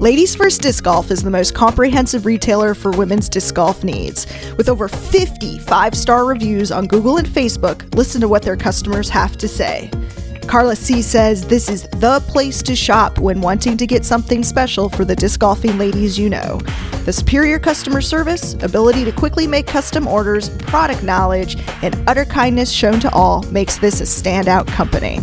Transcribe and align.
Ladies 0.00 0.36
First 0.36 0.60
Disc 0.60 0.84
Golf 0.84 1.10
is 1.10 1.22
the 1.22 1.30
most 1.30 1.54
comprehensive 1.54 2.26
retailer 2.26 2.74
for 2.74 2.90
women's 2.90 3.30
disc 3.30 3.54
golf 3.54 3.82
needs. 3.82 4.26
With 4.58 4.68
over 4.68 4.88
50 4.88 5.58
five 5.60 5.94
star 5.94 6.26
reviews 6.26 6.70
on 6.70 6.86
Google 6.86 7.16
and 7.16 7.26
Facebook, 7.26 7.94
listen 7.94 8.20
to 8.20 8.28
what 8.28 8.42
their 8.42 8.58
customers 8.58 9.08
have 9.08 9.38
to 9.38 9.48
say. 9.48 9.90
Carla 10.46 10.76
C 10.76 11.00
says 11.00 11.46
this 11.46 11.70
is 11.70 11.84
the 11.94 12.22
place 12.28 12.62
to 12.64 12.76
shop 12.76 13.18
when 13.18 13.40
wanting 13.40 13.78
to 13.78 13.86
get 13.86 14.04
something 14.04 14.44
special 14.44 14.90
for 14.90 15.06
the 15.06 15.16
disc 15.16 15.40
golfing 15.40 15.78
ladies 15.78 16.18
you 16.18 16.28
know. 16.28 16.60
The 17.06 17.12
superior 17.14 17.58
customer 17.58 18.02
service, 18.02 18.52
ability 18.62 19.02
to 19.06 19.12
quickly 19.12 19.46
make 19.46 19.66
custom 19.66 20.06
orders, 20.06 20.50
product 20.58 21.04
knowledge, 21.04 21.56
and 21.82 21.96
utter 22.06 22.26
kindness 22.26 22.70
shown 22.70 23.00
to 23.00 23.10
all 23.14 23.44
makes 23.44 23.78
this 23.78 24.02
a 24.02 24.04
standout 24.04 24.66
company. 24.66 25.20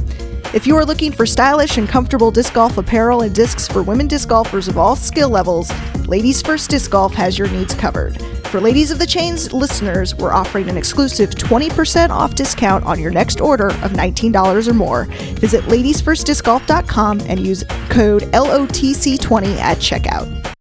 If 0.53 0.67
you 0.67 0.77
are 0.77 0.85
looking 0.85 1.11
for 1.11 1.25
stylish 1.25 1.79
and 1.79 1.89
comfortable 1.89 2.29
disc 2.29 2.53
golf 2.53 2.77
apparel 2.77 3.23
and 3.23 3.33
discs 3.33 3.67
for 3.67 3.81
women 3.81 4.07
disc 4.07 4.29
golfers 4.29 4.67
of 4.67 4.77
all 4.77 4.95
skill 4.95 5.29
levels, 5.29 5.71
Ladies 6.07 6.43
First 6.43 6.69
Disc 6.69 6.91
Golf 6.91 7.11
has 7.15 7.39
your 7.39 7.49
needs 7.49 7.73
covered. 7.73 8.21
For 8.49 8.61
Ladies 8.61 8.91
of 8.91 8.99
the 8.99 9.07
Chains 9.07 9.51
listeners, 9.51 10.13
we're 10.13 10.31
offering 10.31 10.69
an 10.69 10.77
exclusive 10.77 11.31
20% 11.31 12.11
off 12.11 12.35
discount 12.35 12.85
on 12.85 12.99
your 12.99 13.09
next 13.09 13.41
order 13.41 13.69
of 13.69 13.93
$19 13.93 14.67
or 14.67 14.73
more. 14.75 15.05
Visit 15.39 15.63
ladiesfirstdiscgolf.com 15.63 17.21
and 17.21 17.39
use 17.39 17.63
code 17.89 18.21
LOTC20 18.21 19.57
at 19.57 19.77
checkout. 19.77 20.53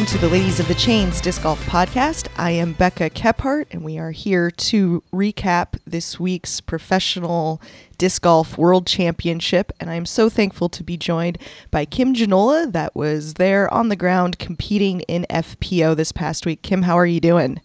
Welcome 0.00 0.18
to 0.18 0.26
the 0.26 0.32
Ladies 0.32 0.58
of 0.58 0.66
the 0.66 0.74
Chains 0.74 1.20
Disc 1.20 1.42
Golf 1.42 1.62
Podcast. 1.66 2.28
I 2.38 2.52
am 2.52 2.72
Becca 2.72 3.10
Kephart, 3.10 3.66
and 3.70 3.84
we 3.84 3.98
are 3.98 4.12
here 4.12 4.50
to 4.50 5.02
recap 5.12 5.78
this 5.86 6.18
week's 6.18 6.58
professional 6.62 7.60
disc 7.98 8.22
golf 8.22 8.56
world 8.56 8.86
championship. 8.86 9.72
And 9.78 9.90
I'm 9.90 10.06
so 10.06 10.30
thankful 10.30 10.70
to 10.70 10.82
be 10.82 10.96
joined 10.96 11.36
by 11.70 11.84
Kim 11.84 12.14
Janola, 12.14 12.72
that 12.72 12.96
was 12.96 13.34
there 13.34 13.70
on 13.74 13.90
the 13.90 13.94
ground 13.94 14.38
competing 14.38 15.00
in 15.00 15.26
FPO 15.28 15.94
this 15.94 16.12
past 16.12 16.46
week. 16.46 16.62
Kim, 16.62 16.80
how 16.80 16.96
are 16.98 17.04
you 17.04 17.20
doing? 17.20 17.60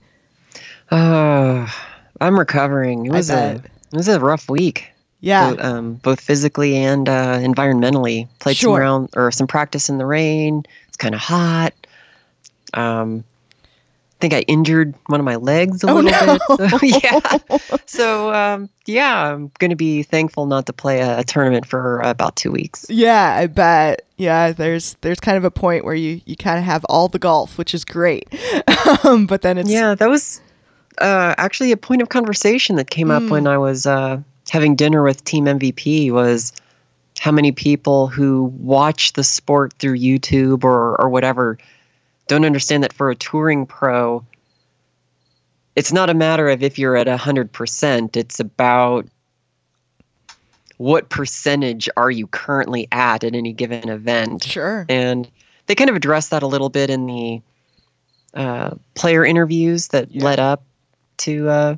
Uh, 0.91 1.69
I'm 2.19 2.37
recovering. 2.37 3.05
It 3.05 3.13
was 3.13 3.29
a 3.29 3.63
it 3.93 3.95
was 3.95 4.09
a 4.09 4.19
rough 4.19 4.49
week. 4.49 4.91
Yeah, 5.21 5.51
both, 5.51 5.63
um, 5.63 5.93
both 5.93 6.19
physically 6.19 6.75
and 6.75 7.07
uh, 7.07 7.37
environmentally. 7.37 8.27
Played 8.39 8.57
Sure. 8.57 8.75
some 8.75 8.81
round 8.81 9.09
or 9.15 9.31
some 9.31 9.47
practice 9.47 9.87
in 9.87 9.99
the 9.99 10.05
rain. 10.05 10.65
It's 10.89 10.97
kind 10.97 11.15
of 11.15 11.21
hot. 11.21 11.73
Um, 12.75 13.23
I 13.63 14.17
think 14.21 14.33
I 14.33 14.39
injured 14.41 14.95
one 15.07 15.19
of 15.19 15.25
my 15.25 15.35
legs 15.35 15.83
a 15.83 15.87
Oh, 15.87 15.95
little 15.99 16.11
no. 16.11 16.39
bit. 16.57 16.69
So, 16.79 16.79
yeah. 16.83 17.37
So 17.85 18.33
um, 18.33 18.69
yeah, 18.85 19.33
I'm 19.33 19.51
going 19.59 19.69
to 19.71 19.75
be 19.75 20.03
thankful 20.03 20.45
not 20.45 20.65
to 20.67 20.73
play 20.73 21.01
a, 21.01 21.19
a 21.19 21.23
tournament 21.23 21.65
for 21.65 21.99
about 21.99 22.35
two 22.37 22.51
weeks. 22.51 22.85
Yeah, 22.89 23.35
I 23.37 23.47
bet. 23.47 24.03
Yeah, 24.17 24.53
there's 24.53 24.95
there's 25.01 25.19
kind 25.19 25.37
of 25.37 25.43
a 25.43 25.51
point 25.51 25.83
where 25.83 25.95
you 25.95 26.21
you 26.25 26.35
kind 26.37 26.57
of 26.57 26.63
have 26.63 26.85
all 26.85 27.07
the 27.09 27.19
golf, 27.19 27.57
which 27.57 27.73
is 27.73 27.83
great. 27.83 28.27
um, 29.03 29.27
but 29.27 29.41
then 29.41 29.57
it's 29.57 29.69
Yeah, 29.69 29.95
that 29.95 30.09
was 30.09 30.39
uh, 30.99 31.35
actually 31.37 31.73
a 31.73 31.77
point 31.77 32.01
of 32.01 32.07
conversation 32.09 32.77
that 32.77 32.89
came 32.89 33.09
Mm. 33.09 33.25
up 33.25 33.29
when 33.31 33.47
I 33.47 33.57
was 33.57 33.85
uh, 33.85 34.21
having 34.49 34.75
dinner 34.77 35.03
with 35.03 35.23
Team 35.25 35.45
MVP. 35.45 36.09
Was 36.11 36.53
how 37.19 37.31
many 37.31 37.51
people 37.51 38.07
who 38.07 38.45
watch 38.59 39.13
the 39.13 39.23
sport 39.25 39.73
through 39.73 39.97
YouTube 39.97 40.63
or 40.63 40.99
or 41.01 41.09
whatever 41.09 41.57
don't 42.27 42.45
understand 42.45 42.83
that 42.83 42.93
for 42.93 43.09
a 43.09 43.15
touring 43.15 43.65
pro, 43.65 44.25
it's 45.75 45.91
not 45.91 46.09
a 46.09 46.13
matter 46.13 46.49
of 46.49 46.63
if 46.63 46.79
you're 46.79 46.95
at 46.95 47.07
hundred 47.07 47.51
percent. 47.51 48.15
It's 48.17 48.39
about 48.39 49.05
what 50.77 51.09
percentage 51.09 51.87
are 51.95 52.11
you 52.11 52.27
currently 52.27 52.87
at 52.91 53.23
at 53.23 53.33
any 53.33 53.53
given 53.53 53.87
event 53.87 54.43
sure. 54.43 54.85
and 54.89 55.29
they 55.67 55.75
kind 55.75 55.89
of 55.89 55.95
addressed 55.95 56.31
that 56.31 56.43
a 56.43 56.47
little 56.47 56.67
bit 56.69 56.89
in 56.89 57.05
the 57.05 57.41
uh, 58.33 58.71
player 58.93 59.23
interviews 59.25 59.87
that 59.89 60.11
Yeah. 60.11 60.23
led 60.25 60.39
up 60.39 60.63
to 61.19 61.47
uh, 61.49 61.75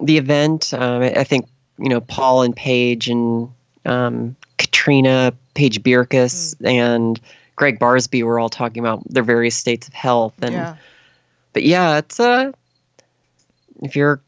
the 0.00 0.18
event. 0.18 0.74
Um, 0.74 1.02
I 1.02 1.22
think 1.24 1.46
you 1.78 1.88
know 1.88 2.00
Paul 2.00 2.42
and 2.42 2.54
Paige 2.56 3.08
and 3.08 3.48
um, 3.84 4.34
Katrina, 4.58 5.32
Paige 5.54 5.82
Bjerkaas, 5.82 6.56
and 6.64 7.20
Greg 7.56 7.78
Barsby 7.78 8.22
were 8.22 8.38
all 8.38 8.48
talking 8.48 8.80
about 8.80 9.02
their 9.08 9.22
various 9.22 9.56
states 9.56 9.86
of 9.88 9.94
health. 9.94 10.34
And 10.42 10.52
yeah. 10.54 10.76
but 11.52 11.62
yeah, 11.64 11.98
it's 11.98 12.18
a 12.20 12.52
if 13.82 13.96
you're 13.96 14.20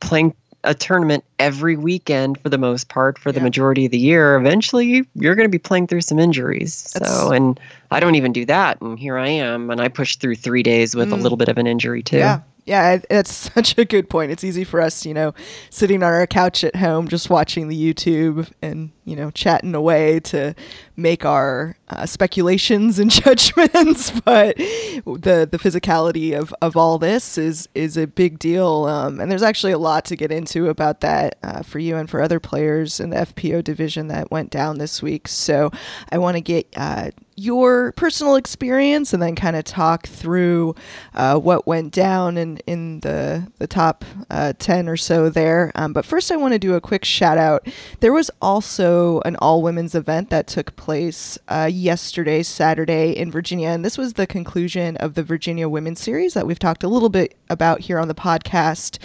playing 0.00 0.34
a 0.62 0.74
tournament 0.74 1.24
every 1.38 1.76
weekend 1.76 2.38
for 2.40 2.50
the 2.50 2.58
most 2.58 2.88
part 2.90 3.18
for 3.18 3.32
the 3.32 3.38
Yeah. 3.40 3.44
majority 3.44 3.86
of 3.86 3.92
the 3.92 3.98
year, 3.98 4.36
eventually 4.36 5.06
you're 5.14 5.34
going 5.34 5.46
to 5.46 5.50
be 5.50 5.58
playing 5.58 5.86
through 5.86 6.02
some 6.02 6.18
injuries. 6.18 6.90
That's- 6.94 7.10
so, 7.18 7.32
and 7.32 7.58
I 7.90 7.98
don't 7.98 8.14
even 8.14 8.32
do 8.32 8.44
that, 8.44 8.78
and 8.82 8.98
here 8.98 9.16
I 9.16 9.28
am, 9.28 9.70
and 9.70 9.80
I 9.80 9.88
pushed 9.88 10.20
through 10.20 10.36
three 10.36 10.62
days 10.62 10.94
with 10.94 11.12
a 11.12 11.16
Mm. 11.16 11.22
little 11.22 11.38
bit 11.38 11.48
of 11.48 11.56
an 11.58 11.66
injury 11.66 12.02
too. 12.02 12.18
Yeah. 12.18 12.40
Yeah, 12.66 13.00
it's 13.08 13.32
such 13.54 13.78
a 13.78 13.86
good 13.86 14.10
point. 14.10 14.30
It's 14.32 14.44
easy 14.44 14.64
for 14.64 14.82
us, 14.82 15.06
you 15.06 15.14
know, 15.14 15.32
sitting 15.70 16.02
on 16.02 16.12
our 16.12 16.26
couch 16.26 16.62
at 16.62 16.76
home 16.76 17.08
just 17.08 17.30
watching 17.30 17.68
the 17.68 17.74
YouTube 17.94 18.48
and, 18.60 18.90
you 19.06 19.16
know, 19.16 19.30
chatting 19.30 19.74
away 19.74 20.20
to 20.20 20.54
make 21.00 21.24
our 21.24 21.76
uh, 21.88 22.06
speculations 22.06 22.98
and 22.98 23.10
judgments, 23.10 24.10
but 24.20 24.56
the 24.56 25.48
the 25.50 25.58
physicality 25.58 26.38
of, 26.38 26.54
of 26.62 26.76
all 26.76 26.98
this 26.98 27.38
is 27.38 27.68
is 27.74 27.96
a 27.96 28.06
big 28.06 28.38
deal. 28.38 28.84
Um, 28.84 29.20
and 29.20 29.30
there's 29.30 29.42
actually 29.42 29.72
a 29.72 29.78
lot 29.78 30.04
to 30.06 30.16
get 30.16 30.30
into 30.30 30.68
about 30.68 31.00
that 31.00 31.38
uh, 31.42 31.62
for 31.62 31.78
you 31.78 31.96
and 31.96 32.08
for 32.08 32.20
other 32.20 32.40
players 32.40 33.00
in 33.00 33.10
the 33.10 33.16
FPO 33.16 33.64
division 33.64 34.08
that 34.08 34.30
went 34.30 34.50
down 34.50 34.78
this 34.78 35.02
week. 35.02 35.28
So 35.28 35.70
I 36.10 36.18
want 36.18 36.36
to 36.36 36.40
get 36.40 36.66
uh, 36.76 37.10
your 37.40 37.92
personal 37.92 38.36
experience 38.36 39.14
and 39.14 39.22
then 39.22 39.34
kind 39.34 39.56
of 39.56 39.64
talk 39.64 40.06
through 40.06 40.74
uh, 41.14 41.38
what 41.38 41.66
went 41.66 41.90
down 41.90 42.36
in, 42.36 42.58
in 42.66 43.00
the, 43.00 43.50
the 43.58 43.66
top 43.66 44.04
uh, 44.28 44.52
10 44.58 44.88
or 44.88 44.96
so 44.96 45.30
there. 45.30 45.72
Um, 45.74 45.94
but 45.94 46.04
first, 46.04 46.30
I 46.30 46.36
want 46.36 46.52
to 46.52 46.58
do 46.58 46.74
a 46.74 46.80
quick 46.82 47.02
shout 47.04 47.38
out. 47.38 47.66
There 48.00 48.12
was 48.12 48.30
also 48.42 49.22
an 49.22 49.36
all 49.36 49.62
women's 49.62 49.94
event 49.94 50.28
that 50.28 50.46
took 50.46 50.76
place 50.76 50.89
uh, 50.90 51.70
yesterday, 51.72 52.42
Saturday, 52.42 53.12
in 53.16 53.30
Virginia. 53.30 53.68
And 53.68 53.84
this 53.84 53.96
was 53.96 54.14
the 54.14 54.26
conclusion 54.26 54.96
of 54.96 55.14
the 55.14 55.22
Virginia 55.22 55.68
Women's 55.68 56.00
Series 56.00 56.34
that 56.34 56.46
we've 56.46 56.58
talked 56.58 56.82
a 56.82 56.88
little 56.88 57.08
bit 57.08 57.36
about 57.48 57.80
here 57.80 57.98
on 57.98 58.08
the 58.08 58.14
podcast. 58.14 58.98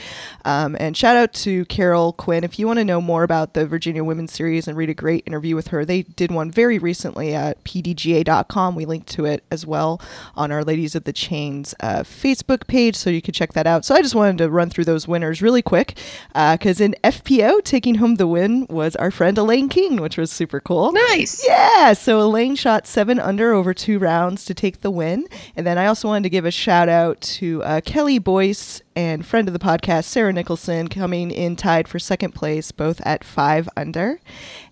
Um, 0.46 0.76
and 0.80 0.98
shout 0.98 1.16
out 1.16 1.34
to 1.34 1.66
Carol 1.66 2.14
Quinn. 2.14 2.44
If 2.44 2.58
you 2.58 2.66
want 2.66 2.80
to 2.80 2.86
know 2.86 3.02
more 3.02 3.24
about 3.24 3.54
the 3.54 3.68
Virginia 3.68 4.04
Women's 4.04 4.34
Series 4.34 4.68
and 4.68 4.76
read 4.76 4.90
a 4.90 4.96
great 4.96 5.24
interview 5.28 5.56
with 5.56 5.68
her, 5.68 5.86
they 5.86 6.02
did 6.04 6.32
one 6.32 6.50
very 6.50 6.80
recently 6.80 7.36
at 7.36 7.64
pdga.com. 7.64 8.76
We 8.76 8.86
linked 8.86 9.08
to 9.10 9.26
it 9.26 9.44
as 9.52 9.66
well 9.66 10.02
on 10.36 10.52
our 10.52 10.64
Ladies 10.64 10.96
of 10.96 11.04
the 11.04 11.14
Chains 11.14 11.76
uh, 11.82 12.00
Facebook 12.00 12.68
page, 12.68 12.96
so 12.96 13.10
you 13.10 13.22
can 13.22 13.34
check 13.34 13.54
that 13.54 13.68
out. 13.68 13.86
So 13.86 13.94
I 13.94 14.02
just 14.02 14.16
wanted 14.16 14.40
to 14.40 14.50
run 14.50 14.70
through 14.70 14.86
those 14.86 15.08
winners 15.08 15.42
really 15.42 15.62
quick 15.62 15.98
because 16.34 16.82
in 16.82 16.96
FPO, 17.04 17.64
taking 17.64 17.96
home 17.96 18.16
the 18.16 18.28
win 18.28 18.66
was 18.70 18.96
our 18.96 19.12
friend 19.12 19.38
Elaine 19.38 19.70
King, 19.70 20.02
which 20.02 20.18
was 20.18 20.32
super 20.32 20.60
cool. 20.60 20.92
Nice. 20.92 21.46
Yeah, 21.48 21.75
so 21.96 22.20
Elaine 22.22 22.56
shot 22.56 22.88
seven 22.88 23.20
under 23.20 23.54
over 23.54 23.74
two 23.74 24.00
rounds 24.00 24.46
to 24.46 24.54
take 24.54 24.82
the 24.82 24.92
win. 24.92 25.28
And 25.56 25.66
then 25.66 25.78
I 25.78 25.88
also 25.88 26.08
wanted 26.08 26.24
to 26.24 26.30
give 26.30 26.46
a 26.46 26.52
shout 26.52 26.90
out 26.90 27.20
to 27.22 27.64
uh, 27.64 27.82
Kelly 27.82 28.20
Boyce 28.20 28.82
and 28.96 29.26
friend 29.26 29.48
of 29.48 29.54
the 29.54 29.60
podcast, 29.60 30.06
Sarah 30.06 30.34
Nicholson, 30.34 30.88
coming 30.88 31.32
in 31.32 31.56
tied 31.56 31.88
for 31.88 32.00
second 32.00 32.34
place, 32.34 32.72
both 32.72 33.02
at 33.06 33.24
five 33.24 33.68
under. 33.76 34.20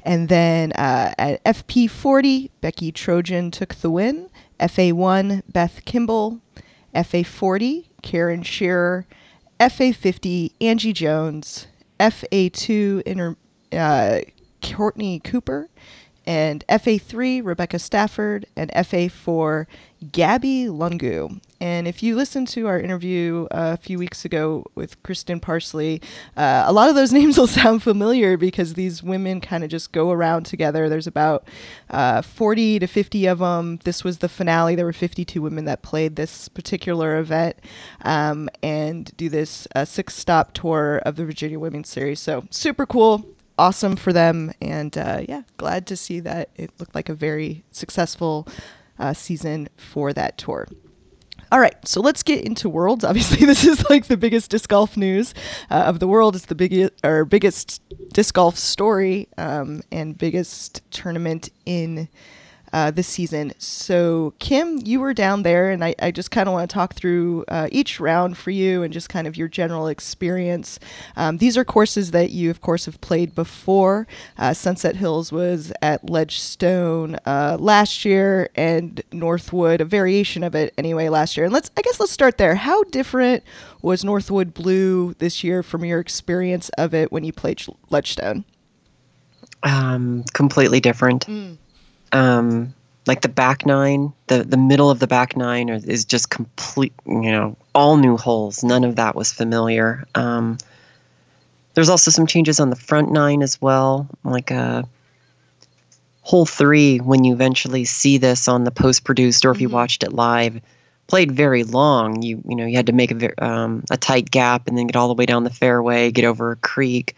And 0.03 0.29
then 0.29 0.71
uh, 0.73 1.13
at 1.17 1.43
FP40, 1.43 2.49
Becky 2.61 2.91
Trojan 2.91 3.51
took 3.51 3.75
the 3.75 3.91
win. 3.91 4.29
FA1, 4.59 5.44
Beth 5.51 5.81
Kimball. 5.85 6.39
FA40, 6.95 7.88
Karen 8.01 8.44
Shearer. 8.44 9.07
FA50, 9.59 10.53
Angie 10.61 10.94
Jones. 10.94 11.67
FA2, 11.99 13.01
Inter- 13.03 13.38
uh, 13.71 14.19
Courtney 14.63 15.19
Cooper, 15.19 15.69
and 16.25 16.65
FA3, 16.67 17.43
Rebecca 17.43 17.79
Stafford, 17.79 18.45
and 18.55 18.71
FA4, 18.71 19.65
Gabby 20.11 20.65
Lungu. 20.65 21.39
And 21.59 21.87
if 21.87 22.03
you 22.03 22.15
listened 22.15 22.49
to 22.49 22.67
our 22.67 22.79
interview 22.79 23.47
uh, 23.51 23.71
a 23.73 23.77
few 23.77 23.97
weeks 23.97 24.25
ago 24.25 24.65
with 24.75 25.01
Kristen 25.03 25.39
Parsley, 25.39 26.01
uh, 26.35 26.63
a 26.65 26.73
lot 26.73 26.89
of 26.89 26.95
those 26.95 27.13
names 27.13 27.37
will 27.37 27.47
sound 27.47 27.83
familiar 27.83 28.35
because 28.35 28.73
these 28.73 29.01
women 29.01 29.39
kind 29.39 29.63
of 29.63 29.69
just 29.69 29.91
go 29.91 30.11
around 30.11 30.45
together. 30.45 30.89
There's 30.89 31.07
about 31.07 31.47
uh, 31.89 32.21
40 32.21 32.79
to 32.79 32.87
50 32.87 33.25
of 33.27 33.39
them. 33.39 33.79
This 33.83 34.03
was 34.03 34.17
the 34.17 34.29
finale. 34.29 34.75
There 34.75 34.85
were 34.85 34.93
52 34.93 35.41
women 35.41 35.65
that 35.65 35.81
played 35.81 36.15
this 36.15 36.49
particular 36.49 37.17
event 37.17 37.57
um, 38.01 38.49
and 38.61 39.15
do 39.15 39.29
this 39.29 39.67
uh, 39.75 39.85
six 39.85 40.15
stop 40.15 40.53
tour 40.53 41.01
of 41.05 41.15
the 41.15 41.25
Virginia 41.25 41.59
Women's 41.59 41.89
Series. 41.89 42.19
So 42.19 42.45
super 42.49 42.85
cool 42.85 43.25
awesome 43.57 43.95
for 43.95 44.11
them 44.11 44.51
and 44.61 44.97
uh, 44.97 45.21
yeah 45.27 45.44
glad 45.57 45.85
to 45.85 45.95
see 45.95 46.19
that 46.19 46.50
it 46.55 46.71
looked 46.79 46.95
like 46.95 47.09
a 47.09 47.13
very 47.13 47.63
successful 47.71 48.47
uh, 49.00 49.13
season 49.13 49.69
for 49.75 50.13
that 50.13 50.38
tour. 50.38 50.67
All 51.51 51.59
right, 51.59 51.75
so 51.88 52.01
let's 52.01 52.23
get 52.23 52.44
into 52.44 52.67
worlds. 52.67 53.03
Obviously, 53.03 53.45
this 53.45 53.63
is 53.63 53.88
like 53.89 54.07
the 54.07 54.17
biggest 54.17 54.50
disc 54.51 54.69
golf 54.69 54.97
news 54.97 55.33
uh, 55.69 55.83
of 55.85 56.00
the 56.00 56.07
world. 56.07 56.35
It's 56.35 56.45
the 56.45 56.55
biggest 56.55 56.94
or 57.03 57.25
biggest 57.25 57.81
disc 58.11 58.33
golf 58.33 58.57
story 58.57 59.27
um, 59.38 59.81
and 59.91 60.17
biggest 60.17 60.81
tournament 60.91 61.49
in 61.65 62.09
uh, 62.73 62.89
this 62.89 63.07
season. 63.07 63.53
So, 63.59 64.33
Kim, 64.39 64.79
you 64.83 64.99
were 64.99 65.13
down 65.13 65.43
there, 65.43 65.69
and 65.69 65.83
I, 65.83 65.93
I 65.99 66.11
just 66.11 66.31
kind 66.31 66.49
of 66.49 66.53
want 66.53 66.69
to 66.69 66.73
talk 66.73 66.95
through 66.95 67.45
uh, 67.47 67.69
each 67.71 67.99
round 67.99 68.35
for 68.35 68.49
you 68.49 68.81
and 68.81 68.91
just 68.91 69.09
kind 69.09 69.27
of 69.27 69.37
your 69.37 69.47
general 69.47 69.87
experience. 69.87 70.79
Um, 71.15 71.37
these 71.37 71.55
are 71.55 71.63
courses 71.63 72.11
that 72.11 72.31
you, 72.31 72.49
of 72.49 72.61
course, 72.61 72.85
have 72.85 72.99
played 72.99 73.35
before. 73.35 74.07
Uh, 74.39 74.53
Sunset 74.53 74.95
Hills 74.95 75.31
was 75.31 75.71
at 75.83 76.09
Ledgestone 76.09 77.15
uh, 77.27 77.57
last 77.59 78.03
year, 78.05 78.49
and 78.55 79.01
Northwood, 79.11 79.79
a 79.79 79.85
variation 79.85 80.43
of 80.43 80.55
it 80.55 80.73
anyway, 80.77 81.09
last 81.09 81.37
year. 81.37 81.45
And 81.45 81.53
let's, 81.53 81.69
I 81.77 81.83
guess, 81.83 81.99
let's 81.99 82.11
start 82.11 82.39
there. 82.39 82.55
How 82.55 82.83
different 82.85 83.43
was 83.83 84.03
Northwood 84.03 84.53
Blue 84.53 85.13
this 85.19 85.43
year 85.43 85.61
from 85.61 85.85
your 85.85 85.99
experience 85.99 86.69
of 86.69 86.95
it 86.95 87.11
when 87.11 87.23
you 87.23 87.31
played 87.31 87.63
Ledgestone? 87.91 88.45
Um, 89.61 90.23
completely 90.33 90.79
different. 90.79 91.27
Mm 91.27 91.57
um, 92.13 92.74
like 93.06 93.21
the 93.21 93.30
back 93.30 93.65
nine, 93.65 94.13
the 94.27 94.44
the 94.44 94.57
middle 94.57 94.89
of 94.89 95.00
the 95.00 95.07
back 95.07 95.36
nine 95.36 95.69
is 95.69 96.06
just 96.06 96.30
complete. 96.30 96.94
You 97.06 97.31
know, 97.31 97.57
all 97.75 97.98
new 97.98 98.15
holes. 98.15 98.63
None 98.63 98.83
of 98.83 98.95
that 98.95 99.15
was 99.15 99.31
familiar. 99.33 100.06
Um, 100.15 100.57
there's 101.74 101.89
also 101.89 102.12
some 102.12 102.27
changes 102.27 102.60
on 102.60 102.69
the 102.69 102.75
front 102.75 103.12
nine 103.12 103.42
as 103.42 103.60
well, 103.62 104.07
like 104.24 104.51
a 104.51 104.56
uh, 104.56 104.83
hole 106.21 106.45
three. 106.45 107.00
When 107.00 107.24
you 107.24 107.33
eventually 107.33 107.83
see 107.83 108.18
this 108.18 108.48
on 108.48 108.63
the 108.63 108.71
post 108.71 109.04
produced, 109.04 109.44
or 109.44 109.51
if 109.51 109.59
you 109.59 109.68
mm-hmm. 109.68 109.75
watched 109.75 110.04
it 110.04 110.13
live, 110.13 110.62
played 111.07 111.31
very 111.31 111.63
long. 111.63 112.21
You 112.21 112.42
you 112.48 112.56
know 112.56 112.66
you 112.66 112.77
had 112.77 112.88
to 112.88 112.94
make 112.94 113.12
a 113.12 113.45
um, 113.45 113.83
a 113.92 113.98
tight 113.98 114.31
gap 114.31 114.68
and 114.68 114.77
then 114.77 114.88
get 114.88 114.95
all 114.95 115.09
the 115.09 115.13
way 115.13 115.25
down 115.25 115.44
the 115.44 115.50
fairway, 115.50 116.12
get 116.12 116.25
over 116.25 116.51
a 116.51 116.56
creek. 116.57 117.16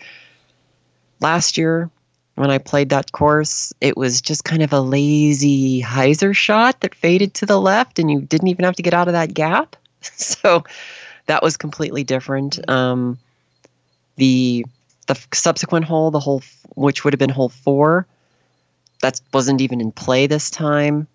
Last 1.22 1.58
year, 1.58 1.90
when 2.36 2.52
I 2.52 2.58
played 2.58 2.90
that 2.90 3.12
course, 3.14 3.74
it 3.80 3.96
was 3.98 4.22
just 4.22 4.44
kind 4.44 4.62
of 4.62 4.74
a 4.74 4.82
lazy 4.82 5.82
hyzer 5.82 6.36
shot 6.36 6.82
that 6.82 6.94
faded 6.94 7.34
to 7.36 7.46
the 7.46 7.60
left, 7.60 7.98
and 7.98 8.12
you 8.12 8.22
didn't 8.22 8.50
even 8.50 8.66
have 8.66 8.76
to 8.76 8.84
get 8.84 8.94
out 8.94 9.08
of 9.08 9.14
that 9.14 9.34
gap. 9.34 9.76
so 10.02 10.64
that 11.28 11.42
was 11.42 11.58
completely 11.58 12.04
different. 12.04 12.70
Um, 12.70 13.18
the 14.18 14.66
the 15.08 15.20
subsequent 15.34 15.86
hole, 15.86 16.12
the 16.12 16.20
hole 16.20 16.44
which 16.76 17.04
would 17.04 17.14
have 17.14 17.20
been 17.20 17.30
hole 17.30 17.50
four, 17.50 18.06
that 19.02 19.22
wasn't 19.34 19.62
even 19.62 19.80
in 19.80 19.92
play 19.92 20.28
this 20.28 20.50
time. 20.50 21.08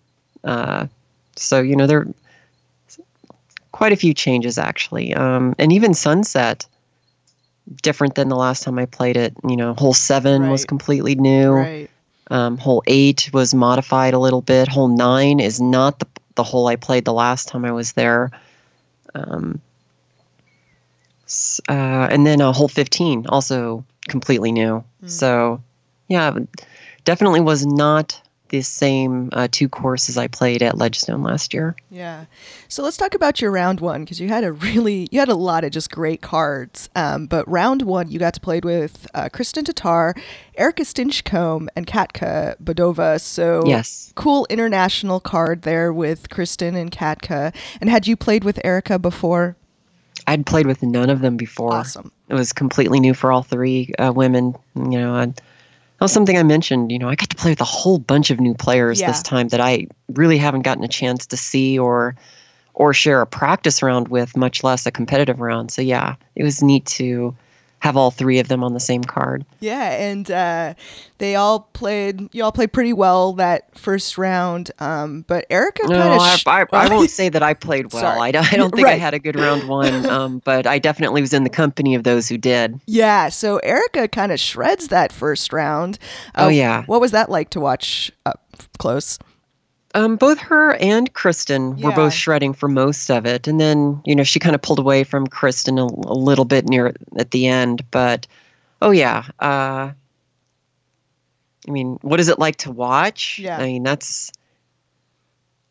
Uh, 0.43 0.87
so 1.35 1.61
you 1.61 1.75
know 1.75 1.85
there 1.85 2.07
quite 3.71 3.93
a 3.93 3.97
few 3.97 4.13
changes 4.13 4.57
actually, 4.57 5.13
um, 5.13 5.55
and 5.59 5.71
even 5.71 5.93
sunset 5.93 6.65
different 7.81 8.15
than 8.15 8.29
the 8.29 8.35
last 8.35 8.63
time 8.63 8.77
I 8.79 8.85
played 8.85 9.17
it. 9.17 9.33
You 9.47 9.57
know, 9.57 9.73
hole 9.73 9.93
seven 9.93 10.43
right. 10.43 10.51
was 10.51 10.65
completely 10.65 11.15
new. 11.15 11.51
Right. 11.51 11.89
Um, 12.29 12.57
hole 12.57 12.83
eight 12.87 13.29
was 13.33 13.53
modified 13.53 14.13
a 14.13 14.19
little 14.19 14.41
bit. 14.41 14.67
Hole 14.67 14.87
nine 14.87 15.39
is 15.39 15.59
not 15.59 15.99
the 15.99 16.07
the 16.35 16.43
hole 16.43 16.67
I 16.67 16.75
played 16.75 17.05
the 17.05 17.13
last 17.13 17.47
time 17.47 17.65
I 17.65 17.71
was 17.71 17.93
there. 17.93 18.31
Um, 19.13 19.61
uh, 21.69 22.07
and 22.11 22.25
then 22.25 22.41
uh, 22.41 22.51
hole 22.51 22.67
15 22.67 23.27
also 23.27 23.85
completely 24.07 24.51
new. 24.51 24.83
Mm. 25.03 25.09
So, 25.09 25.61
yeah, 26.07 26.37
definitely 27.05 27.41
was 27.41 27.65
not 27.65 28.21
the 28.51 28.61
same 28.61 29.29
uh, 29.33 29.47
two 29.51 29.67
courses 29.67 30.17
I 30.17 30.27
played 30.27 30.61
at 30.61 30.77
Ledgestone 30.77 31.23
last 31.23 31.53
year. 31.53 31.75
Yeah. 31.89 32.25
So 32.67 32.83
let's 32.83 32.97
talk 32.97 33.15
about 33.15 33.41
your 33.41 33.51
round 33.51 33.79
one 33.79 34.03
because 34.03 34.21
you 34.21 34.27
had 34.29 34.43
a 34.43 34.51
really 34.51 35.07
you 35.11 35.19
had 35.19 35.29
a 35.29 35.35
lot 35.35 35.63
of 35.63 35.71
just 35.71 35.89
great 35.91 36.21
cards. 36.21 36.89
Um, 36.95 37.25
but 37.25 37.47
round 37.49 37.81
one, 37.81 38.11
you 38.11 38.19
got 38.19 38.35
to 38.35 38.39
play 38.39 38.59
with 38.59 39.07
uh, 39.13 39.29
Kristin 39.29 39.63
Tattar, 39.63 40.17
Erica 40.55 40.83
Stinchcomb, 40.83 41.67
and 41.75 41.87
Katka 41.87 42.55
Bodova. 42.63 43.19
So 43.19 43.63
yes, 43.65 44.13
cool 44.15 44.45
international 44.49 45.19
card 45.19 45.63
there 45.63 45.91
with 45.91 46.29
Kristen 46.29 46.75
and 46.75 46.91
Katka. 46.91 47.53
And 47.79 47.89
had 47.89 48.05
you 48.05 48.15
played 48.15 48.43
with 48.43 48.59
Erica 48.63 48.99
before? 48.99 49.55
I'd 50.27 50.45
played 50.45 50.67
with 50.67 50.83
none 50.83 51.09
of 51.09 51.21
them 51.21 51.35
before. 51.35 51.73
Awesome. 51.73 52.11
It 52.29 52.35
was 52.35 52.53
completely 52.53 52.99
new 52.99 53.13
for 53.13 53.31
all 53.31 53.41
three 53.43 53.93
uh, 53.97 54.13
women. 54.13 54.55
You 54.75 54.99
know, 54.99 55.15
I'd, 55.15 55.41
that 56.01 56.05
was 56.05 56.13
something 56.13 56.35
I 56.35 56.41
mentioned. 56.41 56.91
You 56.91 56.97
know, 56.97 57.09
I 57.09 57.15
got 57.15 57.29
to 57.29 57.35
play 57.35 57.51
with 57.51 57.61
a 57.61 57.63
whole 57.63 57.99
bunch 57.99 58.31
of 58.31 58.39
new 58.39 58.55
players 58.55 58.99
yeah. 58.99 59.05
this 59.05 59.21
time 59.21 59.49
that 59.49 59.61
I 59.61 59.85
really 60.09 60.39
haven't 60.39 60.63
gotten 60.63 60.83
a 60.83 60.87
chance 60.87 61.27
to 61.27 61.37
see 61.37 61.77
or 61.77 62.15
or 62.73 62.91
share 62.91 63.21
a 63.21 63.27
practice 63.27 63.83
round 63.83 64.07
with, 64.07 64.35
much 64.35 64.63
less 64.63 64.87
a 64.87 64.91
competitive 64.91 65.39
round. 65.39 65.69
So 65.69 65.83
yeah, 65.83 66.15
it 66.35 66.41
was 66.41 66.63
neat 66.63 66.87
to 66.87 67.35
have 67.81 67.97
all 67.97 68.11
three 68.11 68.37
of 68.37 68.47
them 68.47 68.63
on 68.63 68.73
the 68.73 68.79
same 68.79 69.03
card. 69.03 69.43
Yeah, 69.59 69.91
and 69.93 70.29
uh, 70.29 70.75
they 71.17 71.35
all 71.35 71.61
played. 71.73 72.33
You 72.33 72.43
all 72.43 72.51
played 72.51 72.71
pretty 72.71 72.93
well 72.93 73.33
that 73.33 73.75
first 73.75 74.19
round. 74.19 74.69
Um, 74.77 75.25
but 75.27 75.47
Erica 75.49 75.87
no, 75.87 75.97
kind 75.97 76.13
of. 76.13 76.39
Sh- 76.39 76.43
I, 76.45 76.61
I, 76.61 76.65
I, 76.71 76.89
won't 76.89 77.09
say 77.09 77.29
that 77.29 77.41
I 77.41 77.55
played 77.55 77.91
well. 77.93 78.21
I, 78.21 78.27
I, 78.27 78.31
don't 78.31 78.73
think 78.73 78.85
right. 78.85 78.93
I 78.93 78.97
had 78.97 79.15
a 79.15 79.19
good 79.19 79.35
round 79.35 79.67
one. 79.67 80.05
Um, 80.05 80.41
but 80.45 80.67
I 80.67 80.77
definitely 80.77 81.21
was 81.21 81.33
in 81.33 81.43
the 81.43 81.49
company 81.49 81.95
of 81.95 82.03
those 82.03 82.29
who 82.29 82.37
did. 82.37 82.79
Yeah. 82.85 83.29
So 83.29 83.57
Erica 83.57 84.07
kind 84.07 84.31
of 84.31 84.39
shreds 84.39 84.89
that 84.89 85.11
first 85.11 85.51
round. 85.51 85.97
Uh, 86.35 86.45
oh 86.45 86.49
yeah. 86.49 86.85
What 86.85 87.01
was 87.01 87.11
that 87.11 87.31
like 87.31 87.49
to 87.51 87.59
watch 87.59 88.11
up 88.27 88.41
close? 88.77 89.17
Um, 89.93 90.15
both 90.15 90.39
her 90.39 90.73
and 90.75 91.11
Kristen 91.13 91.77
yeah. 91.77 91.87
were 91.87 91.91
both 91.91 92.13
shredding 92.13 92.53
for 92.53 92.69
most 92.69 93.09
of 93.11 93.25
it, 93.25 93.47
and 93.47 93.59
then 93.59 94.01
you 94.05 94.15
know 94.15 94.23
she 94.23 94.39
kind 94.39 94.55
of 94.55 94.61
pulled 94.61 94.79
away 94.79 95.03
from 95.03 95.27
Kristen 95.27 95.77
a, 95.77 95.83
a, 95.83 96.15
little 96.15 96.45
bit 96.45 96.69
near 96.69 96.93
at 97.17 97.31
the 97.31 97.47
end. 97.47 97.83
But 97.91 98.25
oh 98.81 98.91
yeah, 98.91 99.25
uh, 99.39 99.91
I 101.67 101.71
mean, 101.71 101.99
what 102.01 102.19
is 102.19 102.29
it 102.29 102.39
like 102.39 102.57
to 102.57 102.71
watch? 102.71 103.37
Yeah. 103.39 103.57
I 103.57 103.65
mean, 103.65 103.83
that's 103.83 104.31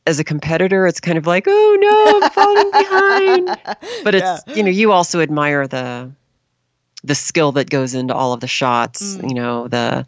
as 0.06 0.18
a 0.18 0.24
competitor, 0.24 0.86
it's 0.86 1.00
kind 1.00 1.18
of 1.18 1.26
like, 1.26 1.44
oh 1.46 1.76
no, 1.80 2.20
I'm 2.20 2.30
falling 2.30 2.70
behind. 2.70 3.76
But 4.04 4.14
it's 4.14 4.42
yeah. 4.46 4.54
you 4.54 4.62
know 4.62 4.70
you 4.70 4.92
also 4.92 5.20
admire 5.20 5.66
the 5.66 6.10
the 7.04 7.14
skill 7.14 7.52
that 7.52 7.70
goes 7.70 7.94
into 7.94 8.14
all 8.14 8.32
of 8.32 8.40
the 8.40 8.46
shots. 8.46 9.16
Mm. 9.16 9.28
You 9.28 9.34
know 9.34 9.68
the 9.68 10.06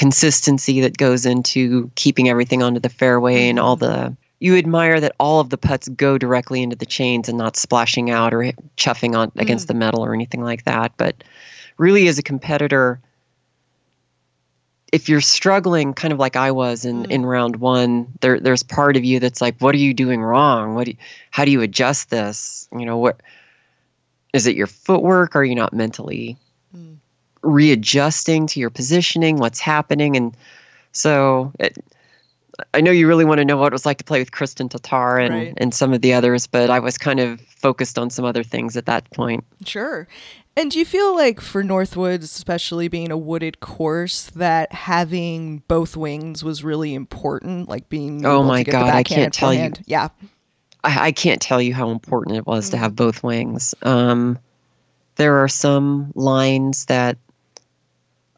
consistency 0.00 0.80
that 0.80 0.96
goes 0.96 1.26
into 1.26 1.90
keeping 1.94 2.30
everything 2.30 2.62
onto 2.62 2.80
the 2.80 2.88
fairway 2.88 3.50
and 3.50 3.58
all 3.58 3.76
the 3.76 4.16
you 4.38 4.56
admire 4.56 4.98
that 4.98 5.14
all 5.20 5.40
of 5.40 5.50
the 5.50 5.58
putts 5.58 5.90
go 5.90 6.16
directly 6.16 6.62
into 6.62 6.74
the 6.74 6.86
chains 6.86 7.28
and 7.28 7.36
not 7.36 7.54
splashing 7.54 8.08
out 8.08 8.32
or 8.32 8.50
chuffing 8.78 9.14
on 9.14 9.30
against 9.36 9.66
mm. 9.66 9.68
the 9.68 9.74
metal 9.74 10.02
or 10.02 10.14
anything 10.14 10.40
like 10.40 10.64
that 10.64 10.90
but 10.96 11.22
really 11.76 12.08
as 12.08 12.18
a 12.18 12.22
competitor 12.22 12.98
if 14.90 15.06
you're 15.06 15.20
struggling 15.20 15.92
kind 15.92 16.14
of 16.14 16.18
like 16.18 16.34
I 16.34 16.50
was 16.50 16.86
in, 16.86 17.02
mm. 17.02 17.10
in 17.10 17.26
round 17.26 17.56
one, 17.56 18.10
there 18.22 18.40
there's 18.40 18.62
part 18.62 18.96
of 18.96 19.04
you 19.04 19.20
that's 19.20 19.40
like, 19.40 19.56
what 19.58 19.72
are 19.72 19.78
you 19.78 19.94
doing 19.94 20.20
wrong? 20.20 20.74
What 20.74 20.86
do 20.86 20.92
you, 20.92 20.96
how 21.30 21.44
do 21.44 21.52
you 21.52 21.60
adjust 21.60 22.10
this? 22.10 22.66
You 22.72 22.86
know, 22.86 22.96
what 22.96 23.20
is 24.32 24.48
it 24.48 24.56
your 24.56 24.66
footwork? 24.66 25.36
Are 25.36 25.44
you 25.44 25.54
not 25.54 25.72
mentally 25.72 26.38
readjusting 27.42 28.46
to 28.48 28.60
your 28.60 28.70
positioning, 28.70 29.36
what's 29.36 29.60
happening. 29.60 30.16
And 30.16 30.36
so 30.92 31.52
it, 31.58 31.78
I 32.74 32.80
know 32.80 32.90
you 32.90 33.08
really 33.08 33.24
want 33.24 33.38
to 33.38 33.44
know 33.44 33.56
what 33.56 33.68
it 33.68 33.72
was 33.72 33.86
like 33.86 33.98
to 33.98 34.04
play 34.04 34.18
with 34.18 34.30
Kristin 34.30 34.68
Tattar 34.68 35.24
and, 35.24 35.34
right. 35.34 35.54
and 35.56 35.74
some 35.74 35.92
of 35.92 36.02
the 36.02 36.12
others, 36.12 36.46
but 36.46 36.70
I 36.70 36.78
was 36.78 36.98
kind 36.98 37.20
of 37.20 37.40
focused 37.40 37.98
on 37.98 38.10
some 38.10 38.24
other 38.24 38.42
things 38.42 38.76
at 38.76 38.86
that 38.86 39.10
point. 39.10 39.44
Sure. 39.64 40.06
And 40.56 40.70
do 40.70 40.78
you 40.78 40.84
feel 40.84 41.14
like 41.14 41.40
for 41.40 41.62
Northwoods, 41.62 42.24
especially 42.24 42.88
being 42.88 43.10
a 43.10 43.16
wooded 43.16 43.60
course, 43.60 44.30
that 44.34 44.72
having 44.72 45.62
both 45.68 45.96
wings 45.96 46.42
was 46.42 46.64
really 46.64 46.92
important? 46.92 47.68
Like 47.68 47.88
being 47.88 48.26
oh 48.26 48.42
my 48.42 48.64
god, 48.64 48.88
I 48.88 49.02
can't 49.02 49.32
tell 49.32 49.54
you. 49.54 49.72
Yeah, 49.86 50.08
I, 50.82 51.06
I, 51.06 51.12
can't 51.12 51.40
tell 51.40 51.62
you 51.62 51.72
how 51.72 51.90
important 51.90 52.36
it 52.36 52.46
was 52.46 52.66
mm-hmm. 52.66 52.72
to 52.72 52.76
have 52.78 52.96
both 52.96 53.22
wings. 53.22 53.74
Um, 53.82 54.38
there 55.16 55.38
are 55.38 55.48
some 55.48 56.12
lines 56.14 56.86
that 56.86 57.16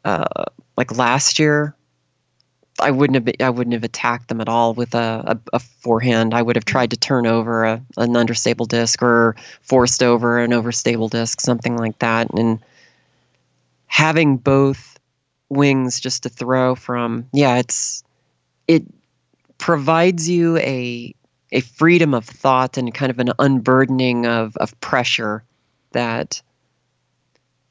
uh, 0.05 0.45
like 0.77 0.97
last 0.97 1.39
year, 1.39 1.75
I 2.79 2.91
wouldn't 2.91 3.15
have 3.15 3.25
been, 3.25 3.35
I 3.39 3.49
wouldn't 3.49 3.73
have 3.73 3.83
attacked 3.83 4.29
them 4.29 4.41
at 4.41 4.49
all 4.49 4.73
with 4.73 4.95
a, 4.95 5.23
a, 5.25 5.39
a 5.53 5.59
forehand. 5.59 6.33
I 6.33 6.41
would 6.41 6.55
have 6.55 6.65
tried 6.65 6.89
to 6.91 6.97
turn 6.97 7.27
over 7.27 7.63
a, 7.63 7.81
an 7.97 8.17
understable 8.17 8.65
disc 8.65 9.01
or 9.01 9.35
forced 9.61 10.01
over 10.01 10.39
an 10.39 10.51
overstable 10.51 11.09
disc, 11.09 11.39
something 11.39 11.77
like 11.77 11.99
that. 11.99 12.31
And 12.33 12.59
having 13.87 14.37
both 14.37 14.99
wings 15.49 15.99
just 15.99 16.23
to 16.23 16.29
throw 16.29 16.75
from, 16.75 17.27
yeah, 17.31 17.57
it's 17.57 18.03
it 18.67 18.83
provides 19.57 20.27
you 20.27 20.57
a 20.57 21.13
a 21.51 21.61
freedom 21.61 22.15
of 22.15 22.25
thought 22.25 22.77
and 22.77 22.93
kind 22.93 23.11
of 23.11 23.19
an 23.19 23.31
unburdening 23.37 24.25
of 24.25 24.57
of 24.57 24.79
pressure 24.81 25.43
that 25.91 26.41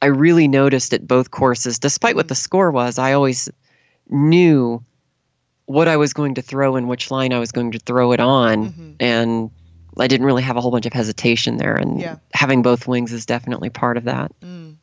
I 0.02 0.06
really 0.06 0.48
noticed 0.48 0.92
at 0.92 1.06
both 1.06 1.30
courses, 1.30 1.78
despite 1.78 2.16
what 2.16 2.28
the 2.28 2.34
score 2.34 2.70
was, 2.70 2.98
I 2.98 3.12
always 3.12 3.48
knew 4.10 4.82
what 5.66 5.86
I 5.88 5.96
was 5.96 6.12
going 6.12 6.34
to 6.34 6.42
throw 6.42 6.74
and 6.76 6.88
which 6.88 7.10
line 7.10 7.32
I 7.32 7.38
was 7.38 7.52
going 7.52 7.70
to 7.72 7.78
throw 7.78 8.12
it 8.12 8.20
on. 8.20 8.72
Mhm. 8.72 8.96
And 9.00 9.50
I 9.98 10.08
didn't 10.08 10.26
really 10.26 10.42
have 10.42 10.56
a 10.56 10.60
whole 10.60 10.70
bunch 10.72 10.86
of 10.86 10.92
hesitation 10.92 11.56
there. 11.58 11.76
And 11.76 12.00
Yeah. 12.00 12.16
having 12.34 12.62
both 12.62 12.88
wings 12.88 13.12
is 13.12 13.24
definitely 13.24 13.70
part 13.70 13.96
of 13.96 14.04
that. 14.04 14.32
Mm. 14.42 14.74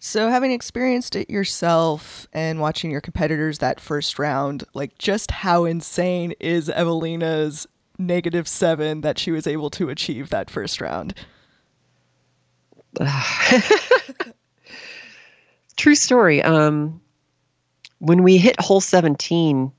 So, 0.00 0.28
having 0.30 0.50
experienced 0.50 1.14
it 1.14 1.30
yourself 1.30 2.26
and 2.32 2.58
watching 2.60 2.90
your 2.90 3.00
competitors 3.00 3.58
that 3.58 3.78
first 3.78 4.18
round, 4.18 4.64
like 4.74 4.98
just 4.98 5.30
how 5.30 5.64
insane 5.64 6.34
is 6.40 6.68
Eveliina's 6.68 7.68
negative 7.98 8.48
seven 8.48 9.02
that 9.02 9.16
she 9.20 9.30
was 9.30 9.46
able 9.46 9.70
to 9.70 9.88
achieve 9.90 10.30
that 10.30 10.50
first 10.50 10.80
round? 10.80 11.14
True 15.76 15.94
story. 15.94 16.42
Um, 16.42 17.00
when 17.98 18.22
we 18.22 18.36
hit 18.38 18.60
hole 18.60 18.80
17, 18.80 19.72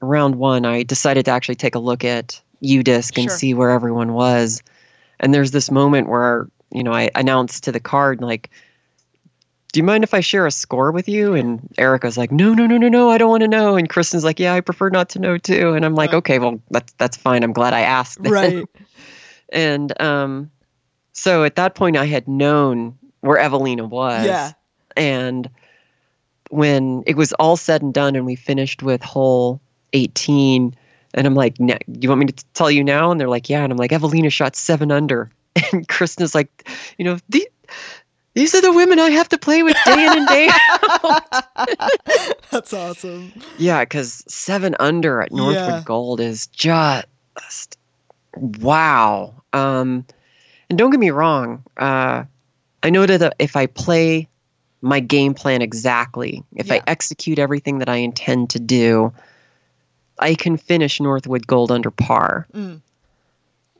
round 0.00 0.36
one, 0.36 0.64
I 0.64 0.82
decided 0.82 1.24
to 1.24 1.30
actually 1.30 1.56
take 1.56 1.74
a 1.74 1.78
look 1.80 2.04
at 2.04 2.40
UDisc 2.62 3.16
and 3.18 3.28
Sure. 3.30 3.36
see 3.36 3.54
where 3.54 3.70
everyone 3.70 4.12
was. 4.12 4.62
And 5.18 5.32
there's 5.34 5.50
this 5.50 5.70
moment 5.70 6.08
where, 6.08 6.48
you 6.72 6.82
know, 6.82 6.92
I 6.92 7.10
announced 7.14 7.64
to 7.64 7.72
the 7.72 7.80
card, 7.80 8.20
like, 8.20 8.50
do 9.72 9.80
you 9.80 9.84
mind 9.84 10.04
if 10.04 10.14
I 10.14 10.20
share 10.20 10.46
a 10.46 10.50
score 10.50 10.92
with 10.92 11.08
you? 11.08 11.34
And 11.34 11.60
Erica's 11.76 12.16
like, 12.16 12.30
no, 12.30 12.54
no, 12.54 12.66
no, 12.66 12.78
no, 12.78 12.88
no, 12.88 13.10
I 13.10 13.18
don't 13.18 13.28
want 13.30 13.42
to 13.42 13.48
know. 13.48 13.76
And 13.76 13.88
Kristen's 13.88 14.24
like, 14.24 14.38
yeah, 14.38 14.54
I 14.54 14.60
prefer 14.60 14.88
not 14.90 15.10
to 15.10 15.18
know 15.18 15.36
too. 15.38 15.72
And 15.74 15.84
I'm 15.84 15.94
like, 15.94 16.14
Uh. 16.14 16.18
okay, 16.18 16.38
well, 16.38 16.62
that's 16.70 16.92
that's 16.94 17.16
fine. 17.16 17.42
I'm 17.42 17.52
glad 17.52 17.74
I 17.74 17.80
asked. 17.80 18.22
then." 18.22 18.32
Right. 18.32 18.64
And 19.50 20.00
um, 20.00 20.50
so 21.18 21.44
at 21.44 21.56
that 21.56 21.74
point, 21.74 21.96
I 21.96 22.04
had 22.04 22.28
known 22.28 22.96
where 23.20 23.38
Eveliina 23.38 23.88
was. 23.88 24.26
Yeah. 24.26 24.52
And 24.96 25.48
when 26.50 27.02
it 27.06 27.16
was 27.16 27.32
all 27.34 27.56
said 27.56 27.80
and 27.82 27.92
done, 27.94 28.14
and 28.16 28.26
we 28.26 28.36
finished 28.36 28.82
with 28.82 29.02
hole 29.02 29.60
18, 29.94 30.74
and 31.14 31.26
I'm 31.26 31.34
like, 31.34 31.56
"N- 31.60 31.78
"You 32.00 32.10
want 32.10 32.20
me 32.20 32.26
to 32.26 32.32
t- 32.34 32.44
tell 32.54 32.70
you 32.70 32.84
now?" 32.84 33.10
And 33.10 33.18
they're 33.18 33.28
like, 33.30 33.48
"Yeah." 33.48 33.62
And 33.64 33.72
I'm 33.72 33.78
like, 33.78 33.90
"Eveliina 33.92 34.30
shot 34.30 34.54
seven 34.56 34.92
under," 34.92 35.30
and 35.72 35.88
Kristen's 35.88 36.34
like, 36.34 36.68
"You 36.98 37.04
know, 37.06 37.18
the, 37.30 37.48
these 38.34 38.54
are 38.54 38.60
the 38.60 38.72
women 38.72 38.98
I 39.00 39.08
have 39.10 39.28
to 39.30 39.38
play 39.38 39.62
with 39.62 39.76
day 39.86 40.04
in 40.06 40.18
and 40.18 40.28
day 40.28 40.48
out." 41.04 41.22
That's 42.50 42.72
awesome. 42.74 43.32
yeah, 43.58 43.84
because 43.84 44.22
seven 44.28 44.76
under 44.78 45.22
at 45.22 45.32
Northwood 45.32 45.54
Yeah. 45.56 45.82
Gold 45.84 46.20
is 46.20 46.46
just 46.48 47.06
wow. 48.36 49.34
Um, 49.52 50.04
and 50.68 50.78
don't 50.78 50.90
get 50.90 51.00
me 51.00 51.10
wrong. 51.10 51.62
Uh, 51.76 52.24
I 52.82 52.90
know 52.90 53.06
that 53.06 53.34
if 53.38 53.56
I 53.56 53.66
play 53.66 54.28
my 54.80 55.00
game 55.00 55.34
plan 55.34 55.62
exactly, 55.62 56.44
if 56.54 56.70
I 56.70 56.82
execute 56.86 57.38
everything 57.38 57.78
that 57.78 57.88
I 57.88 57.96
intend 57.96 58.50
to 58.50 58.60
do, 58.60 59.12
I 60.18 60.34
can 60.34 60.56
finish 60.56 61.00
Northwood 61.00 61.46
Gold 61.46 61.70
under 61.70 61.90
par. 61.90 62.46
Mm. 62.52 62.80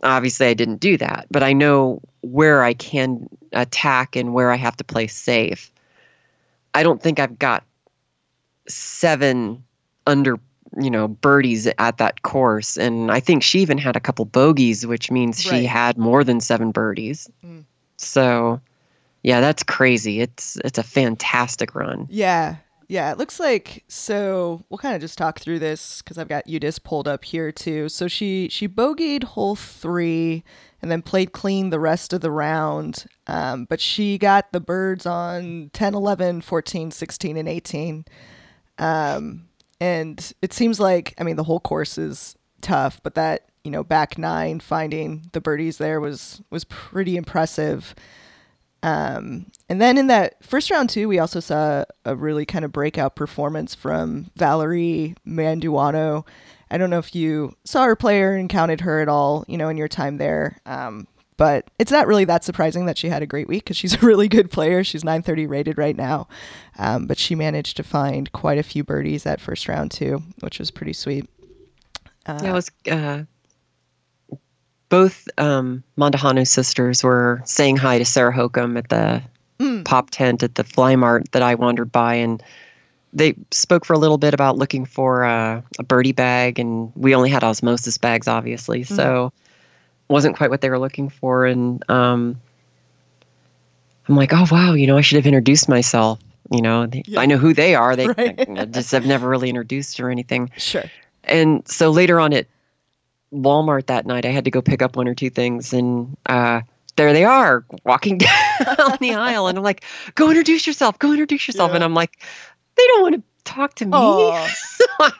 Obviously, 0.02 0.46
I 0.46 0.54
didn't 0.54 0.80
do 0.80 0.96
that, 0.98 1.26
but 1.30 1.42
I 1.42 1.52
know 1.52 2.00
where 2.20 2.62
I 2.62 2.74
can 2.74 3.28
attack 3.52 4.16
and 4.16 4.34
where 4.34 4.50
I 4.50 4.56
have 4.56 4.76
to 4.76 4.84
play 4.84 5.06
safe. 5.06 5.70
I 6.74 6.82
don't 6.82 7.02
think 7.02 7.18
I've 7.18 7.38
got 7.38 7.64
seven 8.68 9.64
under, 10.06 10.38
you 10.80 10.90
know, 10.90 11.08
birdies 11.08 11.66
at 11.78 11.98
that 11.98 12.22
course, 12.22 12.76
and 12.76 13.10
I 13.10 13.20
think 13.20 13.42
she 13.42 13.60
even 13.60 13.78
had 13.78 13.96
a 13.96 14.00
couple 14.00 14.24
bogeys, 14.24 14.86
which 14.86 15.10
means 15.10 15.40
she 15.42 15.50
Right. 15.50 15.66
had 15.66 15.98
more 15.98 16.22
than 16.24 16.40
seven 16.40 16.70
birdies. 16.70 17.28
Mm. 17.44 17.64
So, 17.96 18.60
yeah, 19.22 19.40
that's 19.40 19.62
crazy. 19.62 20.20
It's 20.20 20.56
it's 20.64 20.78
a 20.78 20.82
fantastic 20.82 21.74
run. 21.74 22.06
Yeah. 22.10 22.56
Yeah, 22.88 23.10
it 23.10 23.18
looks 23.18 23.40
like 23.40 23.82
so 23.88 24.62
we'll 24.68 24.78
kind 24.78 24.94
of 24.94 25.00
just 25.00 25.18
talk 25.18 25.40
through 25.40 25.58
this 25.58 26.02
cuz 26.02 26.18
I've 26.18 26.28
got 26.28 26.46
UDisc 26.46 26.84
pulled 26.84 27.08
up 27.08 27.24
here 27.24 27.50
too. 27.50 27.88
So 27.88 28.06
she 28.06 28.48
she 28.48 28.68
bogeyed 28.68 29.24
hole 29.24 29.56
3 29.56 30.44
and 30.80 30.88
then 30.88 31.02
played 31.02 31.32
clean 31.32 31.70
the 31.70 31.80
rest 31.80 32.12
of 32.12 32.20
the 32.20 32.30
round. 32.30 33.06
Um, 33.26 33.64
but 33.64 33.80
she 33.80 34.18
got 34.18 34.52
the 34.52 34.60
birds 34.60 35.04
on 35.04 35.70
10, 35.72 35.94
11, 35.94 36.42
14, 36.42 36.92
16 36.92 37.36
and 37.36 37.48
18. 37.48 38.04
Um, 38.78 39.48
and 39.80 40.32
it 40.42 40.52
seems 40.52 40.80
like 40.80 41.14
I 41.18 41.24
mean 41.24 41.36
the 41.36 41.44
whole 41.44 41.60
course 41.60 41.98
is 41.98 42.36
tough, 42.60 43.00
but 43.02 43.14
that, 43.14 43.48
you 43.64 43.70
know, 43.70 43.84
back 43.84 44.18
9 44.18 44.60
finding 44.60 45.28
the 45.32 45.40
birdies 45.40 45.78
there 45.78 46.00
was 46.00 46.42
was 46.50 46.64
pretty 46.64 47.16
impressive. 47.16 47.94
Um, 48.82 49.46
and 49.68 49.80
then 49.80 49.98
in 49.98 50.06
that 50.08 50.44
first 50.44 50.70
round 50.70 50.90
too, 50.90 51.08
we 51.08 51.18
also 51.18 51.40
saw 51.40 51.84
a 52.04 52.14
really 52.14 52.44
kind 52.44 52.64
of 52.64 52.72
breakout 52.72 53.16
performance 53.16 53.74
from 53.74 54.30
Valerie 54.36 55.14
Mandujano. 55.26 56.26
I 56.70 56.78
don't 56.78 56.90
know 56.90 56.98
if 56.98 57.14
you 57.14 57.56
saw 57.64 57.84
her 57.84 57.96
play 57.96 58.20
or 58.22 58.36
encountered 58.36 58.82
her 58.82 59.00
at 59.00 59.08
all, 59.08 59.44
you 59.48 59.56
know, 59.56 59.68
in 59.68 59.76
your 59.76 59.88
time 59.88 60.18
there. 60.18 60.58
Um, 60.66 61.06
but 61.36 61.68
it's 61.78 61.92
not 61.92 62.06
really 62.06 62.24
that 62.24 62.44
surprising 62.44 62.86
that 62.86 62.96
she 62.98 63.08
had 63.08 63.22
a 63.22 63.26
great 63.26 63.48
week 63.48 63.64
because 63.64 63.76
she's 63.76 63.94
a 64.02 64.06
really 64.06 64.28
good 64.28 64.50
player. 64.50 64.82
She's 64.84 65.04
930 65.04 65.46
rated 65.46 65.78
right 65.78 65.96
now. 65.96 66.28
Um, 66.78 67.06
but 67.06 67.18
she 67.18 67.34
managed 67.34 67.76
to 67.78 67.82
find 67.82 68.30
quite 68.32 68.58
a 68.58 68.62
few 68.62 68.84
birdies 68.84 69.22
that 69.24 69.40
first 69.40 69.68
round 69.68 69.90
too, 69.90 70.22
which 70.40 70.58
was 70.58 70.70
pretty 70.70 70.92
sweet. 70.92 71.28
Uh, 72.26 72.40
Yeah, 72.42 72.50
it 72.50 72.52
was 72.52 72.70
uh, 72.90 73.22
both 74.88 75.28
um, 75.38 75.82
Mandujano 75.98 76.46
sisters 76.46 77.02
were 77.02 77.42
saying 77.44 77.76
hi 77.76 77.98
to 77.98 78.04
Sarah 78.04 78.32
Hokom 78.34 78.78
at 78.78 78.88
the 78.88 79.22
Mm. 79.58 79.86
pop 79.86 80.10
tent 80.10 80.42
at 80.42 80.54
the 80.56 80.64
Fly 80.64 80.96
Mart 80.96 81.32
that 81.32 81.40
I 81.40 81.54
wandered 81.54 81.90
by, 81.90 82.16
and 82.16 82.42
they 83.14 83.34
spoke 83.52 83.86
for 83.86 83.94
a 83.94 83.98
little 83.98 84.18
bit 84.18 84.34
about 84.34 84.58
looking 84.58 84.84
for 84.84 85.24
uh, 85.24 85.62
a 85.78 85.82
birdie 85.82 86.12
bag, 86.12 86.58
and 86.58 86.92
we 86.94 87.14
only 87.14 87.30
had 87.30 87.42
osmosis 87.42 87.96
bags, 87.96 88.28
obviously, 88.28 88.82
so 88.82 89.32
wasn't 90.08 90.36
quite 90.36 90.50
what 90.50 90.60
they 90.60 90.70
were 90.70 90.78
looking 90.78 91.08
for, 91.08 91.46
and 91.46 91.88
um, 91.90 92.40
I'm 94.08 94.16
like, 94.16 94.32
oh 94.32 94.46
wow, 94.50 94.72
you 94.74 94.86
know, 94.86 94.96
I 94.96 95.00
should 95.00 95.16
have 95.16 95.26
introduced 95.26 95.68
myself. 95.68 96.20
You 96.52 96.62
know, 96.62 96.88
Yeah. 96.92 97.20
I 97.20 97.26
know 97.26 97.38
who 97.38 97.52
they 97.54 97.74
are. 97.74 97.96
They 97.96 98.06
Right. 98.16 98.48
I 98.58 98.64
just 98.66 98.92
have 98.92 99.04
never 99.04 99.28
really 99.28 99.48
introduced 99.48 99.98
or 99.98 100.10
anything. 100.10 100.50
Sure. 100.56 100.84
And 101.24 101.66
so 101.66 101.90
later 101.90 102.20
on 102.20 102.32
at 102.32 102.46
Walmart 103.34 103.86
that 103.86 104.06
night, 104.06 104.24
I 104.24 104.28
had 104.28 104.44
to 104.44 104.50
go 104.52 104.62
pick 104.62 104.80
up 104.80 104.94
one 104.96 105.08
or 105.08 105.14
two 105.14 105.28
things, 105.30 105.72
and 105.72 106.16
uh, 106.26 106.60
there 106.94 107.12
they 107.12 107.24
are 107.24 107.64
walking 107.84 108.18
down 108.18 108.96
the 109.00 109.14
aisle, 109.14 109.48
and 109.48 109.58
I'm 109.58 109.64
like, 109.64 109.82
"Go 110.14 110.28
introduce 110.28 110.66
yourself. 110.66 110.98
Go 111.00 111.10
introduce 111.10 111.48
yourself." 111.48 111.70
Yeah. 111.70 111.76
And 111.76 111.84
I'm 111.84 111.94
like, 111.94 112.22
"They 112.76 112.86
don't 112.86 113.02
want 113.02 113.14
to 113.16 113.22
talk 113.46 113.74
to 113.76 113.86
me." 113.86 113.92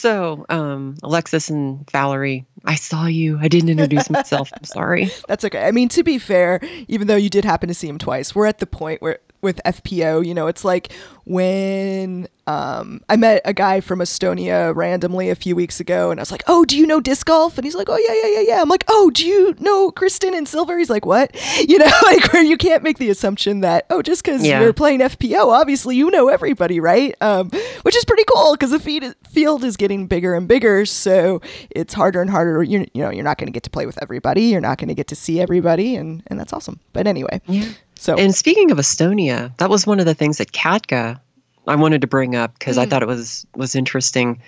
So 0.00 0.46
um, 0.48 0.96
Alexis 1.02 1.50
and 1.50 1.88
Valerie, 1.90 2.46
I 2.64 2.74
saw 2.76 3.04
you. 3.04 3.38
I 3.38 3.48
didn't 3.48 3.68
introduce 3.68 4.08
myself. 4.08 4.50
I'm 4.56 4.64
sorry. 4.64 5.10
That's 5.28 5.44
okay. 5.44 5.66
I 5.66 5.72
mean, 5.72 5.90
to 5.90 6.02
be 6.02 6.18
fair, 6.18 6.60
even 6.88 7.06
though 7.06 7.16
you 7.16 7.28
did 7.28 7.44
happen 7.44 7.68
to 7.68 7.74
see 7.74 7.86
him 7.86 7.98
twice, 7.98 8.34
we're 8.34 8.46
at 8.46 8.60
the 8.60 8.66
point 8.66 9.02
where 9.02 9.18
with 9.42 9.60
FPO, 9.64 10.24
you 10.26 10.34
know, 10.34 10.46
it's 10.46 10.64
like 10.64 10.92
when 11.24 12.26
um, 12.46 13.00
I 13.08 13.16
met 13.16 13.42
a 13.44 13.52
guy 13.54 13.80
from 13.80 14.00
Estonia 14.00 14.74
randomly 14.74 15.30
a 15.30 15.34
few 15.36 15.54
weeks 15.54 15.78
ago, 15.78 16.10
and 16.10 16.18
I 16.18 16.22
was 16.22 16.32
like, 16.32 16.42
"Oh, 16.48 16.64
do 16.64 16.76
you 16.76 16.86
know 16.86 17.00
disc 17.00 17.26
golf?" 17.26 17.56
And 17.56 17.64
he's 17.64 17.76
like, 17.76 17.88
"Oh 17.88 17.96
yeah, 17.96 18.14
yeah, 18.28 18.40
yeah, 18.40 18.54
yeah." 18.56 18.62
I'm 18.62 18.68
like, 18.68 18.84
"Oh, 18.88 19.10
do 19.14 19.24
you 19.26 19.54
know 19.60 19.90
Kristen 19.92 20.34
and 20.34 20.48
Silver?" 20.48 20.76
He's 20.76 20.90
like, 20.90 21.06
"What?" 21.06 21.30
You 21.68 21.78
know, 21.78 21.90
like 22.04 22.32
where 22.32 22.42
you 22.42 22.56
can't 22.56 22.82
make 22.82 22.98
the 22.98 23.10
assumption 23.10 23.60
that 23.60 23.86
oh, 23.90 24.02
just 24.02 24.24
because 24.24 24.44
Yeah. 24.44 24.60
you're 24.60 24.72
playing 24.72 25.00
FPO, 25.00 25.46
obviously 25.52 25.94
you 25.96 26.10
know 26.10 26.28
everybody, 26.28 26.80
right? 26.80 27.14
Um, 27.20 27.50
which 27.82 27.96
is 27.96 28.04
pretty 28.04 28.24
cool 28.32 28.54
because 28.54 28.70
the 28.72 28.80
feed, 28.80 29.04
field 29.30 29.62
is 29.62 29.76
getting 29.76 30.06
bigger 30.08 30.34
and 30.34 30.48
bigger, 30.48 30.84
so 30.86 31.40
it's 31.70 31.94
harder 31.94 32.20
and 32.20 32.30
harder. 32.30 32.62
You 32.62 32.86
you 32.94 33.02
know, 33.04 33.10
you're 33.10 33.24
not 33.24 33.38
going 33.38 33.46
to 33.46 33.52
get 33.52 33.62
to 33.64 33.70
play 33.70 33.86
with 33.86 33.98
everybody. 34.02 34.42
You're 34.44 34.60
not 34.60 34.78
going 34.78 34.88
to 34.88 34.94
get 34.94 35.06
to 35.08 35.16
see 35.16 35.40
everybody, 35.40 35.94
and 35.96 36.22
and 36.26 36.40
that's 36.40 36.52
awesome. 36.52 36.80
But 36.92 37.06
anyway, 37.06 37.40
Yeah. 37.46 37.68
So 38.00 38.16
And 38.16 38.34
speaking 38.34 38.70
of 38.70 38.78
Estonia, 38.78 39.54
that 39.58 39.68
was 39.68 39.86
one 39.86 40.00
of 40.00 40.06
the 40.06 40.14
things 40.14 40.38
that 40.38 40.52
Katka 40.52 41.20
I 41.66 41.76
wanted 41.76 42.00
to 42.00 42.06
bring 42.06 42.34
up 42.34 42.58
because 42.58 42.78
I 42.78 42.86
Mm. 42.86 42.90
thought 42.90 43.02
it 43.02 43.08
was 43.08 43.46
was 43.54 43.74
interesting. 43.76 44.40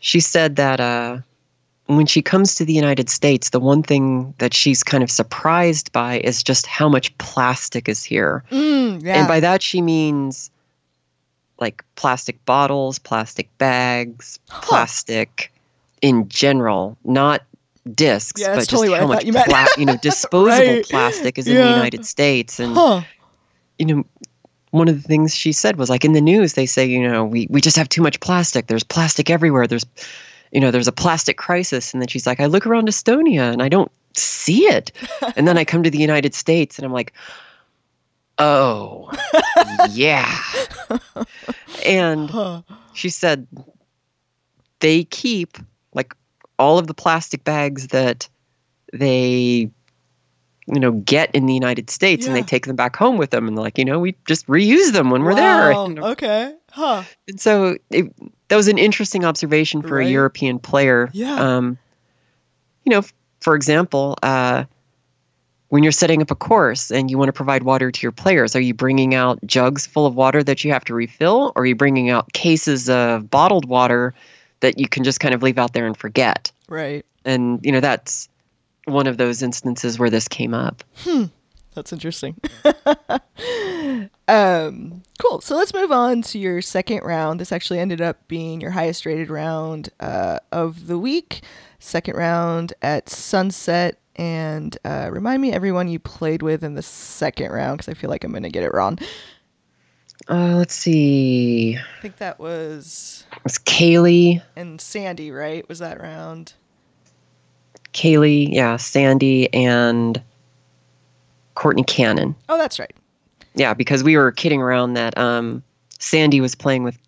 She 0.00 0.18
said 0.20 0.56
that 0.56 0.80
uh, 0.80 1.18
when 1.86 2.06
she 2.06 2.20
comes 2.20 2.56
to 2.56 2.64
the 2.64 2.72
United 2.72 3.08
States, 3.08 3.50
the 3.50 3.60
one 3.60 3.82
thing 3.82 4.34
that 4.38 4.52
she's 4.52 4.82
kind 4.82 5.02
of 5.04 5.10
surprised 5.10 5.92
by 5.92 6.18
is 6.20 6.42
just 6.42 6.66
how 6.66 6.88
much 6.88 7.16
plastic 7.18 7.88
is 7.88 8.02
here. 8.04 8.42
Mm, 8.50 9.02
yeah, 9.04 9.18
And 9.20 9.28
by 9.28 9.40
that 9.40 9.62
she 9.62 9.80
means 9.80 10.50
like 11.60 11.84
plastic 11.94 12.44
bottles, 12.44 12.98
plastic 12.98 13.48
bags, 13.58 14.38
Huh. 14.50 14.60
plastic 14.62 15.52
in 16.02 16.28
general, 16.28 16.96
not 17.04 17.42
discs, 17.94 18.40
Yeah, 18.40 18.54
but 18.56 18.68
just 18.68 18.82
I 18.84 18.98
how 18.98 19.06
much 19.06 19.24
you 19.24 19.32
pla- 19.32 19.66
you 19.76 19.86
know 19.86 19.96
disposable 20.02 20.46
Right. 20.46 20.84
plastic 20.84 21.38
is 21.38 21.46
in 21.46 21.54
the 21.56 21.68
United 21.68 22.04
States 22.06 22.58
and 22.60 22.74
huh? 22.74 23.02
you 23.78 23.86
know, 23.86 24.04
one 24.70 24.88
of 24.88 25.00
the 25.00 25.06
things 25.08 25.34
she 25.34 25.52
said 25.52 25.76
was 25.76 25.88
like 25.88 26.04
in 26.04 26.12
the 26.12 26.20
news, 26.20 26.54
they 26.54 26.66
say, 26.66 26.84
you 26.84 27.00
know, 27.08 27.24
we, 27.24 27.46
we 27.50 27.60
just 27.60 27.76
have 27.76 27.88
too 27.88 28.02
much 28.02 28.20
plastic. 28.20 28.66
There's 28.66 28.82
plastic 28.84 29.30
everywhere. 29.30 29.66
There's, 29.66 29.86
you 30.52 30.60
know, 30.60 30.70
there's 30.70 30.88
a 30.88 30.92
plastic 30.92 31.38
crisis. 31.38 31.92
And 31.94 32.02
then 32.02 32.08
she's 32.08 32.26
like, 32.26 32.38
I 32.40 32.46
look 32.46 32.66
around 32.66 32.86
Estonia 32.88 33.50
and 33.52 33.62
I 33.62 33.68
don't 33.68 33.90
see 34.14 34.64
it. 34.64 34.92
and 35.36 35.46
then 35.48 35.56
I 35.56 35.64
come 35.64 35.82
to 35.84 35.90
the 35.90 35.98
United 35.98 36.34
States 36.34 36.78
and 36.78 36.84
I'm 36.84 36.92
like, 36.92 37.12
oh, 38.38 39.10
yeah. 39.90 40.38
and 41.86 42.30
she 42.92 43.08
said 43.08 43.46
they 44.80 45.04
keep 45.04 45.56
all 46.58 46.78
of 46.78 46.86
the 46.86 46.94
plastic 46.94 47.44
bags 47.44 47.88
that 47.88 48.28
they 48.92 49.70
you 50.66 50.80
know 50.80 50.92
get 50.92 51.34
in 51.34 51.46
the 51.46 51.54
United 51.54 51.88
States 51.90 52.26
and 52.26 52.34
they 52.36 52.42
take 52.42 52.66
them 52.66 52.76
back 52.76 52.96
home 52.96 53.16
with 53.16 53.30
them 53.30 53.48
and 53.48 53.56
they're 53.56 53.62
like 53.64 53.78
you 53.78 53.84
know 53.84 53.98
we 53.98 54.14
just 54.26 54.46
reuse 54.46 54.92
them 54.92 55.10
when 55.10 55.22
we're 55.22 55.34
there 55.34 55.72
Wow? 55.72 55.94
Okay. 56.12 56.54
Huh. 56.70 57.02
and 57.26 57.40
so 57.40 57.76
it, 57.90 58.04
that 58.48 58.56
was 58.56 58.68
an 58.68 58.78
interesting 58.78 59.24
observation 59.24 59.82
for 59.82 59.96
Right. 59.96 60.06
a 60.06 60.10
European 60.10 60.58
player 60.58 61.10
Yeah. 61.12 61.34
um 61.36 61.78
you 62.84 62.90
know 62.90 63.02
for 63.40 63.54
example 63.54 64.16
uh 64.22 64.64
when 65.68 65.82
you're 65.82 65.92
setting 65.92 66.22
up 66.22 66.30
a 66.30 66.34
course 66.34 66.90
and 66.90 67.10
you 67.10 67.18
want 67.18 67.28
to 67.28 67.32
provide 67.34 67.62
water 67.62 67.90
to 67.90 68.00
your 68.02 68.10
players, 68.12 68.56
are 68.56 68.60
you 68.60 68.72
bringing 68.72 69.14
out 69.14 69.38
jugs 69.44 69.86
full 69.86 70.06
of 70.06 70.14
water 70.14 70.42
that 70.42 70.64
you 70.64 70.72
have 70.72 70.82
to 70.86 70.94
refill, 70.94 71.52
or 71.54 71.62
are 71.62 71.66
you 71.66 71.74
bringing 71.74 72.08
out 72.08 72.32
cases 72.32 72.88
of 72.88 73.28
bottled 73.28 73.66
water 73.68 74.14
that 74.60 74.78
you 74.78 74.88
can 74.88 75.04
just 75.04 75.20
kind 75.20 75.34
of 75.34 75.42
leave 75.42 75.58
out 75.58 75.72
there 75.72 75.86
and 75.86 75.96
forget? 75.96 76.50
Right. 76.68 77.04
And 77.24 77.60
you 77.64 77.72
know 77.72 77.80
that's 77.80 78.28
one 78.84 79.06
of 79.06 79.16
those 79.18 79.42
instances 79.42 79.98
where 79.98 80.10
this 80.10 80.28
came 80.28 80.54
up. 80.54 80.82
That's 81.74 81.92
interesting. 81.92 82.34
um, 84.26 85.02
cool. 85.20 85.40
So 85.40 85.56
let's 85.56 85.72
move 85.72 85.92
on 85.92 86.22
to 86.22 86.38
your 86.38 86.60
second 86.60 87.04
round. 87.04 87.38
This 87.38 87.52
actually 87.52 87.78
ended 87.78 88.00
up 88.00 88.26
being 88.26 88.60
your 88.60 88.72
highest 88.72 89.06
rated 89.06 89.30
round 89.30 89.90
uh, 90.00 90.40
of 90.50 90.88
the 90.88 90.98
week. 90.98 91.42
Second 91.78 92.16
round 92.16 92.72
at 92.82 93.08
Sunset. 93.08 94.00
And 94.16 94.76
uh, 94.84 95.10
remind 95.12 95.40
me 95.40 95.52
everyone 95.52 95.86
you 95.86 96.00
played 96.00 96.42
with 96.42 96.64
in 96.64 96.74
the 96.74 96.82
second 96.82 97.52
round 97.52 97.78
because 97.78 97.88
I 97.88 97.94
feel 97.94 98.10
like 98.10 98.24
I'm 98.24 98.32
going 98.32 98.42
to 98.42 98.50
get 98.50 98.64
it 98.64 98.74
wrong. 98.74 98.98
Uh, 100.28 100.56
let's 100.56 100.74
see, 100.74 101.76
I 101.76 102.02
think 102.02 102.16
that 102.16 102.38
was 102.38 103.24
it 103.32 103.44
was 103.44 103.58
Kaylee, 103.58 104.42
and 104.56 104.80
Sandy, 104.80 105.30
right? 105.30 105.66
Was 105.68 105.78
that 105.78 106.00
round? 106.00 106.54
Kaylee, 107.92 108.52
yeah, 108.52 108.76
Sandy, 108.76 109.52
and 109.54 110.20
Courtney 111.54 111.84
Cannon. 111.84 112.34
Oh, 112.48 112.58
that's 112.58 112.78
right. 112.78 112.94
Yeah, 113.54 113.74
because 113.74 114.04
we 114.04 114.16
were 114.16 114.30
kidding 114.30 114.60
around 114.60 114.94
that 114.94 115.16
um, 115.16 115.62
Sandy 115.98 116.40
was 116.40 116.54
playing 116.54 116.84
with 116.84 116.98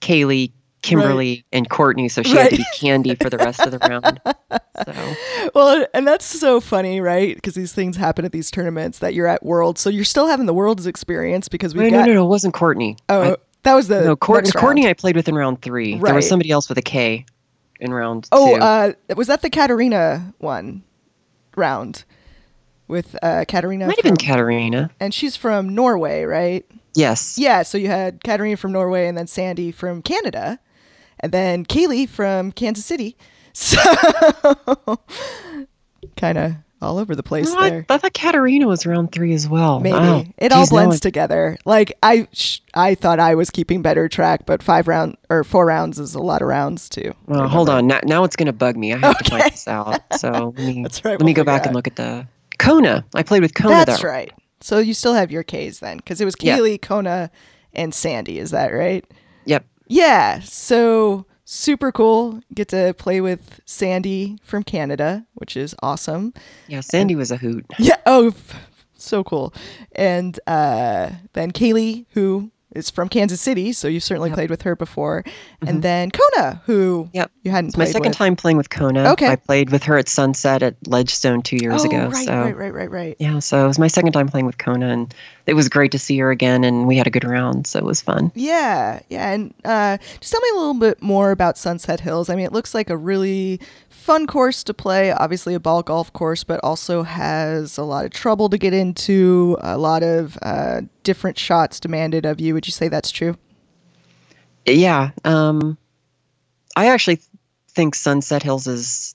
Kaylee, 0.00 0.52
Kimberly, 0.82 1.44
and 1.52 1.68
Courtney, 1.68 2.08
so 2.08 2.22
she 2.22 2.36
had 2.36 2.50
to 2.50 2.56
be 2.56 2.64
Candy 2.74 3.14
for 3.14 3.28
the 3.30 3.36
rest 3.38 3.60
of 3.60 3.70
the 3.72 3.78
round. 3.78 4.20
So 4.86 5.14
Well, 5.54 5.86
and 5.92 6.06
that's 6.06 6.24
so 6.24 6.58
funny, 6.60 7.00
right? 7.02 7.34
Because 7.34 7.54
these 7.54 7.72
things 7.72 7.96
happen 7.96 8.24
at 8.24 8.32
these 8.32 8.50
tournaments 8.50 9.00
that 9.00 9.12
you're 9.12 9.26
at 9.26 9.42
Worlds, 9.44 9.80
so 9.80 9.90
you're 9.90 10.04
still 10.06 10.26
having 10.26 10.46
the 10.46 10.54
Worlds 10.54 10.86
experience 10.86 11.48
because 11.48 11.74
we've 11.74 11.90
no, 11.92 11.98
got. 11.98 12.06
no, 12.08 12.14
no, 12.14 12.24
it 12.24 12.28
wasn't 12.28 12.54
Courtney. 12.54 12.96
Oh, 13.10 13.32
I- 13.32 13.36
that 13.64 13.74
was 13.74 13.88
the 13.88 14.02
no, 14.02 14.16
Courtney. 14.16 14.50
round. 14.56 14.86
I 14.86 14.94
played 14.94 15.16
with 15.16 15.28
in 15.28 15.34
round 15.34 15.60
three. 15.60 15.98
There 15.98 16.14
was 16.14 16.26
somebody 16.26 16.50
else 16.50 16.70
with 16.70 16.78
a 16.78 16.82
K 16.82 17.26
in 17.78 17.92
round 17.92 18.26
Oh, 18.32 18.56
two. 18.56 18.62
uh, 18.62 18.92
was 19.16 19.26
that 19.26 19.42
the 19.42 19.50
Katarina 19.50 20.32
one 20.38 20.82
round 21.56 22.04
with 22.88 23.16
uh, 23.22 23.44
Katarina? 23.46 23.86
Might 23.86 23.96
have 23.98 24.02
been 24.04 24.16
Katarina. 24.16 24.90
and 24.98 25.12
she's 25.12 25.36
from 25.36 25.74
Norway, 25.74 26.22
right? 26.24 26.64
Yes. 26.94 27.36
Yeah. 27.38 27.62
So 27.64 27.76
you 27.76 27.88
had 27.88 28.24
Katarina 28.24 28.56
from 28.56 28.72
Norway, 28.72 29.06
and 29.08 29.18
then 29.18 29.26
Sandy 29.26 29.72
from 29.72 30.00
Canada, 30.00 30.58
and 31.20 31.32
then 31.32 31.64
Kaylee 31.64 32.08
from 32.08 32.52
Kansas 32.52 32.84
City. 32.84 33.16
So 33.52 33.76
kind 36.16 36.38
of 36.38 36.52
all 36.82 36.98
over 36.98 37.14
the 37.14 37.22
place 37.22 37.52
No, 37.52 37.58
I, 37.58 37.70
there. 37.70 37.86
I 37.90 37.98
thought 37.98 38.14
Katarina 38.14 38.66
was 38.66 38.86
round 38.86 39.12
three 39.12 39.34
as 39.34 39.46
well. 39.48 39.80
Maybe 39.80 39.98
Wow. 39.98 40.24
it 40.38 40.50
all 40.52 40.66
blends 40.68 40.96
it- 40.96 41.00
together. 41.00 41.58
Like 41.66 41.92
I, 42.02 42.26
sh- 42.32 42.60
I 42.74 42.94
thought 42.94 43.18
I 43.20 43.34
was 43.34 43.50
keeping 43.50 43.82
better 43.82 44.08
track, 44.08 44.46
but 44.46 44.62
five 44.62 44.88
round 44.88 45.16
or 45.28 45.44
four 45.44 45.66
rounds 45.66 45.98
is 45.98 46.14
a 46.14 46.20
lot 46.20 46.40
of 46.42 46.48
rounds 46.48 46.88
too. 46.88 47.12
Well, 47.26 47.48
hold 47.48 47.68
on. 47.68 47.86
Now, 47.86 48.00
now 48.04 48.24
it's 48.24 48.36
going 48.36 48.46
to 48.46 48.52
bug 48.52 48.76
me. 48.76 48.94
I 48.94 48.98
have 48.98 49.18
to 49.18 49.24
Okay. 49.34 49.40
find 49.42 49.52
this 49.52 49.68
out. 49.68 50.00
So 50.18 50.30
let 50.56 50.66
me, 50.66 50.82
That's 50.82 51.04
right, 51.04 51.10
let 51.12 51.20
we'll 51.20 51.26
me 51.26 51.34
go 51.34 51.44
back 51.44 51.62
out. 51.62 51.66
and 51.66 51.74
look 51.76 51.86
at 51.86 51.96
the 51.96 52.26
Kona. 52.58 53.04
I 53.14 53.22
played 53.24 53.42
with 53.42 53.54
Kona 53.54 53.84
That's 53.84 54.00
though. 54.00 54.08
right. 54.08 54.32
So 54.60 54.78
you 54.78 54.94
still 54.94 55.14
have 55.14 55.30
your 55.30 55.42
K's 55.42 55.80
then, 55.80 55.96
because 55.98 56.20
it 56.20 56.24
was 56.24 56.34
Yeah. 56.40 56.56
Kaylee, 56.58 56.80
Kona, 56.80 57.30
and 57.74 57.92
Sandy. 57.94 58.38
Is 58.38 58.52
that 58.52 58.68
right? 58.68 59.04
Yeah. 59.90 60.38
So 60.40 61.26
super 61.44 61.90
cool. 61.90 62.40
Get 62.54 62.68
to 62.68 62.94
play 62.96 63.20
with 63.20 63.60
Sandy 63.66 64.38
from 64.42 64.62
Canada, 64.62 65.26
which 65.34 65.56
is 65.56 65.74
awesome. 65.82 66.32
Yeah, 66.68 66.80
Sandy 66.80 67.16
was 67.16 67.30
a 67.32 67.36
hoot. 67.36 67.66
Yeah. 67.78 67.96
Oh, 68.06 68.32
so 68.94 69.24
cool. 69.24 69.52
And 69.92 70.38
uh, 70.46 71.10
then 71.32 71.50
Kaylee, 71.50 72.06
who 72.10 72.52
is 72.74 72.90
from 72.90 73.08
Kansas 73.08 73.40
City, 73.40 73.72
so 73.72 73.88
you've 73.88 74.02
certainly 74.02 74.30
Yep. 74.30 74.36
played 74.36 74.50
with 74.50 74.62
her 74.62 74.76
before. 74.76 75.24
And 75.66 75.82
then 75.82 76.10
Kona, 76.10 76.62
who 76.66 77.04
Mm-hmm. 77.04 77.16
Yep. 77.16 77.30
you 77.42 77.50
hadn't 77.50 77.68
It's 77.68 77.76
my 77.76 77.84
second 77.84 78.10
with. 78.10 78.16
time 78.16 78.36
playing 78.36 78.56
with 78.56 78.70
Kona. 78.70 79.10
Okay. 79.12 79.26
I 79.28 79.36
played 79.36 79.70
with 79.70 79.82
her 79.84 79.98
at 79.98 80.08
Sunset 80.08 80.62
at 80.62 80.76
Ledgestone 80.86 81.42
two 81.42 81.56
years 81.56 81.82
oh, 81.82 81.88
ago. 81.88 82.08
right, 82.08 82.26
so 82.26 82.32
right, 82.42 82.56
right, 82.56 82.72
right, 82.74 82.90
right. 82.90 83.16
yeah, 83.18 83.38
so 83.40 83.64
it 83.64 83.66
was 83.66 83.78
my 83.78 83.88
second 83.88 84.12
time 84.12 84.28
playing 84.28 84.46
with 84.46 84.58
Kona, 84.58 84.88
and 84.88 85.14
it 85.46 85.54
was 85.54 85.68
great 85.68 85.90
to 85.92 85.98
see 85.98 86.18
her 86.18 86.30
again, 86.30 86.62
and 86.64 86.86
we 86.86 86.96
had 86.96 87.06
a 87.06 87.10
good 87.10 87.24
round, 87.24 87.66
so 87.66 87.78
it 87.78 87.84
was 87.84 88.00
fun. 88.00 88.30
Yeah, 88.34 89.00
yeah, 89.08 89.32
and 89.32 89.52
uh, 89.64 89.98
just 90.20 90.32
tell 90.32 90.40
me 90.40 90.48
a 90.50 90.58
little 90.58 90.74
bit 90.74 91.02
more 91.02 91.32
about 91.32 91.58
Sunset 91.58 92.00
Hills. 92.00 92.28
I 92.30 92.36
mean, 92.36 92.46
it 92.46 92.52
looks 92.52 92.74
like 92.74 92.88
a 92.88 92.96
really 92.96 93.60
fun 93.88 94.26
course 94.26 94.62
to 94.64 94.74
play. 94.74 95.10
Obviously, 95.12 95.54
a 95.54 95.60
ball 95.60 95.82
golf 95.82 96.12
course, 96.12 96.44
but 96.44 96.60
also 96.62 97.02
has 97.02 97.76
a 97.78 97.82
lot 97.84 98.04
of 98.04 98.12
trouble 98.12 98.48
to 98.48 98.58
get 98.58 98.72
into. 98.72 99.56
A 99.60 99.76
lot 99.78 100.02
of 100.02 100.38
uh, 100.42 100.82
different 101.02 101.36
shots 101.38 101.80
demanded 101.80 102.24
of 102.26 102.40
you. 102.40 102.56
Would 102.60 102.66
you 102.66 102.72
say 102.72 102.88
that's 102.88 103.10
true? 103.10 103.38
Yeah, 104.66 105.12
um, 105.24 105.78
I 106.76 106.88
actually 106.88 107.20
think 107.70 107.94
Sunset 107.94 108.42
Hills 108.42 108.66
is 108.66 109.14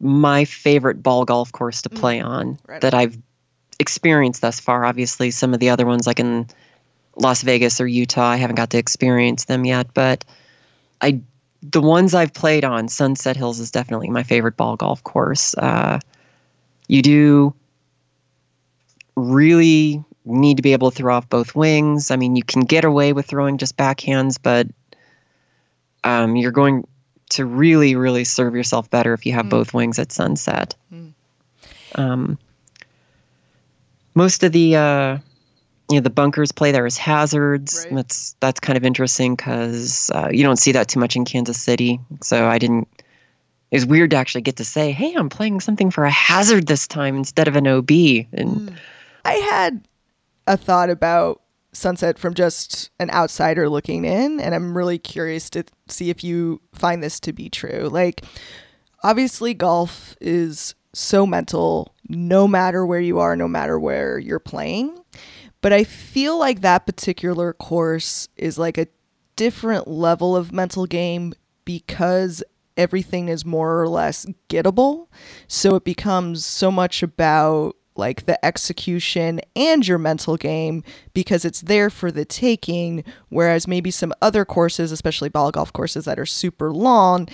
my 0.00 0.46
favorite 0.46 1.02
ball 1.02 1.26
golf 1.26 1.52
course 1.52 1.82
to 1.82 1.90
play 1.90 2.18
on 2.18 2.54
Mm. 2.54 2.58
Right 2.66 2.80
that 2.80 2.94
I've 2.94 3.18
experienced 3.78 4.40
thus 4.40 4.58
far. 4.58 4.86
Obviously, 4.86 5.30
some 5.30 5.52
of 5.52 5.60
the 5.60 5.68
other 5.68 5.84
ones, 5.84 6.06
like 6.06 6.18
in 6.18 6.46
Las 7.16 7.42
Vegas 7.42 7.78
or 7.78 7.86
Utah, 7.86 8.30
I 8.30 8.36
haven't 8.36 8.56
got 8.56 8.70
to 8.70 8.78
experience 8.78 9.44
them 9.44 9.66
yet. 9.66 9.92
But 9.92 10.24
I, 11.02 11.20
the 11.60 11.82
ones 11.82 12.14
I've 12.14 12.32
played 12.32 12.64
on, 12.64 12.88
Sunset 12.88 13.36
Hills 13.36 13.60
is 13.60 13.70
definitely 13.70 14.08
my 14.08 14.22
favorite 14.22 14.56
ball 14.56 14.76
golf 14.76 15.04
course. 15.04 15.54
Uh, 15.58 15.98
you 16.88 17.02
do 17.02 17.54
really 19.14 20.02
need 20.24 20.56
to 20.56 20.62
be 20.62 20.72
able 20.72 20.90
to 20.90 20.96
throw 20.96 21.14
off 21.14 21.28
both 21.28 21.54
wings. 21.54 22.10
I 22.10 22.16
mean, 22.16 22.36
you 22.36 22.44
can 22.44 22.62
get 22.62 22.84
away 22.84 23.12
with 23.12 23.26
throwing 23.26 23.58
just 23.58 23.76
backhands, 23.76 24.38
but 24.40 24.68
um, 26.04 26.36
you're 26.36 26.52
going 26.52 26.86
to 27.30 27.44
really, 27.46 27.96
really 27.96 28.24
serve 28.24 28.54
yourself 28.54 28.90
better 28.90 29.14
if 29.14 29.24
you 29.26 29.32
have 29.32 29.46
Mm. 29.46 29.50
both 29.50 29.74
wings 29.74 29.98
at 29.98 30.12
sunset. 30.12 30.74
Mm. 30.92 31.12
Um, 31.94 32.38
most 34.14 34.42
of 34.42 34.52
the 34.52 34.76
uh, 34.76 35.18
you 35.90 35.96
know 35.96 36.00
the 36.00 36.10
bunkers 36.10 36.52
play 36.52 36.72
there 36.72 36.86
as 36.86 36.96
hazards. 36.96 37.84
Right. 37.88 37.96
That's 37.96 38.36
that's 38.40 38.60
kind 38.60 38.76
of 38.76 38.84
interesting 38.84 39.34
because 39.34 40.10
uh, 40.14 40.28
you 40.30 40.42
don't 40.42 40.58
see 40.58 40.72
that 40.72 40.88
too 40.88 41.00
much 41.00 41.16
in 41.16 41.24
Kansas 41.24 41.60
City. 41.60 41.98
So 42.22 42.46
I 42.46 42.58
didn't. 42.58 42.88
It 43.70 43.76
was 43.76 43.86
weird 43.86 44.10
to 44.10 44.16
actually 44.16 44.42
get 44.42 44.56
to 44.56 44.64
say, 44.64 44.92
"Hey, 44.92 45.14
I'm 45.14 45.28
playing 45.30 45.60
something 45.60 45.90
for 45.90 46.04
a 46.04 46.10
hazard 46.10 46.66
this 46.66 46.86
time 46.86 47.16
instead 47.16 47.48
of 47.48 47.56
an 47.56 47.66
OB." 47.66 47.90
And 48.34 48.74
I 49.24 49.32
had 49.34 49.86
a 50.46 50.56
thought 50.56 50.90
about 50.90 51.42
Sunset 51.74 52.18
from 52.18 52.34
just 52.34 52.90
an 52.98 53.10
outsider 53.10 53.68
looking 53.68 54.04
in, 54.04 54.40
and 54.40 54.54
I'm 54.54 54.76
really 54.76 54.98
curious 54.98 55.48
to 55.50 55.64
see 55.88 56.10
if 56.10 56.22
you 56.22 56.60
find 56.74 57.02
this 57.02 57.18
to 57.20 57.32
be 57.32 57.48
true. 57.48 57.88
Like, 57.90 58.22
obviously, 59.02 59.54
golf 59.54 60.14
is 60.20 60.74
so 60.92 61.26
mental, 61.26 61.94
no 62.08 62.46
matter 62.46 62.84
where 62.84 63.00
you 63.00 63.18
are, 63.20 63.36
no 63.36 63.48
matter 63.48 63.78
where 63.80 64.18
you're 64.18 64.38
playing. 64.38 64.98
But 65.62 65.72
I 65.72 65.84
feel 65.84 66.38
like 66.38 66.60
that 66.60 66.84
particular 66.84 67.54
course 67.54 68.28
is 68.36 68.58
like 68.58 68.76
a 68.76 68.88
different 69.36 69.88
level 69.88 70.36
of 70.36 70.52
mental 70.52 70.84
game 70.86 71.32
because 71.64 72.42
everything 72.76 73.28
is 73.28 73.46
more 73.46 73.80
or 73.80 73.88
less 73.88 74.26
gettable. 74.48 75.06
So 75.46 75.74
it 75.76 75.84
becomes 75.84 76.44
so 76.44 76.70
much 76.70 77.02
about 77.02 77.76
like 77.96 78.26
the 78.26 78.42
execution 78.44 79.40
and 79.54 79.86
your 79.86 79.98
mental 79.98 80.36
game 80.36 80.82
because 81.14 81.44
it's 81.44 81.60
there 81.60 81.90
for 81.90 82.10
the 82.10 82.24
taking. 82.24 83.04
Whereas 83.28 83.68
maybe 83.68 83.90
some 83.90 84.12
other 84.22 84.44
courses, 84.44 84.92
especially 84.92 85.28
ball 85.28 85.50
golf 85.50 85.72
courses 85.72 86.04
that 86.06 86.18
are 86.18 86.26
super 86.26 86.72
long, 86.72 87.28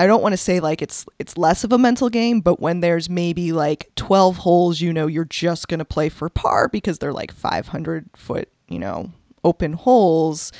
I 0.00 0.06
don't 0.06 0.22
want 0.22 0.32
to 0.32 0.38
say 0.38 0.60
like 0.60 0.80
it's 0.80 1.04
it's 1.18 1.36
less 1.36 1.62
of 1.62 1.72
a 1.72 1.78
mental 1.78 2.08
game, 2.08 2.40
but 2.40 2.58
when 2.58 2.80
there's 2.80 3.10
maybe 3.10 3.52
like 3.52 3.90
12 3.96 4.38
holes, 4.38 4.80
you 4.80 4.94
know, 4.94 5.06
you're 5.06 5.26
just 5.26 5.68
going 5.68 5.78
to 5.78 5.84
play 5.84 6.08
for 6.08 6.30
par 6.30 6.68
because 6.68 6.98
they're 6.98 7.12
like 7.12 7.32
500 7.32 8.08
foot, 8.16 8.48
you 8.68 8.78
know, 8.78 9.12
open 9.44 9.74
holes 9.74 10.52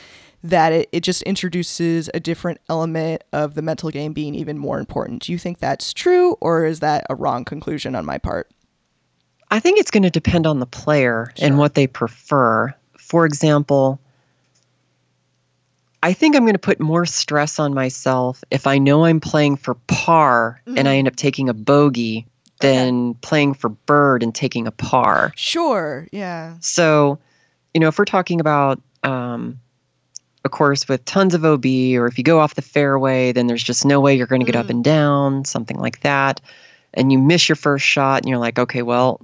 that 0.42 0.72
it, 0.72 0.88
it 0.92 1.00
just 1.00 1.22
introduces 1.22 2.10
a 2.12 2.20
different 2.20 2.60
element 2.68 3.24
of 3.32 3.54
the 3.54 3.62
mental 3.62 3.90
game 3.90 4.12
being 4.12 4.34
even 4.34 4.58
more 4.58 4.78
important. 4.78 5.22
Do 5.22 5.32
you 5.32 5.38
think 5.38 5.58
that's 5.58 5.92
true 5.94 6.36
or 6.40 6.66
is 6.66 6.80
that 6.80 7.06
a 7.08 7.14
wrong 7.14 7.44
conclusion 7.46 7.94
on 7.94 8.04
my 8.04 8.18
part? 8.18 8.50
I 9.50 9.58
think 9.60 9.78
it's 9.78 9.90
going 9.90 10.04
to 10.04 10.10
depend 10.10 10.46
on 10.46 10.60
the 10.60 10.66
player 10.66 11.32
Sure. 11.36 11.46
and 11.46 11.58
what 11.58 11.74
they 11.74 11.86
prefer. 11.86 12.72
For 12.98 13.26
example, 13.26 13.98
I 16.02 16.12
think 16.12 16.34
I'm 16.34 16.42
going 16.44 16.54
to 16.54 16.58
put 16.58 16.80
more 16.80 17.04
stress 17.04 17.58
on 17.58 17.74
myself 17.74 18.42
if 18.50 18.66
I 18.66 18.78
know 18.78 19.04
I'm 19.04 19.20
playing 19.20 19.56
for 19.56 19.74
par 19.86 20.62
and 20.66 20.88
I 20.88 20.96
end 20.96 21.08
up 21.08 21.16
taking 21.16 21.48
a 21.48 21.54
bogey 21.54 22.26
than 22.60 23.14
playing 23.14 23.54
for 23.54 23.68
bird 23.70 24.22
and 24.22 24.34
taking 24.34 24.66
a 24.66 24.70
par. 24.70 25.32
Sure. 25.36 26.06
Yeah. 26.12 26.54
So, 26.60 27.18
you 27.74 27.80
know, 27.80 27.88
if 27.88 27.98
we're 27.98 28.04
talking 28.06 28.40
about 28.40 28.80
um, 29.02 29.58
a 30.44 30.48
course 30.48 30.88
with 30.88 31.04
tons 31.04 31.34
of 31.34 31.44
OB, 31.44 31.64
or 31.96 32.06
if 32.06 32.16
you 32.18 32.24
go 32.24 32.38
off 32.38 32.54
the 32.54 32.62
fairway, 32.62 33.32
then 33.32 33.46
there's 33.46 33.62
just 33.62 33.84
no 33.84 34.00
way 34.00 34.14
you're 34.14 34.26
going 34.26 34.40
to 34.40 34.46
get 34.50 34.56
up 34.56 34.66
Mm. 34.66 34.70
and 34.70 34.84
down, 34.84 35.44
something 35.44 35.78
like 35.78 36.00
that, 36.00 36.40
and 36.94 37.10
you 37.12 37.18
miss 37.18 37.48
your 37.48 37.56
first 37.56 37.84
shot, 37.84 38.20
and 38.22 38.28
you're 38.28 38.38
like, 38.38 38.58
okay, 38.58 38.82
well, 38.82 39.20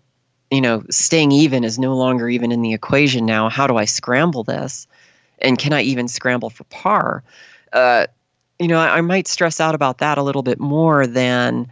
you 0.50 0.60
know, 0.60 0.84
staying 0.90 1.32
even 1.32 1.64
is 1.64 1.78
no 1.78 1.94
longer 1.96 2.28
even 2.28 2.52
in 2.52 2.62
the 2.62 2.72
equation 2.72 3.26
now. 3.26 3.48
How 3.48 3.66
do 3.66 3.76
I 3.76 3.84
scramble 3.84 4.44
this? 4.44 4.86
And 5.40 5.58
can 5.58 5.72
I 5.72 5.82
even 5.82 6.08
scramble 6.08 6.50
for 6.50 6.64
par? 6.64 7.22
Uh, 7.72 8.06
you 8.58 8.68
know, 8.68 8.78
I, 8.78 8.98
I 8.98 9.00
might 9.00 9.28
stress 9.28 9.60
out 9.60 9.74
about 9.74 9.98
that 9.98 10.18
a 10.18 10.22
little 10.22 10.42
bit 10.42 10.58
more 10.60 11.06
than 11.06 11.70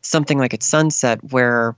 something 0.00 0.38
like 0.38 0.52
at 0.54 0.62
sunset, 0.62 1.22
where, 1.32 1.76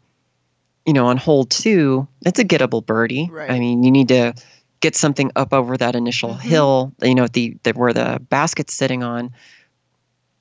you 0.85 0.93
know, 0.93 1.07
on 1.07 1.17
hole 1.17 1.45
two, 1.45 2.07
it's 2.25 2.39
a 2.39 2.45
gettable 2.45 2.85
birdie. 2.85 3.29
Right. 3.31 3.51
I 3.51 3.59
mean, 3.59 3.83
you 3.83 3.91
need 3.91 4.09
to 4.09 4.35
get 4.81 4.97
something 4.97 5.31
up 5.37 5.53
over 5.53 5.77
that 5.77 5.95
initial 5.97 6.35
Mhm. 6.35 6.41
hill, 6.41 6.93
you 7.03 7.15
know, 7.15 7.27
the, 7.27 7.57
the 7.65 7.73
where 7.73 7.93
the 7.93 8.21
basket's 8.29 8.73
sitting 8.75 9.03
on. 9.03 9.31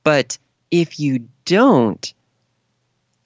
But 0.04 0.38
if 0.72 1.00
you 1.00 1.28
don't, 1.46 2.13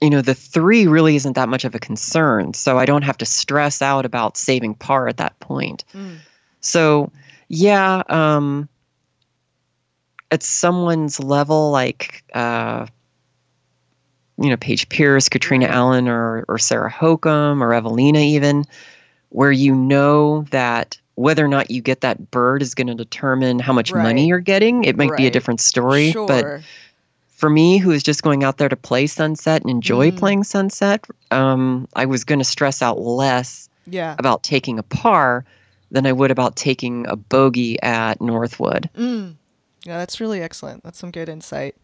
you 0.00 0.10
know, 0.10 0.22
the 0.22 0.34
three 0.34 0.86
really 0.86 1.16
isn't 1.16 1.34
that 1.34 1.48
much 1.48 1.64
of 1.64 1.74
a 1.74 1.78
concern. 1.78 2.54
So 2.54 2.78
I 2.78 2.86
don't 2.86 3.02
have 3.02 3.18
to 3.18 3.26
stress 3.26 3.82
out 3.82 4.06
about 4.06 4.36
saving 4.36 4.74
par 4.74 5.08
at 5.08 5.18
that 5.18 5.38
point. 5.40 5.84
Mm. 5.94 6.18
So, 6.60 7.12
yeah, 7.48 8.02
um, 8.08 8.68
at 10.30 10.42
someone's 10.42 11.20
level, 11.20 11.70
like, 11.70 12.24
uh, 12.34 12.86
you 14.38 14.48
know, 14.48 14.56
Paige 14.56 14.88
Pierce, 14.88 15.28
Katrina 15.28 15.66
Right. 15.66 15.74
Allen, 15.74 16.08
or, 16.08 16.44
or 16.48 16.58
Sarah 16.58 16.90
Hokom, 16.90 17.60
or 17.60 17.70
Eveliina, 17.70 18.22
even, 18.22 18.64
where 19.28 19.52
you 19.52 19.74
know 19.74 20.42
that 20.50 20.98
whether 21.16 21.44
or 21.44 21.48
not 21.48 21.70
you 21.70 21.82
get 21.82 22.00
that 22.00 22.30
bird 22.30 22.62
is 22.62 22.74
going 22.74 22.86
to 22.86 22.94
determine 22.94 23.58
how 23.58 23.74
much 23.74 23.92
Right. 23.92 24.02
money 24.02 24.26
you're 24.26 24.40
getting. 24.40 24.84
It 24.84 24.96
might 24.96 25.14
be 25.16 25.26
a 25.26 25.30
different 25.30 25.60
story. 25.60 26.12
Sure. 26.12 26.26
But 26.26 26.62
for 27.40 27.48
me, 27.50 27.78
who 27.78 27.90
is 27.90 28.02
just 28.02 28.22
going 28.22 28.44
out 28.44 28.58
there 28.58 28.68
to 28.68 28.76
play 28.76 29.06
Sunset 29.06 29.62
and 29.62 29.70
enjoy 29.70 30.10
Mhm. 30.10 30.18
playing 30.18 30.44
Sunset, 30.44 31.06
um, 31.30 31.88
I 31.96 32.04
was 32.04 32.22
going 32.22 32.38
to 32.38 32.44
stress 32.44 32.82
out 32.82 33.00
less 33.00 33.68
yeah. 33.86 34.14
about 34.18 34.42
taking 34.42 34.78
a 34.78 34.82
par 34.82 35.44
than 35.90 36.06
I 36.06 36.12
would 36.12 36.30
about 36.30 36.54
taking 36.54 37.06
a 37.08 37.16
bogey 37.16 37.80
at 37.82 38.20
Northwood. 38.20 38.90
Mm. 38.96 39.36
Yeah, 39.84 39.96
that's 39.96 40.20
really 40.20 40.42
excellent. 40.42 40.84
That's 40.84 40.98
some 40.98 41.10
good 41.10 41.30
insight. 41.30 41.74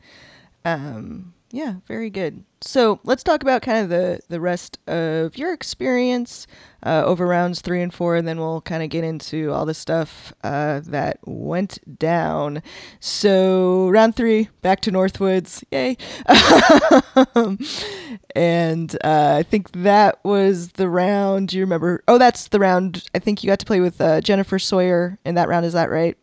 Um, 0.67 1.33
yeah, 1.51 1.75
very 1.87 2.11
good. 2.11 2.45
So 2.61 2.99
let's 3.05 3.23
talk 3.23 3.43
about 3.43 3.63
kind 3.63 3.79
of 3.79 3.89
the 3.89 4.21
the 4.29 4.41
rest 4.41 4.79
of 4.89 5.39
your 5.39 5.53
experience 5.53 6.47
uh, 6.85 7.05
over 7.05 7.27
rounds 7.27 7.61
three 7.61 7.83
and 7.83 7.95
four, 7.95 8.17
and 8.17 8.27
then 8.27 8.39
we'll 8.39 8.61
kind 8.63 8.83
of 8.83 8.89
get 8.89 9.05
into 9.05 9.53
all 9.53 9.65
the 9.65 9.75
stuff 9.75 10.33
uh, 10.43 10.81
that 10.87 11.19
went 11.25 11.99
down. 11.99 12.63
So 12.99 13.89
round 13.91 14.17
three, 14.17 14.49
back 14.63 14.81
to 14.83 14.93
Northwoods, 14.93 15.63
yay! 15.71 15.97
And 18.35 18.95
uh, 19.03 19.37
I 19.39 19.43
think 19.43 19.73
that 19.73 20.23
was 20.23 20.73
the 20.73 20.91
round. 20.91 21.53
You 21.55 21.63
remember? 21.63 22.03
Oh, 22.07 22.19
that's 22.19 22.49
the 22.49 22.59
round. 22.61 23.09
I 23.15 23.19
think 23.19 23.43
you 23.43 23.49
got 23.49 23.59
to 23.61 23.67
play 23.67 23.81
with 23.81 23.99
uh, 24.01 24.21
Jennifer 24.21 24.59
Sawyer 24.59 25.19
in 25.25 25.37
that 25.37 25.49
round. 25.49 25.65
Is 25.65 25.73
that 25.73 25.91
right? 25.91 26.19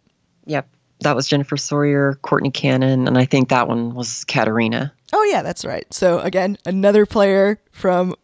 Yep. 0.46 0.68
That 1.04 1.16
was 1.16 1.28
Jennifer 1.28 1.58
Sawyer, 1.58 2.18
Courtney 2.22 2.52
Cannon, 2.52 3.08
and 3.08 3.18
I 3.18 3.26
think 3.26 3.50
that 3.50 3.68
one 3.68 3.94
was 3.94 4.24
Katarina. 4.26 4.94
Oh 5.14 5.24
yeah, 5.24 5.42
that's 5.42 5.64
right. 5.64 5.86
So 5.94 6.20
again, 6.20 6.58
another 6.66 7.06
player 7.06 7.60
from 7.72 8.16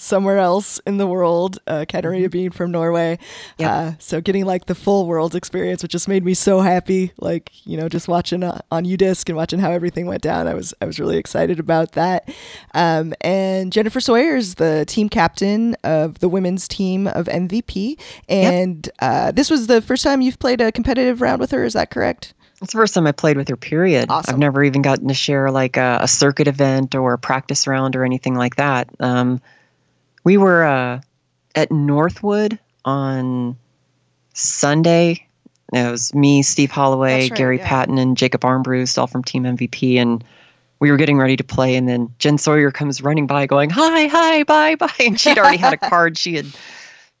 somewhere 0.00 0.38
else 0.38 0.80
in 0.86 0.96
the 0.96 1.06
world, 1.06 1.58
uh, 1.66 1.84
Katarina 1.86 2.28
being 2.28 2.50
from 2.50 2.70
Norway. 2.70 3.18
Yep. 3.58 3.70
Uh, 3.70 3.92
so 3.98 4.20
getting 4.20 4.46
like 4.46 4.66
the 4.66 4.74
full 4.74 5.06
world 5.06 5.34
experience, 5.34 5.82
which 5.82 5.92
just 5.92 6.08
made 6.08 6.24
me 6.24 6.34
so 6.34 6.60
happy. 6.60 7.12
Like 7.18 7.50
you 7.66 7.76
know, 7.76 7.88
just 7.88 8.08
watching 8.08 8.42
uh, 8.42 8.60
on 8.70 8.84
UDisc 8.84 9.28
and 9.28 9.36
watching 9.36 9.58
how 9.58 9.70
everything 9.70 10.06
went 10.06 10.22
down. 10.22 10.48
I 10.48 10.54
was 10.54 10.72
I 10.80 10.86
was 10.86 10.98
really 10.98 11.18
excited 11.18 11.60
about 11.60 11.92
that. 11.92 12.28
Um, 12.74 13.14
and 13.20 13.72
Jennifer 13.72 14.00
Sawyer 14.00 14.36
is 14.36 14.54
the 14.54 14.84
team 14.86 15.08
captain 15.08 15.76
of 15.84 16.18
the 16.20 16.28
women's 16.28 16.66
team 16.66 17.06
of 17.06 17.26
MVP. 17.26 18.00
And 18.28 18.88
uh, 19.00 19.32
this 19.32 19.50
was 19.50 19.66
the 19.66 19.82
first 19.82 20.02
time 20.02 20.22
you've 20.22 20.38
played 20.38 20.60
a 20.60 20.72
competitive 20.72 21.20
round 21.20 21.40
with 21.40 21.50
her. 21.50 21.64
Is 21.64 21.74
that 21.74 21.90
correct? 21.90 22.34
It's 22.62 22.72
the 22.72 22.78
first 22.78 22.92
time 22.92 23.06
I 23.06 23.12
played 23.12 23.38
with 23.38 23.48
her, 23.48 23.56
period. 23.56 24.10
Awesome. 24.10 24.34
I've 24.34 24.38
never 24.38 24.62
even 24.62 24.82
gotten 24.82 25.08
to 25.08 25.14
share 25.14 25.50
like 25.50 25.78
a, 25.78 25.98
a 26.02 26.08
circuit 26.08 26.46
event 26.46 26.94
or 26.94 27.14
a 27.14 27.18
practice 27.18 27.66
round 27.66 27.96
or 27.96 28.04
anything 28.04 28.34
like 28.34 28.56
that. 28.56 28.90
Um, 29.00 29.40
we 30.24 30.36
were 30.36 30.64
uh, 30.64 31.00
at 31.54 31.70
Northwood 31.70 32.58
on 32.84 33.56
Sunday. 34.34 35.26
It 35.72 35.90
was 35.90 36.14
me, 36.14 36.42
Steve 36.42 36.70
Holloway, 36.70 37.28
right, 37.28 37.34
Gary 37.34 37.58
yeah. 37.58 37.68
Patton, 37.68 37.98
and 37.98 38.16
Jacob 38.16 38.40
Armbruster, 38.40 38.98
all 38.98 39.06
from 39.06 39.22
Team 39.22 39.44
MVP. 39.44 39.96
And 39.96 40.24
we 40.80 40.90
were 40.90 40.96
getting 40.96 41.18
ready 41.18 41.36
to 41.36 41.44
play. 41.44 41.76
And 41.76 41.88
then 41.88 42.12
Jen 42.18 42.38
Sawyer 42.38 42.70
comes 42.72 43.02
running 43.02 43.26
by 43.26 43.46
going, 43.46 43.70
Hi, 43.70 44.06
hi, 44.06 44.42
bye, 44.44 44.74
bye. 44.74 44.90
And 44.98 45.20
she'd 45.20 45.38
already 45.38 45.58
had 45.58 45.74
a 45.74 45.76
card 45.88 46.18
she 46.18 46.34
had 46.34 46.46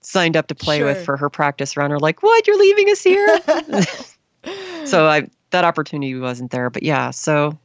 signed 0.00 0.36
up 0.36 0.48
to 0.48 0.54
play 0.54 0.78
Sure. 0.78 0.86
with 0.86 1.04
for 1.04 1.16
her 1.16 1.30
practice 1.30 1.76
round. 1.76 1.92
We're 1.92 1.98
like, 1.98 2.22
What? 2.22 2.46
You're 2.46 2.58
leaving 2.58 2.88
us 2.90 3.02
here? 3.02 3.40
so 4.84 5.06
I 5.06 5.28
that 5.50 5.64
opportunity 5.64 6.14
wasn't 6.18 6.50
there. 6.50 6.70
But 6.70 6.82
yeah, 6.82 7.10
so 7.10 7.56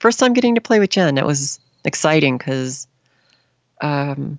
first 0.00 0.18
time 0.18 0.32
getting 0.32 0.54
to 0.56 0.60
play 0.60 0.80
with 0.80 0.90
Jen, 0.90 1.16
it 1.16 1.24
was 1.24 1.60
exciting 1.84 2.36
because, 2.36 2.86
um, 3.80 4.38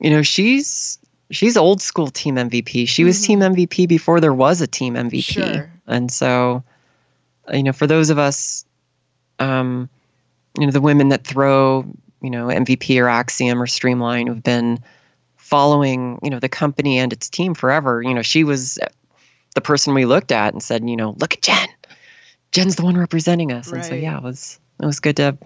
you 0.00 0.10
know, 0.10 0.22
she's 0.22 0.98
she's 1.30 1.56
old 1.56 1.80
school 1.82 2.08
team 2.08 2.36
MVP. 2.36 2.86
She 2.88 3.04
was 3.04 3.18
Mhm. 3.20 3.24
team 3.26 3.38
MVP 3.40 3.86
before 3.88 4.20
there 4.20 4.32
was 4.34 4.60
a 4.62 4.66
team 4.66 4.94
MVP, 4.96 5.22
Sure. 5.22 5.70
and 5.86 6.10
so, 6.10 6.62
you 7.52 7.62
know, 7.62 7.72
for 7.72 7.86
those 7.86 8.08
of 8.10 8.18
us, 8.18 8.64
um, 9.38 9.88
you 10.58 10.64
know, 10.66 10.72
the 10.72 10.80
women 10.80 11.08
that 11.10 11.24
throw, 11.24 11.84
you 12.22 12.30
know, 12.30 12.48
MVP 12.48 12.98
or 13.00 13.08
Axiom 13.08 13.60
or 13.60 13.66
Streamline 13.66 14.26
who've 14.26 14.42
been 14.42 14.78
following, 15.36 16.18
you 16.22 16.30
know, 16.30 16.38
the 16.38 16.48
company 16.48 16.98
and 16.98 17.12
its 17.12 17.28
team 17.28 17.54
forever. 17.54 18.02
You 18.02 18.14
know, 18.14 18.22
she 18.22 18.44
was 18.44 18.78
the 19.54 19.60
person 19.60 19.94
we 19.94 20.04
looked 20.04 20.32
at 20.32 20.52
and 20.52 20.62
said, 20.62 20.88
you 20.88 20.96
know, 20.96 21.14
look 21.18 21.34
at 21.34 21.42
Jen. 21.42 21.68
Jen's 22.52 22.76
the 22.76 22.82
one 22.84 22.96
representing 22.96 23.52
us. 23.52 23.70
And 23.72 23.84
so 23.84 23.94
yeah, 23.94 24.16
it 24.16 24.22
was 24.22 24.58
it 24.82 24.86
was 24.86 25.00
good 25.00 25.16
to 25.16 25.36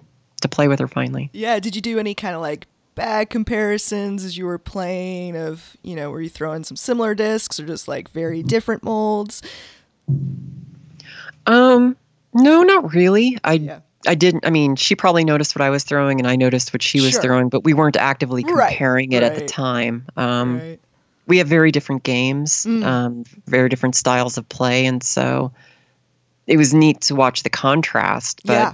to 0.41 0.47
play 0.47 0.67
with 0.67 0.79
her 0.79 0.87
finally. 0.87 1.29
Yeah. 1.33 1.59
Did 1.59 1.75
you 1.75 1.81
do 1.81 1.99
any 1.99 2.15
kind 2.15 2.35
of 2.35 2.41
like 2.41 2.67
bad 2.95 3.29
comparisons 3.29 4.23
as 4.23 4.37
you 4.37 4.45
were 4.45 4.57
playing? 4.57 5.35
Of 5.35 5.75
you 5.83 5.95
know, 5.95 6.09
were 6.11 6.21
you 6.21 6.29
throwing 6.29 6.63
some 6.63 6.77
similar 6.77 7.15
discs 7.15 7.59
or 7.59 7.65
just 7.65 7.87
like 7.87 8.09
very 8.09 8.43
different 8.43 8.83
molds? 8.83 9.41
Um, 11.45 11.95
no, 12.33 12.63
not 12.63 12.93
really. 12.93 13.37
I 13.43 13.53
Yeah. 13.53 13.79
I 14.05 14.15
didn't. 14.15 14.45
I 14.45 14.49
mean, 14.49 14.75
she 14.75 14.95
probably 14.95 15.23
noticed 15.23 15.55
what 15.55 15.61
I 15.61 15.69
was 15.69 15.85
throwing, 15.85 16.19
and 16.19 16.27
I 16.27 16.35
noticed 16.35 16.73
what 16.73 16.81
she 16.83 16.99
was 16.99 17.11
Sure. 17.11 17.21
throwing, 17.21 17.47
but 17.47 17.63
we 17.63 17.73
weren't 17.73 17.95
actively 17.95 18.43
Right, 18.43 18.69
comparing 18.69 19.13
it 19.13 19.23
at 19.23 19.35
the 19.35 19.45
time. 19.45 20.05
Um, 20.17 20.59
right. 20.59 20.79
we 21.25 21.37
have 21.37 21.47
very 21.47 21.71
different 21.71 22.03
games, 22.03 22.65
Mm. 22.65 22.83
um, 22.83 23.23
very 23.47 23.69
different 23.69 23.95
styles 23.95 24.37
of 24.37 24.47
play, 24.49 24.85
and 24.85 25.01
so 25.01 25.53
it 26.47 26.57
was 26.57 26.73
neat 26.73 26.99
to 27.01 27.15
watch 27.15 27.43
the 27.43 27.49
contrast. 27.49 28.41
But 28.45 28.53
Yeah. 28.53 28.73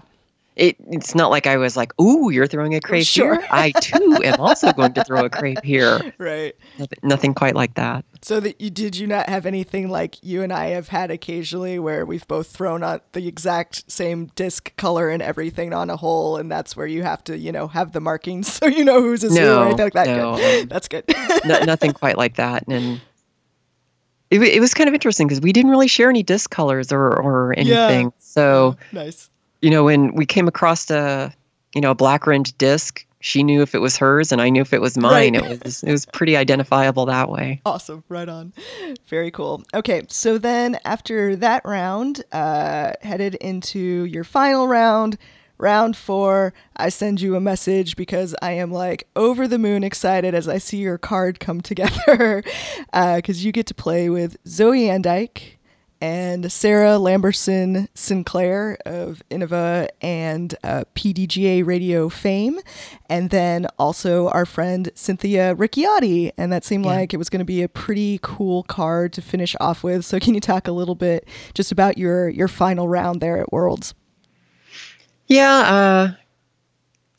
It, 0.60 0.76
it's 0.92 1.16
not 1.16 1.32
like 1.32 1.48
I 1.48 1.58
was 1.58 1.76
like, 1.78 1.92
"Ooh, 2.02 2.30
you're 2.30 2.46
throwing 2.48 2.76
a 2.76 2.82
crepe 2.82 3.06
Sure. 3.08 3.36
here." 3.40 3.48
I 3.50 3.72
too 3.72 4.22
am 4.24 4.40
also 4.40 4.72
going 4.74 4.94
to 4.94 5.04
throw 5.04 5.26
a 5.26 5.30
crepe 5.30 5.64
here. 5.64 6.14
Right. 6.20 6.54
Nothing- 6.78 7.00
Nothing 7.04 7.34
quite 7.34 7.56
like 7.56 7.76
that. 7.76 8.04
So 8.22 8.40
that 8.42 8.60
you 8.60 8.70
did 8.70 8.98
you 8.98 9.08
not 9.08 9.30
have 9.30 9.46
anything 9.46 9.90
like 9.90 10.22
you 10.22 10.44
and 10.44 10.52
I 10.52 10.68
have 10.68 10.90
had 10.90 11.10
occasionally 11.12 11.80
where 11.80 12.06
we've 12.06 12.28
both 12.28 12.48
thrown 12.48 12.84
out 12.84 13.14
the 13.14 13.26
exact 13.28 13.90
same 13.90 14.26
disc 14.36 14.76
color 14.76 15.10
and 15.10 15.22
everything 15.24 15.74
on 15.74 15.90
a 15.90 15.96
hole, 15.96 16.36
and 16.38 16.52
that's 16.52 16.76
where 16.76 16.88
you 16.88 17.04
have 17.04 17.24
to 17.26 17.38
you 17.38 17.52
know 17.54 17.68
have 17.68 17.94
the 17.94 18.02
markings 18.02 18.52
so 18.54 18.66
you 18.68 18.84
know 18.84 19.02
who's 19.02 19.24
a 19.24 19.30
who 19.30 19.36
or 19.38 19.40
No, 19.40 19.62
anything 19.64 19.86
like 19.86 19.94
that. 19.94 20.08
no, 20.18 20.36
Good. 20.36 20.62
um, 20.64 20.68
That's 20.74 20.88
good. 20.88 21.06
no, 21.46 21.60
nothing 21.64 21.94
quite 21.94 22.18
like 22.18 22.36
that. 22.36 22.66
And 22.68 23.00
it, 24.32 24.42
it 24.42 24.60
was 24.60 24.74
kind 24.74 24.88
of 24.88 24.94
interesting 24.94 25.28
because 25.28 25.42
we 25.42 25.52
didn't 25.54 25.72
really 25.72 25.88
share 25.88 26.10
any 26.10 26.22
disc 26.24 26.50
colors 26.52 26.92
or, 26.92 27.20
or 27.20 27.54
Yeah. 27.58 27.62
anything. 27.88 28.14
So, 28.20 28.76
nice. 28.92 29.30
You 29.62 29.70
know, 29.70 29.84
when 29.84 30.14
we 30.16 30.26
came 30.26 30.48
across 30.48 30.90
a, 30.90 31.34
you 31.76 31.82
know, 31.82 31.92
a 31.92 31.96
black 31.96 32.26
rimmed 32.26 32.58
disc, 32.58 33.06
she 33.22 33.44
knew 33.44 33.62
if 33.62 33.76
it 33.76 33.80
was 33.80 33.98
hers 33.98 34.32
and 34.32 34.42
I 34.42 34.50
knew 34.50 34.62
if 34.62 34.74
it 34.74 34.82
was 34.82 34.98
mine. 34.98 35.36
Right. 35.36 35.52
It 35.52 35.64
was, 35.64 35.84
it 35.84 35.92
was 35.92 36.06
pretty 36.06 36.38
identifiable 36.38 37.06
that 37.08 37.30
way. 37.30 37.62
Awesome. 37.70 38.04
Right 38.10 38.28
on. 38.28 38.54
Very 39.08 39.30
cool. 39.30 39.64
Okay. 39.74 40.04
So 40.08 40.38
then 40.38 40.80
after 40.86 41.36
that 41.36 41.64
round, 41.66 42.24
uh, 42.32 42.94
headed 43.02 43.36
into 43.36 44.06
your 44.06 44.24
final 44.24 44.68
round, 44.68 45.18
round 45.58 45.96
four, 45.96 46.54
I 46.78 46.90
send 46.90 47.22
you 47.22 47.36
a 47.36 47.40
message 47.42 47.96
because 47.96 48.36
I 48.42 48.54
am 48.54 48.72
like 48.72 49.08
over 49.16 49.48
the 49.48 49.60
moon 49.60 49.84
excited 49.84 50.34
as 50.34 50.48
I 50.48 50.58
see 50.58 50.78
your 50.78 50.98
card 50.98 51.40
come 51.40 51.62
together. 51.72 52.44
Because 52.92 53.44
you 53.46 53.52
get 53.52 53.68
to 53.68 53.76
play 53.76 54.10
with 54.10 54.38
Zoe 54.48 54.84
Andyke 54.84 55.59
and 56.02 56.52
Sarah 56.52 56.98
Lamberson 56.98 57.88
Sinclair 57.94 58.78
of 58.86 59.22
Innova 59.30 59.90
and 60.02 60.56
uh, 60.64 60.84
PDGA 60.96 61.66
radio 61.66 62.08
fame, 62.10 62.60
and 63.10 63.30
then 63.30 63.68
also 63.78 64.30
our 64.30 64.46
friend 64.46 64.90
Cynthia 64.96 65.56
Ricciotti. 65.56 66.32
And 66.38 66.52
that 66.54 66.64
seemed 66.64 66.86
Yeah. 66.86 66.92
like 66.92 67.14
it 67.14 67.18
was 67.18 67.30
going 67.30 67.40
to 67.40 67.46
be 67.46 67.62
a 67.62 67.68
pretty 67.70 68.20
cool 68.22 68.64
card 68.64 69.12
to 69.14 69.22
finish 69.22 69.56
off 69.60 69.84
with. 69.84 70.06
So, 70.06 70.20
can 70.20 70.34
you 70.34 70.40
talk 70.42 70.68
a 70.68 70.72
little 70.72 70.96
bit 70.96 71.28
just 71.54 71.72
about 71.72 71.98
your 71.98 72.30
your 72.30 72.48
final 72.48 72.88
round 72.88 73.20
there 73.22 73.38
at 73.38 73.52
Worlds? 73.52 73.94
Yeah, 75.28 75.54
uh, 75.60 76.12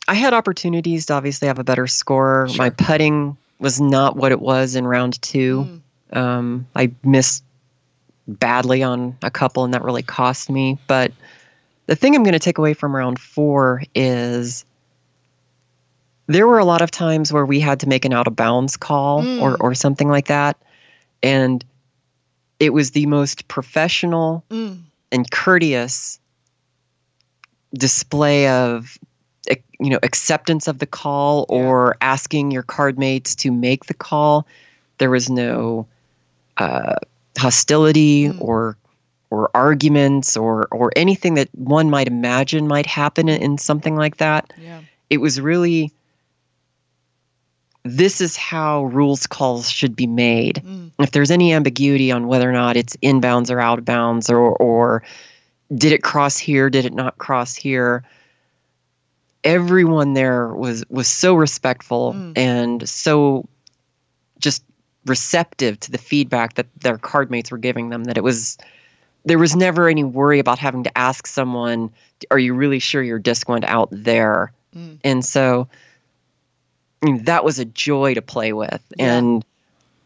I 0.09 0.15
had 0.15 0.35
opportunities 0.35 1.07
to 1.07 1.15
obviously 1.15 1.49
have 1.49 1.59
a 1.59 1.65
better 1.65 1.87
score. 1.87 2.49
Sure. 2.49 2.57
My 2.59 2.71
putting 2.71 3.37
was 3.61 3.81
not 3.81 4.17
what 4.17 4.33
it 4.33 4.41
was 4.41 4.75
in 4.75 4.87
round 4.87 5.21
two. 5.23 5.81
Um, 6.13 6.67
I 6.75 6.91
missed 7.05 7.45
badly 8.39 8.83
on 8.83 9.17
a 9.23 9.31
couple, 9.31 9.65
and 9.65 9.75
that 9.75 9.83
really 9.83 10.03
cost 10.03 10.51
me. 10.51 10.79
But 10.87 11.13
the 11.87 11.97
thing 11.97 12.15
I'm 12.15 12.23
going 12.23 12.33
to 12.33 12.39
take 12.39 12.59
away 12.59 12.75
from 12.75 12.95
round 12.95 13.19
four 13.19 13.83
is 13.95 14.65
there 16.27 16.47
were 16.47 16.59
a 16.59 16.65
lot 16.65 16.81
of 16.81 16.91
times 16.91 17.33
where 17.33 17.45
we 17.45 17.59
had 17.59 17.81
to 17.81 17.89
make 17.89 18.05
an 18.05 18.13
out 18.13 18.27
of 18.29 18.37
bounds 18.37 18.77
call 18.77 19.23
Mm. 19.23 19.41
or, 19.41 19.57
or 19.61 19.75
something 19.75 20.09
like 20.09 20.29
that. 20.29 20.57
And 21.23 21.65
it 22.61 22.73
was 22.73 22.93
the 22.93 23.07
most 23.07 23.49
professional 23.49 24.45
Mm. 24.51 24.79
and 25.11 25.31
courteous 25.31 26.21
display 27.75 28.49
of 28.49 28.99
you 29.79 29.89
know 29.91 29.99
acceptance 30.03 30.69
of 30.69 30.79
the 30.79 30.87
call 30.87 31.47
Yeah. 31.49 31.57
or 31.57 31.97
asking 32.01 32.51
your 32.51 32.63
card 32.63 32.99
mates 32.99 33.35
to 33.37 33.51
make 33.51 33.87
the 33.87 33.95
call 33.95 34.47
there 34.99 35.09
was 35.11 35.31
no 35.31 35.87
uh, 36.59 36.97
hostility 37.41 38.29
Mm. 38.29 38.41
or 38.41 38.77
or 39.31 39.49
arguments 39.55 40.37
or 40.37 40.67
or 40.71 40.93
anything 40.97 41.35
that 41.35 41.49
one 41.55 41.89
might 41.89 42.09
imagine 42.09 42.67
might 42.69 42.87
happen 42.87 43.29
in, 43.29 43.41
in 43.43 43.59
something 43.59 43.97
like 43.97 44.17
that 44.19 44.53
Yeah. 44.61 44.81
it 45.09 45.19
was 45.19 45.41
really 45.41 45.93
this 47.85 48.21
is 48.21 48.37
how 48.37 48.85
rules 48.85 49.27
calls 49.27 49.71
should 49.71 49.97
be 49.97 50.07
made 50.07 50.61
Mm. 50.65 50.91
if 50.99 51.13
there's 51.13 51.31
any 51.31 51.53
ambiguity 51.55 52.13
on 52.13 52.27
whether 52.27 52.49
or 52.49 52.53
not 52.53 52.77
it's 52.77 52.95
inbounds 53.03 53.51
or 53.51 53.59
out 53.61 53.79
of 53.79 53.85
bounds 53.85 54.29
or 54.29 54.51
or 54.57 55.03
did 55.75 55.93
it 55.93 56.03
cross 56.03 56.37
here 56.37 56.69
did 56.69 56.85
it 56.85 56.93
not 56.93 57.17
cross 57.17 57.55
here 57.55 58.03
everyone 59.45 60.13
there 60.13 60.49
was 60.49 60.85
was 60.91 61.09
so 61.09 61.35
respectful 61.35 62.13
Mm. 62.13 62.33
and 62.37 62.89
so 62.89 63.47
just 64.39 64.63
receptive 65.07 65.79
to 65.81 65.91
the 65.91 65.99
feedback 65.99 66.55
that 66.55 66.67
their 66.81 66.99
card 66.99 67.31
mates 67.31 67.51
were 67.51 67.59
giving 67.59 67.89
them 67.89 68.05
that 68.05 68.17
it 68.19 68.25
was 68.25 68.59
there 69.25 69.39
was 69.39 69.55
never 69.57 69.89
any 69.89 70.05
worry 70.05 70.39
about 70.39 70.59
having 70.59 70.83
to 70.85 70.99
ask 70.99 71.27
someone 71.27 71.91
are 72.31 72.39
you 72.39 72.55
really 72.55 72.79
sure 72.79 73.03
your 73.03 73.19
disc 73.19 73.49
went 73.49 73.65
out 73.65 73.89
there 73.91 74.53
Mm. 74.77 74.99
and 75.03 75.25
so 75.25 75.69
I 77.03 77.07
mean, 77.07 77.25
that 77.25 77.45
was 77.45 77.59
a 77.59 77.65
joy 77.65 78.13
to 78.15 78.21
play 78.23 78.53
with. 78.53 78.83
Yeah. 78.99 79.15
And 79.17 79.45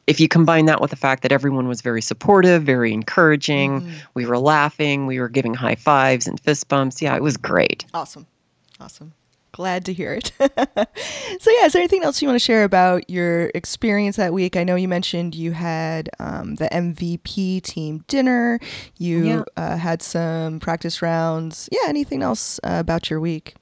if 0.07 0.21
you 0.21 0.29
combine 0.29 0.67
that 0.67 0.81
with 0.81 0.91
the 0.91 0.97
fact 0.97 1.23
that 1.25 1.33
everyone 1.33 1.67
was 1.67 1.81
very 1.83 2.01
supportive, 2.01 2.63
very 2.63 2.93
encouraging, 2.93 3.81
Mhm. 3.81 3.91
we 4.15 4.27
were 4.27 4.39
laughing, 4.39 5.07
we 5.07 5.19
were 5.19 5.29
giving 5.29 5.55
high 5.55 5.75
fives 5.75 6.27
and 6.29 6.39
fist 6.39 6.69
bumps. 6.69 7.03
Yeah, 7.03 7.17
it 7.17 7.23
was 7.23 7.37
great. 7.37 7.85
Awesome. 7.93 8.27
Awesome. 8.81 9.13
Glad 9.55 9.85
to 9.85 9.93
hear 9.93 10.13
it. 10.15 10.33
so, 10.39 11.51
yeah, 11.51 11.65
is 11.67 11.73
there 11.73 11.81
anything 11.81 12.03
else 12.03 12.21
you 12.21 12.27
want 12.27 12.35
to 12.35 12.45
share 12.45 12.65
about 12.65 13.09
your 13.09 13.53
experience 13.55 14.17
that 14.17 14.33
week? 14.33 14.57
I 14.57 14.65
know 14.65 14.75
you 14.75 14.89
mentioned 14.89 15.35
you 15.37 15.53
had 15.53 16.11
um, 16.19 16.57
the 16.57 16.69
MVP 16.71 17.63
team 17.63 18.05
dinner, 18.09 18.59
you 18.99 19.25
Yeah. 19.27 19.43
uh, 19.57 19.77
had 19.77 20.03
some 20.03 20.59
practice 20.59 21.01
rounds. 21.03 21.69
Yeah, 21.71 21.89
anything 21.89 22.21
else 22.23 22.59
uh, 22.65 22.79
about 22.81 23.09
your 23.11 23.21
week? 23.21 23.55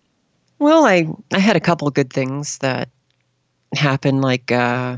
Well, 0.58 0.86
I, 0.86 1.06
I 1.32 1.38
had 1.38 1.56
a 1.56 1.60
couple 1.60 1.86
of 1.86 1.92
good 1.94 2.10
things 2.12 2.56
that 2.58 2.88
happened. 3.74 4.22
Like 4.22 4.50
uh, 4.50 4.96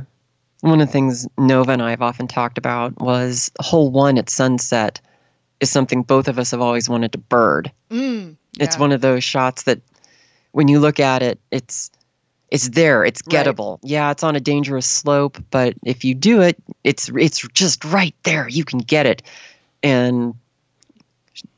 one 0.61 0.81
of 0.81 0.87
the 0.87 0.93
things 0.93 1.27
Nova 1.39 1.73
and 1.73 1.83
I 1.83 1.91
have 1.91 2.03
often 2.03 2.29
talked 2.29 2.57
about 2.59 3.01
was 3.01 3.51
hole 3.61 3.91
one 3.91 4.17
at 4.17 4.31
sunset 4.31 5.01
is 5.61 5.71
something 5.71 6.03
both 6.03 6.29
of 6.29 6.39
us 6.39 6.51
have 6.53 6.61
always 6.61 6.89
wanted 6.89 7.13
to 7.13 7.19
bird. 7.19 7.73
Mm, 7.91 8.37
It's 8.61 8.79
one 8.79 8.93
of 8.93 9.01
those 9.01 9.25
shots 9.25 9.65
that 9.65 9.81
when 10.55 10.69
you 10.69 10.79
look 10.79 11.01
at 11.01 11.21
it, 11.23 11.41
it's 11.51 11.91
it's 12.51 12.69
there, 12.69 13.05
it's 13.05 13.21
Right. 13.27 13.45
gettable. 13.45 13.81
Yeah, 13.83 14.13
it's 14.13 14.23
on 14.23 14.37
a 14.37 14.41
dangerous 14.41 14.87
slope, 14.87 15.43
but 15.51 15.75
if 15.85 16.05
you 16.05 16.15
do 16.15 16.43
it, 16.43 16.57
it's 16.85 17.09
it's 17.09 17.41
just 17.49 17.85
right 17.85 18.15
there. 18.23 18.49
You 18.49 18.65
can 18.65 18.79
get 18.79 19.05
it. 19.07 19.23
And 19.83 20.35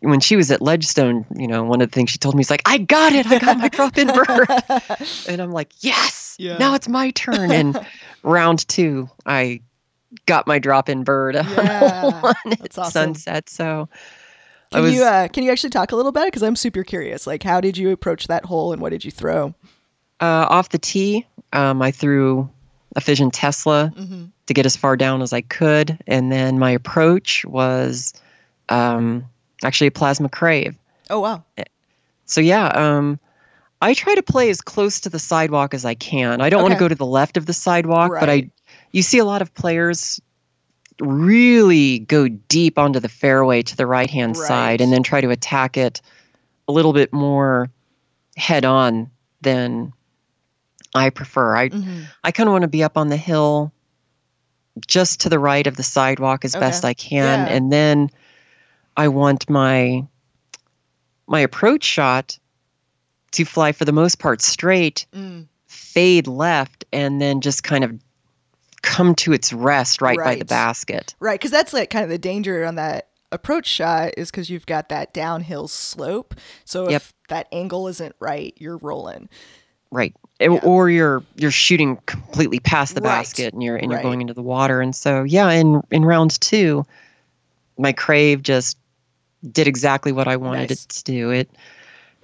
when 0.01 0.21
she 0.21 0.35
was 0.37 0.51
at 0.51 0.63
Ledgestone, 0.63 1.27
you 1.37 1.47
know, 1.47 1.63
one 1.65 1.83
of 1.83 1.91
the 1.91 1.95
things 1.95 2.11
she 2.11 2.17
told 2.19 2.35
me 2.35 2.41
is 2.41 2.49
like, 2.49 2.63
"I 2.65 2.79
got 2.79 3.13
it. 3.13 3.27
I 3.27 3.39
got 3.39 3.59
my 3.59 3.69
drop 3.69 3.99
in 3.99 4.07
bird." 4.13 4.49
and 5.27 5.43
I'm 5.43 5.53
like, 5.53 5.73
"Yes. 5.81 6.37
Yeah. 6.39 6.57
Now 6.57 6.75
it's 6.75 6.89
my 6.89 7.11
turn." 7.11 7.53
And 7.53 7.79
round 8.23 8.67
2, 8.67 9.11
I 9.27 9.61
got 10.25 10.47
my 10.47 10.59
drop 10.59 10.89
in 10.89 11.05
bird 11.05 11.37
Yeah, 11.51 12.01
on 12.03 12.35
awesome. 12.79 12.91
sunset. 13.15 13.51
So 13.51 13.91
Can 14.73 14.83
was 14.83 14.95
you 14.95 15.05
uh, 15.05 15.29
can 15.29 15.45
you 15.45 15.51
actually 15.53 15.71
talk 15.71 15.93
a 15.93 15.97
little 15.97 16.11
about 16.11 16.25
it? 16.25 16.29
Because 16.29 16.43
I'm 16.43 16.57
super 16.57 16.83
curious. 16.83 17.27
Like, 17.27 17.43
how 17.43 17.61
did 17.61 17.77
you 17.77 17.91
approach 17.91 18.27
that 18.27 18.45
hole, 18.45 18.73
and 18.73 18.83
what 18.83 18.91
did 18.91 19.05
you 19.05 19.11
throw? 19.11 19.55
Uh, 20.21 20.47
off 20.49 20.71
the 20.71 20.79
tee, 20.79 21.27
um, 21.53 21.83
I 21.83 21.91
threw 21.91 22.49
a 22.97 23.01
Fission 23.01 23.31
Tesla 23.31 23.93
Mm-hmm. 23.97 24.25
to 24.47 24.55
get 24.55 24.65
as 24.67 24.77
far 24.77 24.97
down 24.97 25.23
as 25.23 25.33
I 25.33 25.41
could, 25.43 25.99
and 26.07 26.33
then 26.33 26.59
my 26.59 26.71
approach 26.71 27.45
was 27.45 28.15
um, 28.69 29.25
actually 29.63 29.89
a 29.89 29.91
Plasma 29.93 30.29
Crave. 30.29 30.77
Oh 31.11 31.21
wow. 31.21 31.45
So 32.25 32.41
yeah, 32.41 32.67
um, 32.69 33.21
I 33.81 33.95
try 33.95 34.15
to 34.15 34.23
play 34.23 34.51
as 34.51 34.61
close 34.61 35.01
to 35.01 35.11
the 35.11 35.19
sidewalk 35.19 35.75
as 35.75 35.85
I 35.85 35.95
can. 35.95 36.41
I 36.41 36.49
don't 36.51 36.63
want 36.63 36.73
to 36.75 36.81
go 36.81 36.89
to 36.89 36.95
the 36.95 37.07
left 37.07 37.37
of 37.37 37.47
the 37.47 37.53
sidewalk, 37.53 38.11
but 38.21 38.29
I 38.31 38.51
you 38.93 39.03
see 39.03 39.19
a 39.19 39.25
lot 39.25 39.43
of 39.43 39.55
players 39.55 40.21
really 41.01 42.01
go 42.01 42.29
deep 42.29 42.79
onto 42.79 43.01
the 43.01 43.09
fairway 43.09 43.63
to 43.63 43.77
the 43.77 43.87
right 43.87 44.11
hand 44.11 44.37
Right. 44.37 44.47
side 44.47 44.81
and 44.81 44.93
then 44.93 45.03
try 45.03 45.21
to 45.21 45.31
attack 45.31 45.77
it 45.77 46.01
a 46.69 46.73
little 46.73 46.93
bit 46.93 47.13
more 47.13 47.71
head 48.37 48.65
on 48.65 49.11
than 49.43 49.93
I 50.95 51.11
prefer. 51.11 51.57
I 51.57 51.69
hmm 51.69 52.03
I 52.25 52.33
kind 52.33 52.49
of 52.49 52.53
want 52.53 52.63
to 52.63 52.69
be 52.69 52.83
up 52.83 52.97
on 52.97 53.09
the 53.09 53.17
hill 53.17 53.73
just 54.87 55.21
to 55.21 55.29
the 55.29 55.39
right 55.39 55.67
of 55.67 55.77
the 55.77 55.83
sidewalk 55.83 56.45
as 56.45 56.55
best 56.55 56.85
I 56.85 56.95
can 56.95 57.47
Yeah. 57.47 57.53
and 57.53 57.73
then 57.73 58.11
I 58.97 59.09
want 59.09 59.49
my 59.49 60.07
my 61.27 61.41
approach 61.41 61.85
shot 61.85 62.39
to 63.33 63.45
fly 63.45 63.73
for 63.73 63.85
the 63.85 63.93
most 63.93 64.19
part 64.19 64.41
straight, 64.41 65.07
Mm. 65.13 65.47
fade 65.67 66.27
left 66.27 66.85
and 66.93 67.21
then 67.21 67.41
just 67.41 67.63
kind 67.63 67.85
of 67.85 67.93
come 68.83 69.15
to 69.17 69.33
its 69.33 69.53
rest 69.53 70.01
right, 70.01 70.19
by 70.19 70.35
the 70.37 70.45
basket. 70.45 71.15
Right, 71.21 71.39
because 71.39 71.51
that's 71.51 71.73
like 71.73 71.91
kind 71.91 72.05
of 72.05 72.11
the 72.11 72.19
danger 72.19 72.65
on 72.65 72.75
that 72.77 73.09
approach 73.33 73.67
shot 73.67 74.13
is 74.17 74.31
because 74.31 74.49
you've 74.51 74.67
got 74.67 74.89
that 74.89 75.13
downhill 75.13 75.69
slope. 75.69 76.35
So 76.65 76.85
if 76.87 76.91
Yep. 76.93 77.03
that 77.29 77.49
angle 77.53 77.89
isn't 77.89 78.15
right, 78.21 78.55
you're 78.57 78.77
rolling. 78.79 79.29
Right. 79.91 80.15
Yeah. 80.41 80.49
Or 80.63 80.91
you're 80.91 81.23
you're 81.37 81.51
shooting 81.51 81.97
completely 82.07 82.61
past 82.61 82.95
the 82.95 83.01
Right. 83.01 83.19
basket 83.19 83.55
and 83.55 83.63
you're 83.63 83.77
and 83.77 83.91
you're 83.91 83.99
Right. 83.99 84.03
going 84.03 84.21
into 84.21 84.35
the 84.35 84.43
water. 84.43 84.81
And 84.81 84.95
so 84.95 85.23
yeah, 85.23 85.51
in 85.51 85.81
in 85.91 86.05
round 86.05 86.41
two, 86.41 86.85
my 87.79 87.93
crave 87.93 88.43
just 88.43 88.77
did 89.53 89.67
exactly 89.67 90.13
what 90.13 90.29
I 90.29 90.37
wanted 90.37 90.71
Nice. 90.71 90.85
it 90.85 90.89
to 90.91 91.05
do. 91.05 91.31
It 91.31 91.51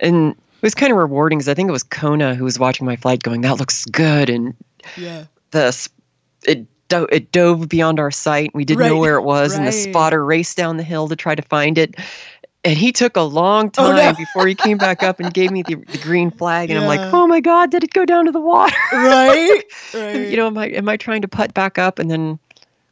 and 0.00 0.32
it 0.32 0.62
was 0.62 0.74
kind 0.74 0.92
of 0.92 0.98
rewarding 0.98 1.38
because 1.38 1.48
I 1.48 1.54
think 1.54 1.68
it 1.68 1.72
was 1.72 1.82
Kona 1.82 2.34
who 2.34 2.44
was 2.44 2.58
watching 2.58 2.86
my 2.86 2.96
flight 2.96 3.22
going, 3.22 3.40
That 3.42 3.58
looks 3.58 3.84
good 3.86 4.28
and 4.30 4.54
Yeah. 4.96 5.24
the 5.50 5.72
it 6.44 6.66
do- 6.88 7.08
it 7.10 7.32
dove 7.32 7.68
beyond 7.68 7.98
our 7.98 8.10
sight. 8.10 8.50
We 8.54 8.64
didn't 8.64 8.86
know 8.86 8.98
where 8.98 9.16
it 9.16 9.22
was, 9.22 9.54
and 9.54 9.66
the 9.66 9.72
spotter 9.72 10.24
raced 10.24 10.56
down 10.56 10.76
the 10.76 10.82
hill 10.82 11.08
to 11.08 11.16
try 11.16 11.34
to 11.34 11.42
find 11.42 11.78
it. 11.78 11.94
And 12.64 12.78
he 12.78 12.92
took 12.92 13.16
a 13.16 13.22
long 13.22 13.66
Oh, 13.78 13.86
time 13.92 13.96
no. 13.96 14.14
before 14.14 14.46
he 14.46 14.54
came 14.54 14.78
back 14.78 15.02
up 15.02 15.18
and 15.18 15.34
gave 15.34 15.50
me 15.50 15.62
the, 15.62 15.74
the 15.88 15.98
green 15.98 16.30
flag. 16.30 16.70
And 16.70 16.78
I'm 16.78 16.86
like, 16.86 17.00
"Oh 17.12 17.26
my 17.26 17.40
god, 17.40 17.70
did 17.70 17.82
it 17.82 17.92
go 17.92 18.04
down 18.04 18.26
to 18.26 18.32
the 18.32 18.40
water?" 18.40 18.74
Right. 18.92 19.64
right. 19.94 20.28
you 20.28 20.36
know, 20.36 20.46
am 20.46 20.56
I 20.58 20.66
am 20.68 20.88
I 20.88 20.96
trying 20.96 21.22
to 21.22 21.28
putt 21.28 21.54
back 21.54 21.78
up? 21.78 21.98
And 21.98 22.10
then 22.10 22.38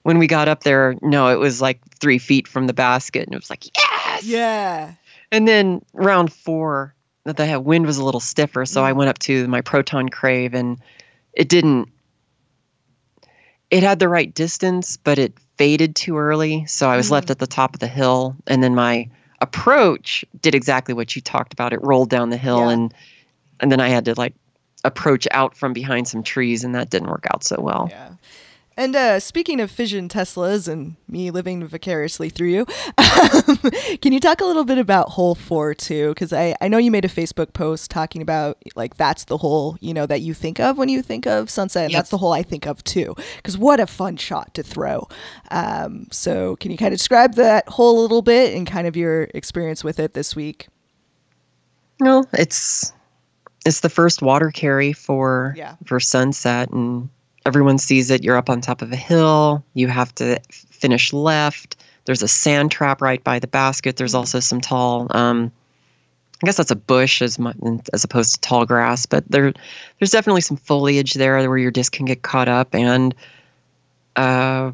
when 0.03 0.19
we 0.19 0.27
got 0.27 0.49
up 0.49 0.65
there, 0.65 0.97
no, 1.03 1.29
it 1.29 1.39
was 1.39 1.61
like 1.61 1.79
three 2.01 2.19
feet 2.19 2.49
from 2.49 2.67
the 2.67 2.73
basket, 2.73 3.25
and 3.27 3.35
it 3.35 3.39
was 3.39 3.51
like, 3.51 3.65
"Yes!" 3.77 4.25
yeah. 4.25 4.93
And 5.31 5.47
then 5.47 5.83
round 5.93 6.33
four, 6.33 6.93
the 7.25 7.61
wind 7.65 7.87
was 7.87 7.99
a 7.99 8.05
little 8.05 8.19
stiffer, 8.19 8.67
so 8.67 8.83
I 8.85 8.93
Mm. 8.93 8.97
went 8.97 9.11
up 9.11 9.19
to 9.21 9.47
my 9.47 9.61
proton 9.61 10.09
crave, 10.09 10.53
and 10.55 10.79
it 11.35 11.49
didn't. 11.49 11.89
It 13.71 13.83
had 13.83 13.99
the 13.99 14.09
right 14.09 14.33
distance, 14.35 14.97
but 14.97 15.19
it 15.19 15.33
faded 15.57 15.95
too 15.95 16.19
early, 16.19 16.65
so 16.67 16.89
I 16.89 16.97
was 16.97 17.09
Mm. 17.09 17.13
left 17.13 17.31
at 17.31 17.39
the 17.39 17.47
top 17.47 17.75
of 17.75 17.81
the 17.81 17.87
hill. 17.87 18.35
And 18.47 18.63
then 18.63 18.75
my 18.75 19.09
approach 19.41 20.25
did 20.43 20.55
exactly 20.55 20.95
what 20.95 21.15
you 21.15 21.23
talked 21.23 21.53
about. 21.53 21.73
It 21.73 21.83
rolled 21.83 22.11
down 22.11 22.31
the 22.31 22.37
hill, 22.37 22.59
Yeah. 22.59 22.71
and 22.71 22.95
and 23.61 23.71
then 23.71 23.79
I 23.81 23.89
had 23.89 24.07
to 24.07 24.15
like 24.17 24.35
approach 24.85 25.29
out 25.33 25.55
from 25.55 25.73
behind 25.75 26.09
some 26.09 26.23
trees, 26.23 26.65
and 26.65 26.75
that 26.75 26.89
didn't 26.91 27.11
work 27.11 27.27
out 27.33 27.45
so 27.45 27.61
well. 27.61 27.89
Yeah. 27.91 28.09
And 28.81 28.97
uh, 28.97 29.21
speaking 29.21 29.61
of 29.61 29.71
fission 29.71 30.09
Teslas 30.09 30.67
and 30.67 30.97
me 31.07 31.31
living 31.31 31.67
vicariously 31.67 32.31
through 32.31 32.49
you, 32.49 32.67
um, 32.97 33.57
can 34.01 34.15
you 34.15 34.21
talk 34.21 34.41
a 34.41 34.45
little 34.47 34.65
bit 34.65 34.79
about 34.79 35.11
hole 35.11 35.35
four 35.35 35.75
too? 35.75 36.09
Because 36.15 36.33
I, 36.33 36.57
I 36.63 36.69
know 36.69 36.79
you 36.79 36.91
made 36.91 37.05
a 37.05 37.09
Facebook 37.09 37.53
post 37.53 37.91
talking 37.91 38.23
about 38.23 38.57
like 38.77 38.97
that's 38.97 39.25
the 39.25 39.37
hole 39.37 39.77
you 39.83 39.93
know 39.93 40.07
that 40.07 40.23
you 40.23 40.33
think 40.33 40.59
of 40.61 40.79
when 40.79 40.89
you 40.89 41.03
think 41.03 41.27
of 41.27 41.51
sunset. 41.51 41.85
And 41.85 41.93
Yep. 41.93 41.99
That's 41.99 42.11
the 42.11 42.17
hole 42.17 42.33
I 42.33 42.43
think 42.43 42.67
of 42.67 42.83
too. 42.83 43.15
Because 43.37 43.59
what 43.59 43.81
a 43.81 43.87
fun 43.87 44.17
shot 44.17 44.55
to 44.55 44.63
throw. 44.63 45.07
Um, 45.51 46.07
so 46.11 46.57
can 46.57 46.71
you 46.71 46.79
kind 46.79 46.95
of 46.95 46.99
describe 46.99 47.35
that 47.35 47.69
hole 47.69 48.01
a 48.01 48.03
little 48.03 48.23
bit 48.23 48.57
and 48.57 48.67
kind 48.67 48.87
of 48.87 48.97
your 48.97 49.25
experience 49.35 49.85
with 49.85 50.01
it 50.01 50.15
this 50.15 50.35
week? 50.35 50.69
No, 52.01 52.25
it's 52.33 52.95
it's 53.67 53.81
the 53.81 53.91
first 53.91 54.23
water 54.23 54.51
carry 54.51 54.95
for 54.95 55.53
Yeah. 55.55 55.77
for 55.85 56.01
sunset, 56.01 56.71
and 56.71 57.11
everyone 57.47 57.79
sees 57.79 58.11
it. 58.11 58.23
You're 58.23 58.37
up 58.37 58.51
on 58.51 58.61
top 58.61 58.83
of 58.83 58.93
a 58.93 58.97
hill. 58.97 59.65
You 59.75 59.89
have 59.89 60.15
to 60.17 60.41
finish 60.51 61.13
left. 61.13 61.77
There's 62.05 62.23
a 62.23 62.29
sand 62.29 62.71
trap 62.71 63.03
right 63.03 63.23
by 63.23 63.39
the 63.39 63.47
basket. 63.47 63.97
There's 63.97 64.15
also 64.15 64.41
some 64.41 64.61
tall. 64.61 65.07
Um, 65.11 65.53
I 66.43 66.47
guess 66.47 66.57
that's 66.57 66.71
a 66.71 66.77
bush 66.77 67.21
as 67.21 67.39
mu- 67.39 67.53
as 67.93 68.03
opposed 68.03 68.35
to 68.35 68.41
tall 68.41 68.65
grass, 68.65 69.05
but 69.05 69.25
there 69.31 69.53
there's 69.99 70.11
definitely 70.11 70.41
some 70.41 70.57
foliage 70.57 71.15
there 71.15 71.37
where 71.49 71.59
your 71.59 71.71
disc 71.71 71.93
can 71.93 72.07
get 72.07 72.23
caught 72.23 72.49
up, 72.49 72.75
and 72.75 73.15
uh, 74.17 74.73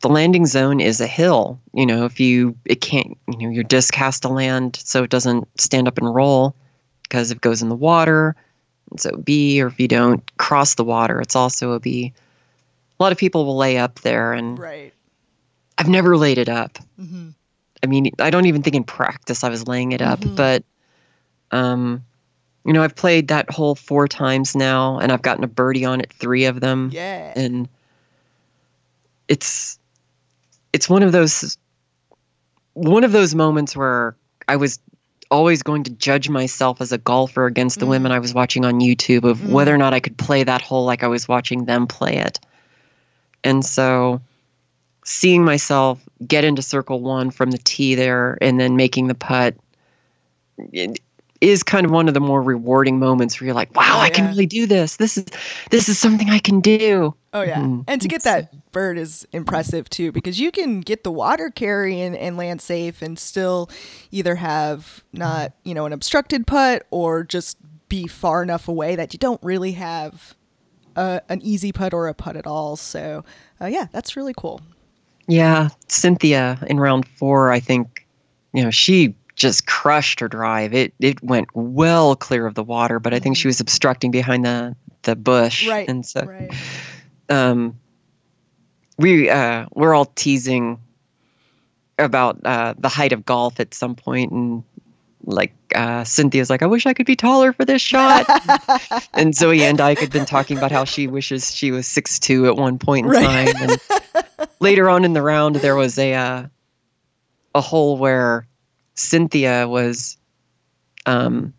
the 0.00 0.08
landing 0.08 0.46
zone 0.46 0.80
is 0.80 1.00
a 1.00 1.06
hill. 1.06 1.60
You 1.72 1.86
know, 1.86 2.04
if 2.04 2.18
you 2.18 2.56
it 2.64 2.80
can't, 2.80 3.16
you 3.28 3.46
know, 3.46 3.50
your 3.50 3.62
disc 3.62 3.94
has 3.94 4.18
to 4.20 4.28
land 4.28 4.80
so 4.82 5.04
it 5.04 5.10
doesn't 5.10 5.48
stand 5.60 5.86
up 5.86 5.98
and 5.98 6.12
roll 6.12 6.56
because 7.04 7.30
it 7.30 7.40
goes 7.40 7.62
in 7.62 7.68
the 7.68 7.76
water, 7.76 8.34
it's 8.90 9.04
a 9.04 9.16
B, 9.16 9.62
or 9.62 9.68
if 9.68 9.78
you 9.78 9.88
don't 9.88 10.22
cross 10.38 10.74
the 10.74 10.84
water, 10.84 11.20
it's 11.20 11.36
also 11.36 11.72
a 11.72 11.80
B. 11.80 12.12
A 12.98 13.02
lot 13.02 13.12
of 13.12 13.18
people 13.18 13.44
will 13.46 13.56
lay 13.56 13.78
up 13.78 14.00
there, 14.00 14.32
and 14.32 14.58
Right. 14.58 14.92
I've 15.78 15.88
never 15.88 16.16
laid 16.16 16.38
it 16.38 16.48
up. 16.48 16.78
hmm 16.96 17.30
I 17.82 17.88
mean, 17.88 18.10
I 18.20 18.30
don't 18.30 18.46
even 18.46 18.62
think 18.62 18.76
in 18.76 18.84
practice 18.84 19.42
I 19.42 19.48
was 19.48 19.66
laying 19.66 19.90
it 19.92 20.00
up, 20.02 20.20
Mhm. 20.20 20.36
but 20.36 20.64
um, 21.50 22.04
you 22.64 22.72
know, 22.72 22.82
I've 22.82 22.94
played 22.94 23.28
that 23.28 23.50
hole 23.50 23.74
four 23.74 24.06
times 24.08 24.54
now, 24.54 24.98
and 24.98 25.10
I've 25.10 25.22
gotten 25.22 25.42
a 25.44 25.48
birdie 25.48 25.84
on 25.84 26.00
it 26.00 26.12
three 26.12 26.44
of 26.44 26.60
them, 26.60 26.90
Yeah. 26.92 27.32
and 27.36 27.68
it's 29.28 29.78
it's 30.72 30.88
one 30.88 31.02
of 31.02 31.12
those 31.12 31.56
one 32.74 33.04
of 33.04 33.12
those 33.12 33.34
moments 33.34 33.76
where 33.76 34.16
I 34.48 34.56
was 34.56 34.78
always 35.32 35.62
going 35.62 35.82
to 35.84 35.90
judge 35.90 36.28
myself 36.28 36.80
as 36.80 36.92
a 36.92 36.98
golfer 36.98 37.46
against 37.46 37.80
the 37.80 37.86
Mm. 37.86 37.90
women 37.90 38.12
I 38.12 38.18
was 38.20 38.34
watching 38.34 38.64
on 38.64 38.80
YouTube 38.80 39.24
of 39.24 39.38
Mm. 39.38 39.48
whether 39.48 39.74
or 39.74 39.78
not 39.78 39.94
I 39.94 40.00
could 40.00 40.16
play 40.16 40.44
that 40.44 40.62
hole 40.62 40.84
like 40.84 41.02
I 41.02 41.08
was 41.08 41.26
watching 41.26 41.64
them 41.64 41.86
play 41.86 42.18
it. 42.18 42.38
And 43.42 43.64
so 43.64 44.20
seeing 45.04 45.44
myself 45.44 45.98
get 46.26 46.44
into 46.44 46.62
circle 46.62 47.00
one 47.00 47.30
from 47.30 47.50
the 47.50 47.58
tee 47.58 47.94
there 47.96 48.38
and 48.40 48.60
then 48.60 48.76
making 48.76 49.08
the 49.08 49.14
putt 49.14 49.56
it 50.72 51.00
is 51.42 51.62
kind 51.62 51.84
of 51.84 51.90
one 51.90 52.06
of 52.08 52.14
the 52.14 52.20
more 52.20 52.40
rewarding 52.40 52.98
moments 52.98 53.40
where 53.40 53.46
you're 53.46 53.54
like, 53.54 53.74
wow, 53.74 53.96
Oh, 53.96 53.98
I 54.00 54.10
can 54.10 54.24
yeah. 54.24 54.30
really 54.30 54.46
do 54.46 54.66
this. 54.66 54.96
This 54.96 55.18
is 55.18 55.26
this 55.70 55.88
is 55.88 55.98
something 55.98 56.30
I 56.30 56.38
can 56.38 56.60
do. 56.60 57.14
Oh 57.34 57.42
yeah, 57.42 57.58
Mhm. 57.58 57.84
and 57.88 58.00
to 58.00 58.08
get 58.08 58.22
that 58.22 58.72
bird 58.72 58.96
is 58.96 59.26
impressive 59.32 59.90
too 59.90 60.12
because 60.12 60.38
you 60.38 60.50
can 60.52 60.80
get 60.80 61.02
the 61.04 61.10
water 61.10 61.50
carry 61.50 62.00
and, 62.00 62.14
and 62.16 62.36
land 62.36 62.60
safe 62.62 63.02
and 63.02 63.18
still 63.18 63.68
either 64.10 64.36
have 64.36 65.02
not 65.12 65.52
you 65.64 65.74
know 65.74 65.84
an 65.86 65.92
obstructed 65.92 66.46
putt 66.46 66.86
or 66.90 67.24
just 67.24 67.56
be 67.88 68.06
far 68.06 68.42
enough 68.42 68.68
away 68.68 68.94
that 68.96 69.12
you 69.12 69.18
don't 69.18 69.42
really 69.42 69.72
have 69.72 70.34
a, 70.96 71.20
an 71.28 71.40
easy 71.42 71.72
putt 71.72 71.92
or 71.92 72.06
a 72.08 72.14
putt 72.14 72.36
at 72.36 72.46
all. 72.46 72.76
So 72.76 73.24
uh, 73.60 73.66
yeah, 73.66 73.86
that's 73.92 74.16
really 74.16 74.34
cool. 74.36 74.60
Yeah, 75.26 75.68
Cynthia 75.88 76.58
in 76.68 76.78
round 76.80 77.06
four, 77.08 77.50
I 77.52 77.60
think, 77.60 78.06
you 78.52 78.62
know, 78.62 78.70
she 78.70 79.14
just 79.42 79.66
crushed 79.66 80.20
her 80.20 80.28
drive. 80.28 80.72
It 80.72 80.94
it 81.00 81.22
went 81.22 81.48
well 81.54 82.14
clear 82.16 82.46
of 82.46 82.54
the 82.54 82.62
water, 82.62 82.98
but 83.00 83.12
I 83.12 83.18
think 83.18 83.36
she 83.36 83.48
was 83.48 83.60
obstructing 83.60 84.10
behind 84.10 84.44
the 84.44 84.74
the 85.02 85.16
bush, 85.16 85.62
Mm-hmm. 85.62 85.70
Right. 85.70 85.88
And 85.88 86.06
so, 86.06 86.24
Right. 86.24 86.52
um, 87.28 87.78
we 88.98 89.28
uh, 89.28 89.66
we're 89.74 89.94
all 89.94 90.06
teasing 90.06 90.78
about 91.98 92.38
uh, 92.44 92.74
the 92.78 92.88
height 92.88 93.12
of 93.12 93.24
golf 93.26 93.58
at 93.60 93.74
some 93.74 93.94
point, 93.96 94.30
and 94.32 94.62
like 95.24 95.52
uh, 95.74 96.04
Cynthia's 96.04 96.50
like, 96.50 96.62
I 96.62 96.66
wish 96.66 96.86
I 96.86 96.94
could 96.94 97.06
be 97.06 97.16
taller 97.16 97.52
for 97.52 97.64
this 97.64 97.82
shot. 97.82 98.26
and 99.14 99.34
Zoe 99.34 99.62
and 99.64 99.80
I 99.80 99.94
had 99.98 100.10
been 100.12 100.24
talking 100.24 100.56
about 100.56 100.72
how 100.72 100.84
she 100.84 101.06
wishes 101.06 101.54
she 101.54 101.70
was 101.70 101.86
six 101.86 102.18
two 102.18 102.46
at 102.46 102.56
one 102.56 102.78
point 102.78 103.06
in 103.06 103.12
Right. 103.12 103.24
time. 103.24 103.62
And 103.62 103.80
later 104.60 104.88
on 104.88 105.04
in 105.04 105.12
the 105.14 105.22
round, 105.22 105.56
there 105.56 105.76
was 105.76 105.98
a 105.98 106.14
uh, 106.14 106.46
a 107.54 107.60
hole 107.60 107.96
where 107.98 108.46
Cynthia 108.94 109.66
was, 109.68 110.16
um, 111.06 111.52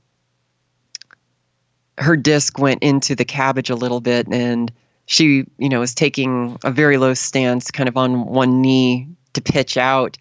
her 1.98 2.16
disc 2.18 2.58
went 2.60 2.82
into 2.84 3.16
the 3.16 3.26
cabbage 3.26 3.70
a 3.70 3.76
little 3.76 4.02
bit, 4.02 4.28
and 4.32 4.72
she, 5.06 5.46
you 5.58 5.70
know, 5.70 5.80
was 5.80 5.94
taking 5.94 6.58
a 6.64 6.72
very 6.72 6.98
low 6.98 7.14
stance, 7.14 7.70
kind 7.72 7.88
of 7.90 7.98
on 7.98 8.26
one 8.26 8.62
knee 8.62 9.08
to 9.34 9.42
pitch 9.42 9.78
out. 9.78 10.18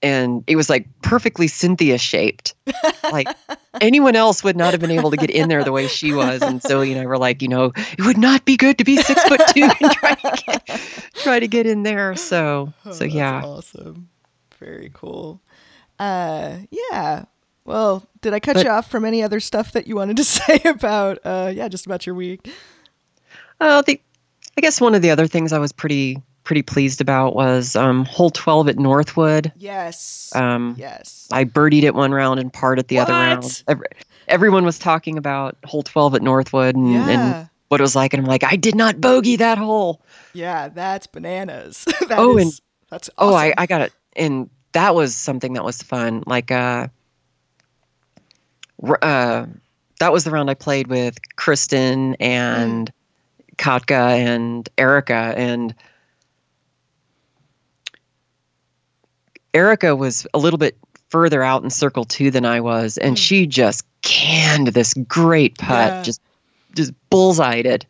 And 0.00 0.44
it 0.46 0.54
was 0.54 0.70
like 0.70 0.86
perfectly 1.02 1.48
Cynthia 1.48 1.98
shaped. 1.98 2.54
Like 3.12 3.26
anyone 3.80 4.14
else 4.14 4.44
would 4.44 4.56
not 4.56 4.72
have 4.72 4.80
been 4.80 4.92
able 4.92 5.10
to 5.10 5.16
get 5.16 5.28
in 5.30 5.48
there 5.48 5.64
the 5.64 5.72
way 5.72 5.88
she 5.88 6.12
was. 6.12 6.40
And 6.40 6.62
Zoe 6.62 6.92
and 6.92 7.00
I 7.00 7.06
were 7.06 7.18
like, 7.18 7.42
you 7.42 7.48
know, 7.48 7.72
it 7.76 8.04
would 8.06 8.16
not 8.16 8.44
be 8.44 8.56
good 8.56 8.78
to 8.78 8.84
be 8.84 8.96
six 8.96 9.20
foot 9.24 9.40
two 9.48 9.62
and 9.80 9.92
try 9.92 10.14
to 10.14 10.42
get, 10.46 10.80
try 11.14 11.40
to 11.40 11.48
get 11.48 11.66
in 11.66 11.82
there. 11.82 12.14
So, 12.14 12.72
Oh, 12.86 12.92
so 12.92 13.04
yeah. 13.04 13.42
awesome. 13.44 14.08
Very 14.60 14.90
cool. 14.94 15.40
Uh, 15.98 16.58
yeah. 16.70 17.24
Well, 17.64 18.06
did 18.22 18.32
I 18.32 18.40
cut 18.40 18.54
But- 18.54 18.64
you 18.64 18.70
off 18.70 18.90
from 18.90 19.04
any 19.04 19.22
other 19.22 19.40
stuff 19.40 19.72
that 19.72 19.86
you 19.86 19.96
wanted 19.96 20.16
to 20.18 20.24
say 20.38 20.60
about? 20.64 21.18
Uh, 21.24 21.52
yeah, 21.54 21.68
just 21.68 21.86
about 21.86 22.06
your 22.06 22.14
week. 22.14 22.50
Uh, 23.60 23.82
the, 23.82 24.00
I 24.56 24.60
guess 24.60 24.80
one 24.80 24.94
of 24.94 25.02
the 25.02 25.10
other 25.10 25.26
things 25.26 25.52
I 25.52 25.58
was 25.58 25.72
pretty 25.72 26.22
pretty 26.44 26.62
pleased 26.62 27.02
about 27.02 27.34
was 27.34 27.76
um, 27.76 28.04
hole 28.06 28.30
twelve 28.30 28.68
at 28.68 28.78
Northwood. 28.78 29.52
Yes. 29.56 30.32
Um, 30.34 30.76
yes. 30.78 31.28
I 31.30 31.44
birdied 31.44 31.82
it 31.82 31.94
one 31.94 32.12
round 32.12 32.40
and 32.40 32.50
parred 32.52 32.78
at 32.78 32.88
the 32.88 32.98
other 33.00 33.12
round. 33.12 33.42
What? 33.44 33.62
Every, 33.68 33.86
everyone 34.28 34.64
was 34.64 34.78
talking 34.78 35.18
about 35.18 35.56
hole 35.64 35.82
twelve 35.82 36.14
at 36.14 36.22
Northwood 36.22 36.74
and, 36.76 36.90
yeah. 36.92 37.08
and 37.40 37.48
what 37.68 37.80
it 37.80 37.82
was 37.82 37.94
like, 37.94 38.14
and 38.14 38.22
I'm 38.22 38.26
like, 38.28 38.44
I 38.44 38.56
did 38.56 38.74
not 38.74 38.98
bogey 39.00 39.36
that 39.36 39.58
hole. 39.58 40.00
yeah, 40.32 40.68
that's 40.70 41.06
bananas. 41.06 41.84
That 42.08 42.18
Oh, 42.18 42.38
is- 42.38 42.44
and- 42.44 42.60
that's 42.90 43.10
Oh, 43.18 43.34
I. 43.34 43.52
I 43.58 43.66
got 43.66 43.82
it. 43.82 43.92
And 44.16 44.48
that 44.78 44.94
was 44.94 45.16
something 45.16 45.54
that 45.54 45.64
was 45.64 45.82
fun. 45.82 46.22
Like, 46.24 46.52
uh, 46.52 46.86
uh, 49.02 49.46
that 49.98 50.12
was 50.12 50.22
the 50.22 50.30
round 50.30 50.48
I 50.48 50.54
played 50.54 50.86
with 50.86 51.18
Kristin 51.36 52.14
and 52.20 52.88
Katka 53.56 53.90
and 54.16 54.68
Erica. 54.78 55.34
And 55.36 55.74
Erica 59.52 59.96
was 59.96 60.28
a 60.32 60.38
little 60.38 60.58
bit 60.58 60.78
further 61.10 61.42
out 61.42 61.64
in 61.64 61.70
circle 61.70 62.04
two 62.04 62.30
than 62.30 62.44
I 62.46 62.60
was. 62.60 62.98
And 62.98 63.16
Mm. 63.16 63.20
she 63.20 63.46
just 63.48 63.84
canned 64.02 64.68
this 64.68 64.94
great 65.08 65.58
putt, 65.58 65.92
Yeah. 65.92 66.02
just, 66.02 66.20
just 66.76 66.92
bullseyed 67.10 67.66
it. 67.66 67.84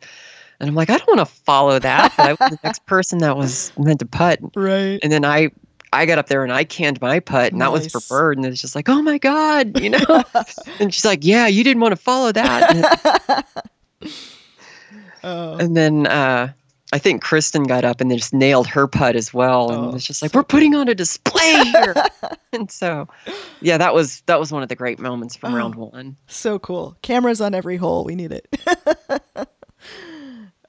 And 0.59 0.67
I'm 0.67 0.75
like, 0.75 0.89
I 0.89 0.97
don't 0.97 1.15
want 1.15 1.19
to 1.19 1.35
follow 1.45 1.77
that. 1.77 2.13
But 2.17 2.25
I 2.25 2.31
was 2.31 2.39
the 2.49 2.57
next 2.63 2.83
person 2.87 3.19
that 3.19 3.37
was 3.37 3.71
meant 3.77 3.99
to 3.99 4.07
putt. 4.07 4.39
right. 4.55 4.99
And 5.03 5.11
then 5.11 5.23
I 5.23 5.51
I 5.91 6.05
got 6.05 6.17
up 6.19 6.27
there 6.27 6.43
and 6.43 6.51
I 6.53 6.63
canned 6.63 7.01
my 7.01 7.19
putt, 7.19 7.51
and 7.51 7.61
that 7.61 7.71
was 7.71 7.87
for 7.91 7.97
Nice. 7.97 8.07
Bird. 8.09 8.37
And 8.37 8.45
it's 8.45 8.61
just 8.61 8.75
like, 8.75 8.87
oh 8.89 9.01
my 9.01 9.17
God, 9.17 9.79
you 9.81 9.89
know? 9.89 10.23
and 10.79 10.93
she's 10.93 11.05
like, 11.05 11.23
yeah, 11.25 11.47
you 11.47 11.63
didn't 11.63 11.81
want 11.81 11.93
to 11.93 11.95
follow 12.01 12.31
that. 12.31 13.45
And, 14.01 14.09
Oh, 15.21 15.57
and 15.57 15.75
then 15.75 16.07
uh, 16.07 16.53
I 16.93 16.97
think 16.97 17.21
Kristin 17.21 17.67
got 17.67 17.83
up 17.83 17.99
and 17.99 18.09
then 18.09 18.17
just 18.17 18.33
nailed 18.33 18.67
her 18.67 18.87
putt 18.87 19.17
as 19.17 19.33
well. 19.33 19.69
And 19.69 19.85
Oh, 19.91 19.95
it's 19.95 20.05
just 20.05 20.21
like, 20.21 20.31
so 20.31 20.39
we're 20.39 20.43
putting 20.45 20.75
on 20.75 20.87
a 20.87 20.95
display 20.95 21.61
here. 21.65 21.93
and 22.53 22.71
so, 22.71 23.05
yeah, 23.61 23.77
that 23.77 23.93
was 23.93 24.21
that 24.27 24.39
was 24.39 24.53
one 24.53 24.63
of 24.63 24.69
the 24.69 24.77
great 24.77 24.97
moments 24.97 25.35
from 25.35 25.53
Oh. 25.53 25.57
round 25.57 25.75
one. 25.75 26.15
so 26.27 26.57
cool. 26.57 26.95
Cameras 27.01 27.41
on 27.41 27.53
every 27.53 27.75
hole. 27.75 28.05
We 28.05 28.15
need 28.15 28.31
it. 28.31 28.47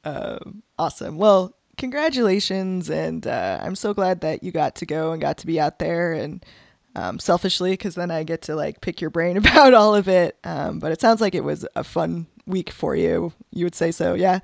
um, 0.05 0.63
awesome. 0.79 1.17
Well, 1.17 1.55
congratulations, 1.81 2.91
and 2.91 3.27
uh, 3.27 3.59
I'm 3.61 3.75
so 3.75 3.93
glad 3.95 4.21
that 4.21 4.45
you 4.45 4.53
got 4.53 4.77
to 4.77 4.87
go 4.87 5.13
and 5.13 5.21
got 5.21 5.39
to 5.39 5.47
be 5.47 5.59
out 5.59 5.79
there. 5.81 6.13
And 6.13 6.45
um, 6.95 7.19
selfishly, 7.19 7.73
because 7.73 7.95
then 7.95 8.11
I 8.11 8.23
get 8.23 8.43
to 8.43 8.55
like 8.55 8.81
pick 8.81 9.01
your 9.01 9.11
brain 9.11 9.37
about 9.39 9.75
all 9.75 9.95
of 9.95 10.07
it. 10.07 10.37
Um, 10.45 10.79
but 10.79 10.93
it 10.93 11.01
sounds 11.01 11.21
like 11.21 11.35
it 11.35 11.43
was 11.43 11.67
a 11.75 11.83
fun 11.83 12.27
week 12.47 12.71
for 12.71 12.95
you. 12.95 13.33
You 13.51 13.65
would 13.65 13.75
say 13.75 13.91
so, 13.91 14.15
yeah. 14.15 14.41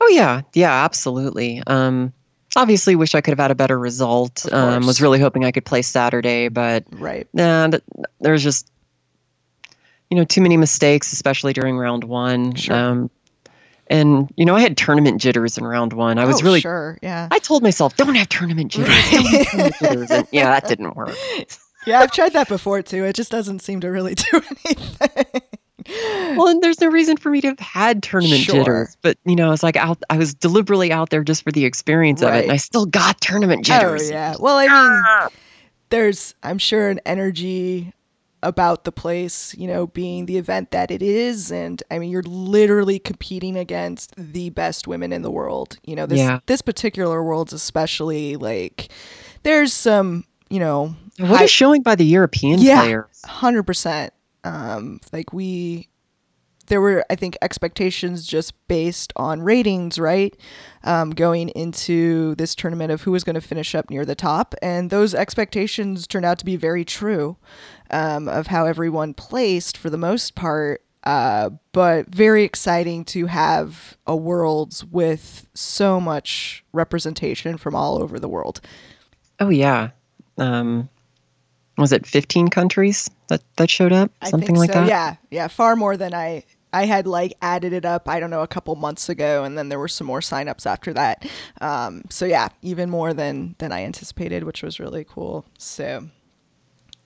Oh 0.00 0.08
yeah, 0.08 0.42
yeah, 0.54 0.84
absolutely. 0.84 1.62
Um, 1.66 2.12
obviously, 2.56 2.96
wish 2.96 3.14
I 3.14 3.20
could 3.20 3.32
have 3.32 3.38
had 3.38 3.50
a 3.50 3.56
better 3.56 3.78
result. 3.78 4.50
Um, 4.50 4.86
was 4.86 5.02
really 5.02 5.18
hoping 5.18 5.44
I 5.44 5.50
could 5.50 5.64
play 5.64 5.82
Saturday, 5.82 6.48
but 6.48 6.84
Right. 6.92 7.28
Nah, 7.34 7.68
there's 8.20 8.42
just 8.42 8.70
you 10.08 10.16
know 10.16 10.24
too 10.24 10.40
many 10.40 10.56
mistakes, 10.56 11.12
especially 11.12 11.52
during 11.52 11.76
round 11.76 12.04
one. 12.04 12.54
Sure. 12.54 12.76
Um, 12.76 13.10
And 13.90 14.32
you 14.36 14.44
know, 14.44 14.54
I 14.54 14.60
had 14.60 14.76
tournament 14.76 15.20
jitters 15.20 15.58
in 15.58 15.64
round 15.64 15.92
one. 15.92 16.18
I 16.18 16.24
was 16.24 16.40
oh, 16.40 16.44
really 16.44 16.60
sure, 16.60 16.96
yeah. 17.02 17.26
I 17.30 17.40
told 17.40 17.64
myself, 17.64 17.96
don't 17.96 18.14
have 18.14 18.28
tournament 18.28 18.70
jitters. 18.70 18.94
Don't 19.10 19.26
have 19.26 19.48
tournament 19.48 19.74
jitters. 19.80 20.10
And 20.12 20.28
yeah, 20.30 20.48
that 20.50 20.68
didn't 20.68 20.94
work. 20.94 21.16
yeah, 21.86 21.98
I've 21.98 22.12
tried 22.12 22.32
that 22.34 22.48
before 22.48 22.82
too. 22.82 23.04
It 23.04 23.16
just 23.16 23.32
doesn't 23.32 23.58
seem 23.58 23.80
to 23.80 23.88
really 23.88 24.14
do 24.30 24.42
anything. 24.64 25.42
Well, 26.36 26.46
and 26.46 26.62
there's 26.62 26.80
no 26.80 26.86
reason 26.86 27.16
for 27.16 27.30
me 27.30 27.40
to 27.40 27.48
have 27.48 27.58
had 27.58 28.02
tournament 28.02 28.42
Sure. 28.42 28.54
jitters, 28.54 28.96
but 29.02 29.18
you 29.24 29.34
know, 29.34 29.48
I 29.48 29.50
was 29.50 29.64
like 29.64 29.76
out. 29.76 30.00
I 30.08 30.18
was 30.18 30.34
deliberately 30.34 30.92
out 30.92 31.10
there 31.10 31.24
just 31.24 31.42
for 31.42 31.50
the 31.50 31.64
experience 31.64 32.22
of 32.22 32.32
it, 32.32 32.44
and 32.44 32.52
I 32.52 32.58
still 32.58 32.86
got 32.86 33.20
tournament 33.20 33.64
jitters. 33.64 33.82
Oh 33.82 33.94
jitters. 33.96 34.10
yeah. 34.10 34.34
Well, 34.38 34.56
I 34.56 34.66
mean, 34.66 35.02
ah! 35.04 35.28
there's 35.88 36.36
I'm 36.44 36.58
sure 36.58 36.90
an 36.90 37.00
energy 37.06 37.92
about 38.42 38.84
the 38.84 38.92
place, 38.92 39.54
you 39.58 39.66
know, 39.66 39.86
being 39.88 40.24
the 40.26 40.38
event 40.38 40.70
that 40.70 40.90
it 40.90 41.02
is 41.02 41.52
and 41.52 41.82
I 41.90 41.98
mean 41.98 42.10
you're 42.10 42.22
literally 42.22 42.98
competing 42.98 43.56
against 43.56 44.14
the 44.16 44.48
best 44.50 44.88
women 44.88 45.12
in 45.12 45.20
the 45.20 45.30
world. 45.30 45.78
You 45.84 45.94
know, 45.96 46.06
this 46.06 46.18
Yeah. 46.20 46.40
this 46.46 46.62
particular 46.62 47.22
world's 47.22 47.52
especially 47.52 48.36
like 48.36 48.88
there's 49.42 49.74
some, 49.74 50.24
you 50.48 50.58
know, 50.58 50.94
What 51.18 51.28
high- 51.28 51.44
is 51.44 51.50
showing 51.50 51.82
by 51.82 51.96
the 51.96 52.04
European 52.06 52.60
Yeah. 52.60 52.80
players? 52.80 53.22
hundred 53.26 53.64
percent. 53.64 54.14
Um, 54.42 55.00
like 55.12 55.34
we, 55.34 55.89
there 56.70 56.80
were 56.80 57.04
I 57.10 57.16
think 57.16 57.36
expectations 57.42 58.26
just 58.26 58.54
based 58.66 59.12
on 59.16 59.42
ratings, 59.42 59.98
right? 59.98 60.34
Um, 60.84 61.10
going 61.10 61.50
into 61.50 62.34
this 62.36 62.54
tournament 62.54 62.90
of 62.90 63.02
who 63.02 63.10
was 63.12 63.24
going 63.24 63.34
to 63.34 63.40
finish 63.42 63.74
up 63.74 63.90
near 63.90 64.06
the 64.06 64.14
top, 64.14 64.54
and 64.62 64.88
those 64.88 65.14
expectations 65.14 66.06
turned 66.06 66.24
out 66.24 66.38
to 66.38 66.44
be 66.46 66.56
very 66.56 66.84
true. 66.84 67.36
Um, 67.90 68.28
of 68.28 68.46
how 68.46 68.66
everyone 68.66 69.14
placed 69.14 69.76
for 69.76 69.90
the 69.90 69.98
most 69.98 70.36
part. 70.36 70.82
Uh, 71.02 71.50
but 71.72 72.06
very 72.14 72.44
exciting 72.44 73.04
to 73.06 73.26
have 73.26 73.96
a 74.06 74.14
worlds 74.14 74.84
with 74.84 75.48
so 75.54 76.00
much 76.00 76.62
representation 76.72 77.56
from 77.56 77.74
all 77.74 78.00
over 78.00 78.20
the 78.20 78.28
world. 78.28 78.60
Oh 79.40 79.48
yeah. 79.48 79.90
Um, 80.38 80.88
was 81.78 81.92
it 81.92 82.06
15 82.06 82.48
countries 82.48 83.10
that 83.28 83.42
that 83.56 83.70
showed 83.70 83.92
up? 83.92 84.12
I 84.20 84.30
Something 84.30 84.56
like 84.56 84.72
so. 84.72 84.80
that. 84.80 84.88
Yeah, 84.88 85.16
yeah, 85.30 85.48
far 85.48 85.74
more 85.74 85.96
than 85.96 86.14
I 86.14 86.44
I 86.72 86.86
had 86.86 87.06
like 87.06 87.34
added 87.42 87.72
it 87.72 87.84
up. 87.84 88.08
I 88.08 88.20
don't 88.20 88.30
know 88.30 88.42
a 88.42 88.48
couple 88.48 88.74
months 88.76 89.08
ago, 89.08 89.44
and 89.44 89.56
then 89.56 89.68
there 89.68 89.78
were 89.78 89.88
some 89.88 90.06
more 90.06 90.20
signups 90.20 90.66
after 90.66 90.92
that. 90.94 91.28
Um, 91.60 92.02
so 92.10 92.24
yeah, 92.24 92.48
even 92.62 92.90
more 92.90 93.12
than 93.12 93.54
than 93.58 93.72
I 93.72 93.84
anticipated, 93.84 94.44
which 94.44 94.62
was 94.62 94.80
really 94.80 95.04
cool. 95.04 95.44
So, 95.58 96.08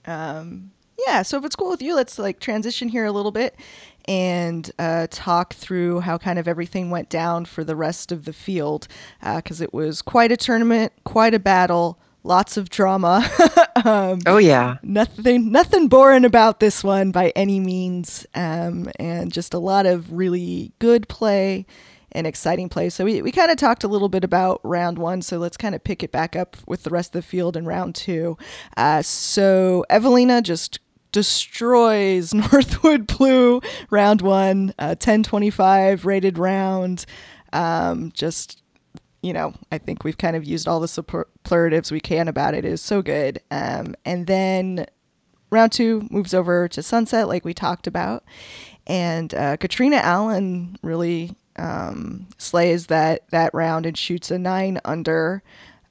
um, 0.05 0.71
yeah. 1.05 1.21
So 1.23 1.37
if 1.37 1.45
it's 1.45 1.55
cool 1.55 1.69
with 1.69 1.81
you, 1.81 1.95
let's 1.95 2.19
like 2.19 2.39
transition 2.39 2.89
here 2.89 3.05
a 3.05 3.11
little 3.11 3.31
bit 3.31 3.55
and 4.07 4.71
uh, 4.77 5.07
talk 5.09 5.53
through 5.53 6.01
how 6.01 6.17
kind 6.17 6.37
of 6.37 6.47
everything 6.47 6.89
went 6.89 7.09
down 7.09 7.45
for 7.45 7.63
the 7.63 7.75
rest 7.75 8.11
of 8.11 8.25
the 8.25 8.33
field 8.33 8.87
because 9.35 9.61
it 9.61 9.73
was 9.73 10.01
quite 10.01 10.31
a 10.31 10.37
tournament, 10.37 10.93
quite 11.03 11.33
a 11.33 11.39
battle, 11.39 11.99
lots 12.25 12.57
of 12.57 12.69
drama. 12.69 13.29
Oh 13.85 14.37
yeah. 14.37 14.77
nothing 14.81 15.51
nothing 15.51 15.87
boring 15.89 16.25
about 16.25 16.59
this 16.59 16.83
one 16.83 17.11
by 17.11 17.31
any 17.35 17.59
means 17.59 18.25
um, 18.33 18.89
and 18.97 19.31
just 19.31 19.53
a 19.53 19.59
lot 19.59 19.85
of 19.85 20.11
really 20.11 20.71
good 20.79 21.07
play 21.07 21.65
and 22.13 22.25
exciting 22.25 22.67
play 22.69 22.89
so 22.89 23.05
we, 23.05 23.21
we 23.21 23.31
kind 23.31 23.51
of 23.51 23.57
talked 23.57 23.83
a 23.83 23.87
little 23.87 24.09
bit 24.09 24.23
about 24.23 24.59
round 24.63 24.97
one 24.97 25.21
so 25.21 25.37
let's 25.37 25.57
kind 25.57 25.75
of 25.75 25.83
pick 25.83 26.01
it 26.01 26.11
back 26.11 26.35
up 26.35 26.57
with 26.65 26.83
the 26.83 26.89
rest 26.89 27.09
of 27.09 27.21
the 27.21 27.27
field 27.27 27.55
in 27.55 27.65
round 27.65 27.93
two 27.93 28.37
uh, 28.77 29.01
so 29.03 29.85
Eveliina 29.91 30.41
just 30.41 30.79
destroys 31.11 32.33
northwood 32.33 33.05
blue 33.05 33.61
round 33.91 34.21
one 34.21 34.73
uh, 34.79 34.95
1025 34.97 36.05
rated 36.05 36.37
round 36.39 37.05
um, 37.53 38.11
just 38.13 38.63
you 39.25 39.33
know, 39.33 39.55
I 39.71 39.79
think 39.79 40.03
we've 40.03 40.19
kind 40.19 40.35
of 40.35 40.45
used 40.45 40.67
all 40.67 40.79
the 40.79 40.87
superlatives 40.87 41.91
we 41.91 41.99
can 41.99 42.27
about 42.27 42.53
it. 42.53 42.63
It 42.63 42.71
is 42.71 42.81
so 42.81 43.01
good. 43.01 43.41
Um, 43.49 43.95
and 44.05 44.27
then 44.27 44.85
round 45.49 45.71
two 45.71 46.07
moves 46.11 46.35
over 46.35 46.67
to 46.67 46.83
Sunset, 46.83 47.27
like 47.27 47.43
we 47.43 47.53
talked 47.53 47.87
about. 47.87 48.23
And 48.85 49.33
uh, 49.33 49.57
Katrina 49.57 49.95
Allen 49.95 50.77
really 50.83 51.35
um, 51.55 52.27
slays 52.37 52.85
that, 52.87 53.27
that 53.31 53.51
round 53.55 53.87
and 53.87 53.97
shoots 53.97 54.29
a 54.29 54.37
nine 54.37 54.79
under. 54.85 55.41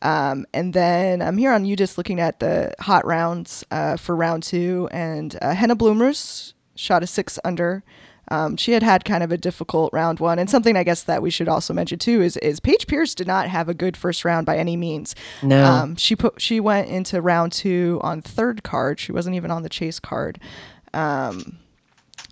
Um, 0.00 0.46
and 0.54 0.72
then 0.72 1.20
I'm 1.20 1.36
here 1.36 1.50
on 1.50 1.64
UDisc 1.64 1.98
looking 1.98 2.20
at 2.20 2.38
the 2.38 2.72
hot 2.78 3.04
rounds 3.04 3.64
uh, 3.72 3.96
for 3.96 4.14
round 4.14 4.44
two. 4.44 4.88
And 4.92 5.36
uh, 5.42 5.54
Henna 5.54 5.74
Blomroos 5.74 6.52
shot 6.76 7.02
a 7.02 7.08
six 7.08 7.36
under. 7.44 7.82
Um, 8.28 8.56
she 8.56 8.72
had 8.72 8.82
had 8.82 9.04
kind 9.04 9.22
of 9.22 9.32
a 9.32 9.36
difficult 9.36 9.92
round 9.92 10.20
one, 10.20 10.38
and 10.38 10.48
something 10.48 10.76
I 10.76 10.84
guess 10.84 11.02
that 11.04 11.22
we 11.22 11.30
should 11.30 11.48
also 11.48 11.74
mention 11.74 11.98
too 11.98 12.22
is 12.22 12.36
is 12.38 12.60
Paige 12.60 12.86
Pierce 12.86 13.14
did 13.14 13.26
not 13.26 13.48
have 13.48 13.68
a 13.68 13.74
good 13.74 13.96
first 13.96 14.24
round 14.24 14.46
by 14.46 14.56
any 14.56 14.76
means. 14.76 15.14
No. 15.42 15.64
Um, 15.64 15.96
she 15.96 16.16
put 16.16 16.40
she 16.40 16.60
went 16.60 16.88
into 16.88 17.20
round 17.20 17.52
two 17.52 18.00
on 18.02 18.22
third 18.22 18.62
card. 18.62 18.98
She 18.98 19.12
wasn't 19.12 19.36
even 19.36 19.50
on 19.50 19.62
the 19.62 19.68
chase 19.68 20.00
card. 20.00 20.38
Um, 20.92 21.58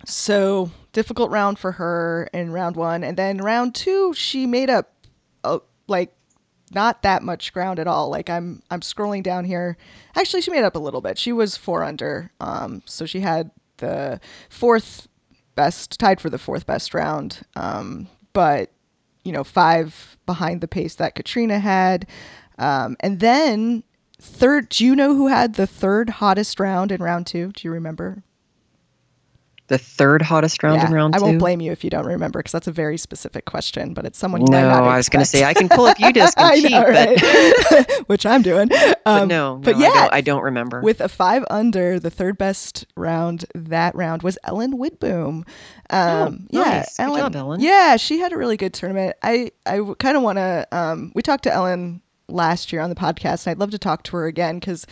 so 0.05 0.71
difficult 0.93 1.31
round 1.31 1.59
for 1.59 1.73
her 1.73 2.29
in 2.33 2.51
round 2.51 2.75
one, 2.75 3.03
and 3.03 3.17
then 3.17 3.37
round 3.37 3.75
two 3.75 4.13
she 4.13 4.45
made 4.45 4.69
up 4.69 4.93
uh, 5.43 5.59
like 5.87 6.15
not 6.73 7.03
that 7.03 7.23
much 7.23 7.53
ground 7.53 7.79
at 7.79 7.87
all. 7.87 8.09
Like 8.09 8.29
I'm 8.29 8.61
I'm 8.71 8.81
scrolling 8.81 9.23
down 9.23 9.45
here. 9.45 9.77
Actually, 10.15 10.41
she 10.41 10.51
made 10.51 10.63
up 10.63 10.75
a 10.75 10.79
little 10.79 11.01
bit. 11.01 11.17
She 11.17 11.31
was 11.31 11.57
four 11.57 11.83
under. 11.83 12.31
Um, 12.39 12.81
so 12.85 13.05
she 13.05 13.19
had 13.19 13.51
the 13.77 14.19
fourth 14.49 15.07
best, 15.55 15.99
tied 15.99 16.21
for 16.21 16.29
the 16.29 16.37
fourth 16.37 16.65
best 16.65 16.93
round. 16.93 17.41
Um, 17.55 18.07
but 18.33 18.71
you 19.23 19.31
know, 19.31 19.43
five 19.43 20.17
behind 20.25 20.61
the 20.61 20.67
pace 20.67 20.95
that 20.95 21.15
Katrina 21.15 21.59
had. 21.59 22.07
Um, 22.57 22.97
and 22.99 23.19
then 23.19 23.83
third, 24.19 24.69
do 24.69 24.85
you 24.85 24.95
know 24.95 25.15
who 25.15 25.27
had 25.27 25.55
the 25.55 25.67
third 25.67 26.09
hottest 26.09 26.59
round 26.59 26.91
in 26.91 27.01
round 27.01 27.27
two? 27.27 27.51
Do 27.53 27.67
you 27.67 27.71
remember? 27.71 28.23
The 29.67 29.77
third 29.77 30.21
hottest 30.21 30.61
round 30.61 30.81
in 30.81 30.89
Yeah, 30.89 30.93
round 30.93 31.15
I 31.15 31.19
won't 31.19 31.39
blame 31.39 31.61
you 31.61 31.71
if 31.71 31.83
you 31.83 31.89
don't 31.89 32.05
remember 32.05 32.39
because 32.39 32.51
that's 32.51 32.67
a 32.67 32.71
very 32.71 32.97
specific 32.97 33.45
question, 33.45 33.93
but 33.93 34.05
it's 34.05 34.19
someone 34.19 34.41
you 34.41 34.47
might 34.51 34.61
no, 34.61 34.69
not 34.69 34.83
I 34.83 34.97
was 34.97 35.07
going 35.07 35.23
to 35.23 35.29
say 35.29 35.45
I 35.45 35.53
can 35.53 35.69
pull 35.69 35.85
up 35.85 35.97
UDisc 35.97 36.33
I 36.37 36.53
and 36.53 36.61
cheat, 36.61 36.71
know, 36.71 37.85
but. 37.87 38.03
Which 38.07 38.25
I'm 38.25 38.41
doing. 38.41 38.67
but 38.67 38.99
Um, 39.05 39.27
no, 39.29 39.59
but 39.63 39.77
no, 39.77 39.81
yeah, 39.81 39.89
I 39.89 39.93
don't, 39.93 40.13
I 40.13 40.21
don't 40.21 40.43
remember. 40.43 40.81
with 40.81 40.99
a 40.99 41.07
five 41.07 41.45
under, 41.49 41.99
the 41.99 42.09
third 42.09 42.37
best 42.37 42.85
round 42.97 43.45
that 43.55 43.95
round 43.95 44.21
was 44.21 44.37
Ellen 44.43 44.77
Widboom. 44.77 45.45
Um, 45.45 45.47
Oh, 45.89 46.37
yeah, 46.49 46.61
nice. 46.61 46.97
Good 46.97 47.15
job, 47.17 47.35
Ellen. 47.35 47.61
Yeah, 47.61 47.97
she 47.97 48.19
had 48.19 48.33
a 48.33 48.37
really 48.37 48.57
good 48.57 48.73
tournament. 48.73 49.15
I 49.23 49.51
I 49.65 49.79
kind 49.99 50.17
of 50.17 50.23
want 50.23 50.37
to. 50.37 50.67
Um, 50.71 51.11
we 51.15 51.21
talked 51.21 51.43
to 51.43 51.53
Ellen 51.53 52.01
last 52.27 52.71
year 52.73 52.81
on 52.81 52.89
the 52.89 52.95
podcast, 52.95 53.45
and 53.45 53.51
I'd 53.51 53.59
love 53.59 53.71
to 53.71 53.79
talk 53.79 54.03
to 54.03 54.17
her 54.17 54.25
again 54.25 54.59
because 54.59 54.85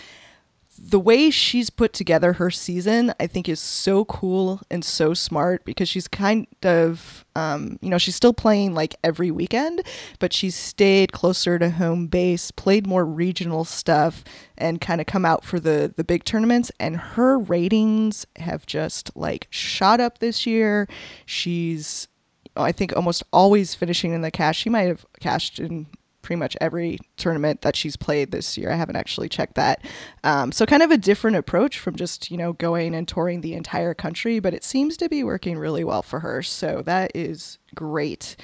the 0.84 1.00
way 1.00 1.30
she's 1.30 1.70
put 1.70 1.94
together 1.94 2.34
her 2.34 2.50
season, 2.50 3.14
I 3.20 3.28
think, 3.28 3.48
is 3.48 3.60
so 3.60 4.04
cool 4.06 4.62
and 4.72 4.84
so 4.84 5.14
smart 5.14 5.64
because 5.64 5.88
she's 5.88 6.08
kind 6.08 6.48
of, 6.64 7.24
um, 7.36 7.78
you 7.82 7.90
know, 7.90 8.00
she's 8.00 8.16
still 8.16 8.34
playing 8.34 8.74
like 8.74 8.96
every 9.04 9.30
weekend, 9.30 9.84
but 10.18 10.34
she's 10.34 10.56
stayed 10.56 11.12
closer 11.12 11.60
to 11.60 11.70
home 11.70 12.08
base, 12.08 12.50
played 12.50 12.88
more 12.88 13.06
regional 13.06 13.64
stuff, 13.64 14.24
and 14.58 14.82
kind 14.82 15.00
of 15.00 15.08
come 15.08 15.24
out 15.24 15.46
for 15.46 15.60
the 15.60 15.94
the 15.96 16.04
big 16.04 16.24
tournaments. 16.24 16.72
And 16.80 16.98
her 16.98 17.38
ratings 17.38 18.26
have 18.38 18.66
just 18.66 19.16
like 19.16 19.48
shot 19.52 20.00
up 20.00 20.18
this 20.18 20.48
year. 20.48 20.88
She's, 21.28 22.08
I 22.56 22.72
think, 22.72 22.96
almost 22.96 23.22
always 23.32 23.76
finishing 23.76 24.14
in 24.14 24.22
the 24.22 24.32
cash. 24.32 24.58
She 24.58 24.70
might 24.70 24.88
have 24.88 25.06
cashed 25.20 25.60
in 25.60 25.86
pretty 26.32 26.40
much 26.40 26.56
every 26.62 26.98
tournament 27.18 27.60
that 27.60 27.76
she's 27.76 27.98
played 27.98 28.32
this 28.32 28.58
year. 28.58 28.72
I 28.72 28.76
haven't 28.76 28.96
actually 28.96 29.28
checked 29.28 29.56
that. 29.56 29.84
Um, 30.24 30.54
so 30.54 30.66
kind 30.66 30.82
of 30.82 30.90
a 30.90 30.98
different 30.98 31.36
approach 31.36 31.78
from 31.78 31.98
just, 31.98 32.32
you 32.32 32.38
know, 32.38 32.54
going 32.54 32.96
and 32.96 33.06
touring 33.06 33.42
the 33.42 33.54
entire 33.54 33.94
country, 33.94 34.40
but 34.40 34.54
it 34.54 34.64
seems 34.64 34.96
to 34.96 35.10
be 35.10 35.26
working 35.26 35.58
really 35.58 35.84
well 35.84 36.02
for 36.02 36.22
her. 36.22 36.42
So 36.42 36.84
that 36.86 37.12
is 37.14 37.58
great. 37.76 38.38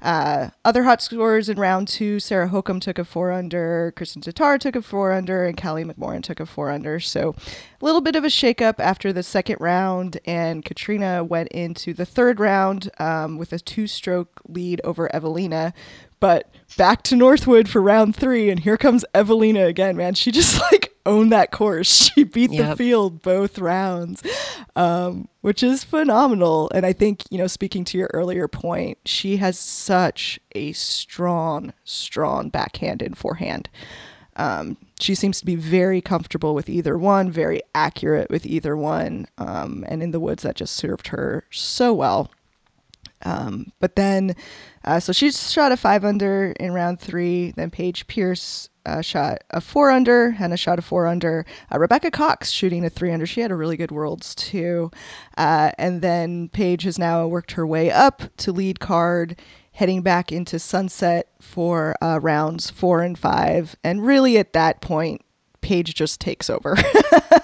Uh, 0.00 0.50
other 0.64 0.82
hot 0.84 1.00
scores 1.00 1.48
in 1.48 1.58
round 1.58 1.88
two, 1.88 2.20
Sarah 2.20 2.48
Hokom 2.48 2.80
took 2.80 2.98
a 2.98 3.04
four 3.04 3.30
under, 3.30 3.92
Kristin 3.96 4.22
Tattar 4.22 4.58
took 4.58 4.74
a 4.74 4.82
four 4.82 5.12
under, 5.12 5.44
and 5.44 5.60
Callie 5.60 5.84
McMorrin 5.84 6.22
took 6.22 6.40
a 6.40 6.46
four 6.46 6.70
under. 6.70 6.98
So 6.98 7.34
a 7.80 7.84
little 7.84 8.00
bit 8.00 8.16
of 8.16 8.24
a 8.24 8.28
shakeup 8.28 8.78
after 8.78 9.12
the 9.12 9.22
second 9.22 9.56
round, 9.60 10.18
and 10.24 10.64
Katrina 10.64 11.22
went 11.24 11.48
into 11.50 11.92
the 11.92 12.06
third 12.06 12.40
round 12.40 12.90
um, 12.98 13.36
with 13.36 13.52
a 13.52 13.58
two 13.58 13.86
stroke 13.88 14.40
lead 14.48 14.80
over 14.82 15.08
Eveliina. 15.14 15.72
But 16.22 16.48
back 16.76 17.02
to 17.02 17.16
Northwood 17.16 17.68
for 17.68 17.82
round 17.82 18.14
three, 18.14 18.48
and 18.48 18.60
here 18.60 18.76
comes 18.76 19.04
Eveliina 19.12 19.66
again, 19.66 19.96
man. 19.96 20.14
She 20.14 20.30
just 20.30 20.60
like 20.72 20.94
owned 21.04 21.32
that 21.32 21.50
course. 21.50 22.12
She 22.14 22.22
beat 22.22 22.52
the 22.52 22.76
field 22.76 23.22
both 23.22 23.58
rounds, 23.58 24.22
um, 24.76 25.28
which 25.40 25.64
is 25.64 25.82
phenomenal. 25.82 26.70
And 26.72 26.86
I 26.86 26.92
think, 26.92 27.24
you 27.30 27.38
know, 27.38 27.48
speaking 27.48 27.84
to 27.86 27.98
your 27.98 28.08
earlier 28.14 28.46
point, 28.46 28.98
she 29.04 29.38
has 29.38 29.58
such 29.58 30.38
a 30.54 30.70
strong, 30.72 31.72
strong 31.82 32.50
backhand 32.50 33.02
and 33.02 33.18
forehand. 33.18 33.68
Um, 34.36 34.76
she 35.00 35.16
seems 35.16 35.40
to 35.40 35.46
be 35.46 35.56
very 35.56 36.00
comfortable 36.00 36.54
with 36.54 36.68
either 36.68 36.96
one, 36.96 37.32
very 37.32 37.62
accurate 37.74 38.30
with 38.30 38.46
either 38.46 38.76
one. 38.76 39.26
Um, 39.38 39.84
and 39.88 40.04
in 40.04 40.12
the 40.12 40.20
woods, 40.20 40.44
that 40.44 40.54
just 40.54 40.76
served 40.76 41.08
her 41.08 41.44
so 41.50 41.92
well. 41.92 42.30
Um, 43.24 43.72
but 43.80 43.96
then, 43.96 44.34
uh, 44.84 45.00
so 45.00 45.12
she 45.12 45.30
shot 45.30 45.72
a 45.72 45.76
five 45.76 46.04
under 46.04 46.52
in 46.58 46.72
round 46.72 47.00
three. 47.00 47.52
Then 47.52 47.70
Paige 47.70 48.06
Pierce 48.06 48.68
uh, 48.84 49.00
shot 49.00 49.44
a 49.50 49.60
four 49.60 49.90
under. 49.90 50.32
Hannah 50.32 50.56
shot 50.56 50.78
a 50.78 50.82
four 50.82 51.06
under. 51.06 51.46
Uh, 51.72 51.78
Rebecca 51.78 52.10
Cox 52.10 52.50
shooting 52.50 52.84
a 52.84 52.90
three 52.90 53.12
under. 53.12 53.26
She 53.26 53.40
had 53.40 53.50
a 53.50 53.56
really 53.56 53.76
good 53.76 53.92
worlds 53.92 54.34
too. 54.34 54.90
Uh, 55.36 55.72
and 55.78 56.02
then 56.02 56.48
Paige 56.48 56.82
has 56.84 56.98
now 56.98 57.26
worked 57.26 57.52
her 57.52 57.66
way 57.66 57.90
up 57.90 58.22
to 58.38 58.52
lead 58.52 58.80
card, 58.80 59.40
heading 59.72 60.02
back 60.02 60.32
into 60.32 60.58
sunset 60.58 61.28
for 61.40 61.94
uh, 62.02 62.18
rounds 62.20 62.70
four 62.70 63.02
and 63.02 63.18
five. 63.18 63.76
And 63.84 64.04
really 64.04 64.38
at 64.38 64.52
that 64.52 64.80
point, 64.80 65.24
Paige 65.60 65.94
just 65.94 66.20
takes 66.20 66.50
over. 66.50 66.76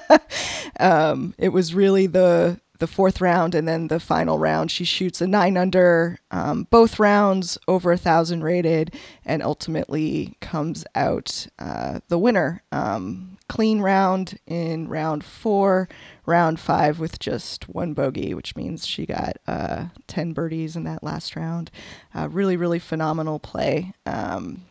um, 0.81 1.35
it 1.39 1.51
was 1.51 1.75
really 1.75 2.07
the 2.07 2.61
the 2.79 2.87
fourth 2.87 3.21
round 3.21 3.55
and 3.55 3.67
then 3.67 3.89
the 3.89 4.01
final 4.01 4.39
round. 4.39 4.71
She 4.71 4.85
shoots 4.85 5.21
a 5.21 5.27
nine 5.27 5.57
under, 5.57 6.19
um, 6.31 6.67
both 6.71 6.99
rounds 6.99 7.59
over 7.67 7.93
a 7.93 7.97
thousand 7.99 8.43
rated, 8.43 8.95
and 9.25 9.43
ultimately 9.43 10.37
comes 10.41 10.85
out 10.95 11.47
uh, 11.59 12.01
the 12.09 12.19
winner. 12.19 12.63
Um, 12.73 13.39
clean 13.49 13.81
round 13.81 14.39
in 14.47 14.89
round 14.89 15.25
four, 15.25 15.89
round 16.27 16.61
five 16.61 16.99
with 16.99 17.19
just 17.19 17.69
one 17.69 17.95
bogey, 17.95 18.35
which 18.35 18.55
means 18.55 18.87
she 18.87 19.07
got 19.07 19.37
uh, 19.47 19.87
10 20.07 20.33
birdies 20.33 20.77
in 20.77 20.85
that 20.85 21.03
last 21.03 21.35
round. 21.35 21.71
Uh, 22.15 22.29
really, 22.29 22.57
really 22.57 22.79
phenomenal 22.79 23.39
play. 23.39 23.93
Um, 24.07 24.63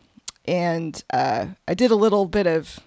and 0.46 1.02
uh, 1.12 1.46
I 1.66 1.74
did 1.74 1.90
a 1.90 1.96
little 1.96 2.26
bit 2.26 2.46
of 2.46 2.80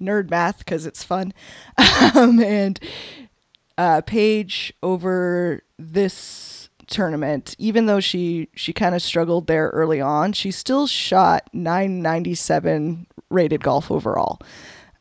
nerd 0.00 0.30
math 0.30 0.58
because 0.58 0.86
it's 0.86 1.04
fun. 1.04 1.32
um, 2.14 2.40
and 2.40 2.80
uh, 3.78 4.00
Paige 4.02 4.72
over 4.82 5.62
this 5.78 6.68
tournament, 6.86 7.54
even 7.58 7.86
though 7.86 8.00
she 8.00 8.48
she 8.54 8.72
kind 8.72 8.94
of 8.94 9.02
struggled 9.02 9.46
there 9.46 9.68
early 9.70 10.00
on, 10.00 10.32
she 10.32 10.50
still 10.50 10.86
shot 10.86 11.48
997 11.52 13.06
rated 13.30 13.62
golf 13.62 13.90
overall. 13.90 14.40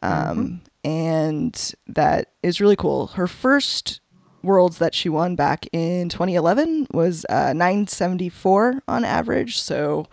Um, 0.01 0.11
mm-hmm. 0.11 0.55
And 0.86 1.74
that 1.88 2.34
is 2.41 2.59
really 2.59 2.76
cool. 2.76 3.07
Her 3.07 3.28
first 3.28 4.01
worlds 4.41 4.78
that 4.80 4.93
she 4.93 5.07
won 5.07 5.36
back 5.36 5.65
in 5.71 6.09
2011 6.09 6.88
was 6.93 7.26
uh, 7.30 7.53
974 7.53 8.84
on 8.88 9.05
average. 9.05 9.59
So 9.59 10.07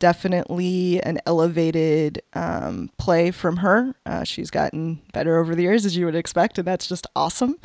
definitely 0.00 1.00
an 1.02 1.20
elevated 1.26 2.20
um, 2.34 2.90
play 2.98 3.30
from 3.30 3.58
her. 3.58 3.94
Uh, 4.04 4.24
she's 4.24 4.50
gotten 4.50 5.00
better 5.12 5.38
over 5.38 5.54
the 5.54 5.62
years, 5.62 5.86
as 5.86 5.96
you 5.96 6.06
would 6.06 6.16
expect, 6.16 6.58
and 6.58 6.66
that's 6.66 6.88
just 6.88 7.06
awesome. 7.14 7.56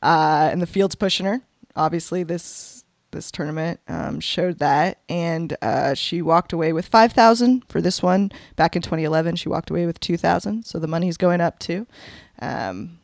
Uh, 0.00 0.48
and 0.52 0.62
the 0.62 0.66
field's 0.66 0.94
pushing 0.94 1.26
her. 1.26 1.40
Obviously, 1.74 2.22
this 2.22 2.84
this 3.10 3.30
tournament 3.30 3.80
um, 3.88 4.20
showed 4.20 4.58
that, 4.58 4.98
and 5.08 5.56
uh, 5.62 5.94
she 5.94 6.22
walked 6.22 6.52
away 6.52 6.72
with 6.72 6.86
five 6.86 7.12
thousand 7.12 7.64
for 7.68 7.80
this 7.80 8.02
one. 8.02 8.30
Back 8.54 8.76
in 8.76 8.82
2011, 8.82 9.36
she 9.36 9.48
walked 9.48 9.70
away 9.70 9.86
with 9.86 9.98
two 9.98 10.16
thousand, 10.16 10.64
so 10.64 10.78
the 10.78 10.86
money's 10.86 11.16
going 11.16 11.40
up 11.40 11.58
too. 11.58 11.86
Um, 12.40 12.97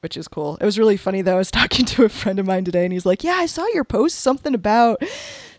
which 0.00 0.16
is 0.16 0.28
cool. 0.28 0.56
It 0.60 0.64
was 0.64 0.78
really 0.78 0.96
funny 0.96 1.22
though. 1.22 1.34
I 1.34 1.38
was 1.38 1.50
talking 1.52 1.84
to 1.86 2.04
a 2.04 2.08
friend 2.08 2.38
of 2.38 2.46
mine 2.46 2.64
today, 2.64 2.84
and 2.84 2.92
he's 2.92 3.06
like, 3.06 3.24
"Yeah, 3.24 3.34
I 3.34 3.46
saw 3.46 3.66
your 3.74 3.84
post 3.84 4.20
something 4.20 4.54
about 4.54 5.02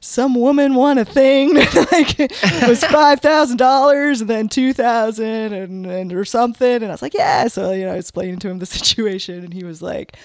some 0.02 0.34
woman 0.34 0.76
won 0.76 0.98
a 0.98 1.04
thing 1.06 1.54
like 1.92 2.20
it 2.20 2.32
was 2.68 2.84
five 2.86 3.20
thousand 3.20 3.58
dollars 3.58 4.22
and 4.22 4.30
then 4.30 4.48
two 4.48 4.74
thousand 4.74 5.54
and 5.54 5.86
and 5.86 6.14
or 6.14 6.26
something." 6.26 6.76
And 6.76 6.86
I 6.86 6.92
was 6.92 7.02
like, 7.02 7.14
"Yeah." 7.14 7.48
So 7.48 7.72
you 7.72 7.86
know, 7.86 7.94
I 7.94 7.96
was 7.96 8.06
explaining 8.06 8.40
to 8.40 8.50
him 8.50 8.60
the 8.60 8.66
situation, 8.66 9.44
and 9.44 9.54
he 9.54 9.64
was 9.64 9.82
like. 9.82 10.18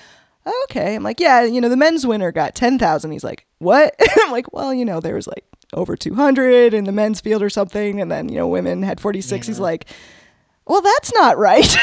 Okay, 0.64 0.94
I'm 0.94 1.02
like, 1.02 1.20
yeah, 1.20 1.42
you 1.44 1.58
know, 1.58 1.70
the 1.70 1.76
men's 1.76 2.06
winner 2.06 2.30
got 2.30 2.54
ten 2.54 2.78
thousand. 2.78 3.12
He's 3.12 3.24
like, 3.24 3.46
what? 3.60 3.94
I'm 4.18 4.30
like, 4.30 4.52
well, 4.52 4.74
you 4.74 4.84
know, 4.84 5.00
there 5.00 5.14
was 5.14 5.26
like 5.26 5.42
over 5.72 5.96
two 5.96 6.14
hundred 6.14 6.74
in 6.74 6.84
the 6.84 6.92
men's 6.92 7.22
field 7.22 7.42
or 7.42 7.48
something, 7.48 7.98
and 7.98 8.12
then 8.12 8.28
you 8.28 8.36
know, 8.36 8.46
women 8.46 8.82
had 8.82 9.00
forty 9.00 9.22
six. 9.22 9.46
Yeah. 9.46 9.52
He's 9.52 9.60
like, 9.60 9.86
well, 10.66 10.82
that's 10.82 11.14
not 11.14 11.38
right. 11.38 11.74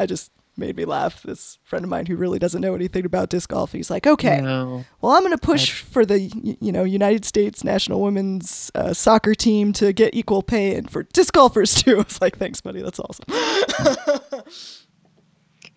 I 0.00 0.06
just 0.06 0.32
made 0.58 0.76
me 0.76 0.84
laugh. 0.84 1.22
This 1.22 1.58
friend 1.62 1.84
of 1.84 1.90
mine 1.90 2.06
who 2.06 2.16
really 2.16 2.38
doesn't 2.38 2.60
know 2.60 2.74
anything 2.74 3.04
about 3.04 3.30
disc 3.30 3.48
golf, 3.48 3.72
he's 3.72 3.90
like, 3.90 4.06
okay, 4.06 4.40
no. 4.40 4.84
well, 5.00 5.12
I'm 5.12 5.22
going 5.22 5.32
to 5.32 5.38
push 5.38 5.82
for 5.82 6.04
the 6.04 6.20
you 6.60 6.72
know 6.72 6.84
United 6.84 7.24
States 7.24 7.64
national 7.64 8.00
women's 8.00 8.70
uh, 8.74 8.92
soccer 8.92 9.34
team 9.34 9.72
to 9.74 9.92
get 9.92 10.14
equal 10.14 10.42
pay 10.42 10.74
and 10.74 10.90
for 10.90 11.04
disc 11.04 11.32
golfers 11.32 11.74
too. 11.74 11.94
I 11.98 12.02
was 12.02 12.20
like, 12.20 12.36
thanks, 12.38 12.60
buddy, 12.60 12.82
that's 12.82 12.98
awesome. 12.98 13.24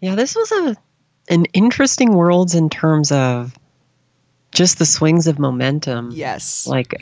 yeah, 0.01 0.15
this 0.15 0.35
was 0.35 0.51
a 0.51 0.75
an 1.29 1.45
interesting 1.53 2.13
worlds 2.15 2.55
in 2.55 2.69
terms 2.69 3.11
of 3.11 3.57
just 4.51 4.79
the 4.79 4.85
swings 4.85 5.27
of 5.27 5.39
momentum. 5.39 6.09
Yes, 6.11 6.67
like 6.67 6.93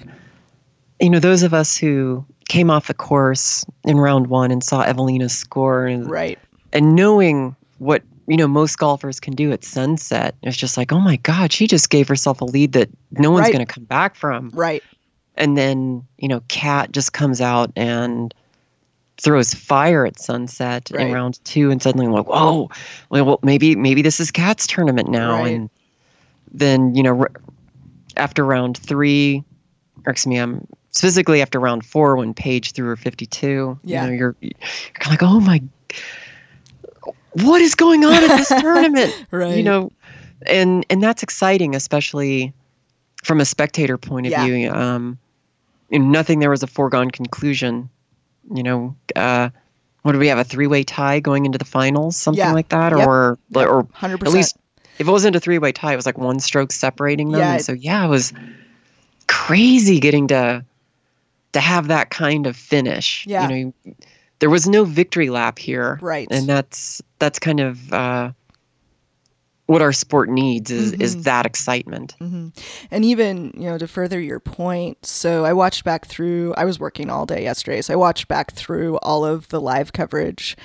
you 0.99 1.09
know 1.09 1.19
those 1.19 1.43
of 1.43 1.53
us 1.53 1.77
who 1.77 2.25
came 2.49 2.69
off 2.69 2.87
the 2.87 2.93
course 2.93 3.63
in 3.85 3.97
round 3.97 4.27
one 4.27 4.51
and 4.51 4.63
saw 4.63 4.83
Eveliina 4.83 5.29
score 5.29 5.85
and 5.85 6.09
right 6.09 6.39
and 6.73 6.95
knowing 6.95 7.55
what 7.79 8.03
you 8.27 8.37
know 8.37 8.47
most 8.47 8.77
golfers 8.77 9.19
can 9.19 9.33
do 9.33 9.51
at 9.51 9.63
sunset. 9.63 10.35
It's 10.43 10.57
just 10.57 10.77
like, 10.77 10.91
oh 10.91 10.99
my 10.99 11.15
god, 11.17 11.51
she 11.51 11.67
just 11.67 11.89
gave 11.89 12.07
herself 12.07 12.41
a 12.41 12.45
lead 12.45 12.73
that 12.73 12.89
no 13.11 13.31
one's 13.31 13.45
right. 13.45 13.53
going 13.53 13.65
to 13.65 13.73
come 13.73 13.85
back 13.85 14.15
from. 14.15 14.51
Right. 14.53 14.83
And 15.35 15.57
then 15.57 16.05
you 16.17 16.27
know, 16.27 16.41
Cat 16.47 16.91
just 16.91 17.13
comes 17.13 17.41
out 17.41 17.71
and 17.75 18.33
throws 19.17 19.53
fire 19.53 20.05
at 20.05 20.19
sunset 20.19 20.89
right. 20.93 21.07
in 21.07 21.13
round 21.13 21.43
two, 21.43 21.71
and 21.71 21.81
suddenly 21.81 22.05
I'm 22.05 22.13
like, 22.13 22.25
oh, 22.29 22.69
whoa, 23.09 23.23
well, 23.23 23.39
maybe 23.41 23.75
maybe 23.75 24.01
this 24.01 24.19
is 24.19 24.31
Cat's 24.31 24.67
tournament 24.67 25.09
now. 25.09 25.39
Right. 25.39 25.55
And 25.55 25.69
then 26.51 26.95
you 26.95 27.03
know, 27.03 27.25
after 28.15 28.45
round 28.45 28.77
three, 28.77 29.43
or 30.05 30.11
excuse 30.11 30.29
me, 30.29 30.37
I'm 30.37 30.67
specifically 30.91 31.41
after 31.41 31.59
round 31.59 31.85
four 31.85 32.15
when 32.17 32.33
Paige 32.33 32.73
threw 32.73 32.87
her 32.87 32.95
52. 32.95 33.79
Yeah. 33.83 34.01
You 34.01 34.07
know, 34.07 34.13
you're, 34.17 34.35
you're 34.41 34.51
kind 34.95 35.05
of 35.05 35.21
like, 35.21 35.23
oh 35.23 35.39
my 35.39 35.61
what 37.43 37.61
is 37.61 37.75
going 37.75 38.03
on 38.05 38.13
at 38.13 38.37
this 38.37 38.47
tournament? 38.61 39.25
right. 39.31 39.57
You 39.57 39.63
know, 39.63 39.91
and 40.45 40.85
and 40.89 41.01
that's 41.03 41.23
exciting, 41.23 41.75
especially 41.75 42.53
from 43.23 43.41
a 43.41 43.45
spectator 43.45 43.97
point 43.97 44.27
of 44.27 44.31
yeah. 44.31 44.45
view. 44.45 44.71
Um, 44.71 45.17
in 45.89 46.11
nothing 46.11 46.39
there 46.39 46.49
was 46.49 46.63
a 46.63 46.67
foregone 46.67 47.11
conclusion. 47.11 47.89
You 48.53 48.63
know, 48.63 48.95
uh, 49.15 49.49
what 50.03 50.13
do 50.13 50.19
we 50.19 50.27
have? 50.27 50.37
A 50.37 50.43
three-way 50.43 50.83
tie 50.83 51.19
going 51.19 51.45
into 51.45 51.57
the 51.57 51.65
finals, 51.65 52.15
something 52.15 52.39
yeah. 52.39 52.53
like 52.53 52.69
that, 52.69 52.97
yep. 52.97 53.07
or 53.07 53.37
or 53.55 53.83
100%. 53.83 54.25
at 54.25 54.33
least 54.33 54.57
if 54.97 55.07
it 55.07 55.11
wasn't 55.11 55.35
a 55.35 55.39
three-way 55.39 55.71
tie, 55.71 55.93
it 55.93 55.95
was 55.95 56.05
like 56.05 56.17
one 56.17 56.39
stroke 56.39 56.71
separating 56.71 57.31
them. 57.31 57.41
Yeah, 57.41 57.57
so 57.57 57.73
yeah, 57.73 58.05
it 58.05 58.09
was 58.09 58.33
crazy 59.27 59.99
getting 59.99 60.27
to 60.27 60.65
to 61.53 61.59
have 61.59 61.87
that 61.87 62.09
kind 62.09 62.47
of 62.47 62.55
finish. 62.55 63.25
Yeah. 63.27 63.47
You 63.47 63.65
know, 63.65 63.93
there 64.39 64.49
was 64.49 64.67
no 64.67 64.85
victory 64.85 65.29
lap 65.29 65.59
here, 65.59 65.99
right? 66.01 66.27
And 66.31 66.47
that's 66.47 67.01
that's 67.19 67.39
kind 67.39 67.59
of 67.59 67.93
uh, 67.93 68.31
what 69.65 69.81
our 69.81 69.93
sport 69.93 70.29
needs 70.29 70.71
is 70.71 70.93
mm-hmm. 70.93 71.01
is 71.01 71.23
that 71.23 71.45
excitement. 71.45 72.15
Mm-hmm. 72.19 72.47
And 72.89 73.05
even 73.05 73.53
you 73.55 73.69
know 73.69 73.77
to 73.77 73.87
further 73.87 74.19
your 74.19 74.39
point, 74.39 75.05
so 75.05 75.45
I 75.45 75.53
watched 75.53 75.83
back 75.83 76.07
through. 76.07 76.53
I 76.55 76.65
was 76.65 76.79
working 76.79 77.09
all 77.09 77.25
day 77.25 77.43
yesterday, 77.43 77.81
so 77.81 77.93
I 77.93 77.97
watched 77.97 78.27
back 78.27 78.51
through 78.53 78.97
all 78.99 79.25
of 79.25 79.47
the 79.49 79.61
live 79.61 79.93
coverage 79.93 80.57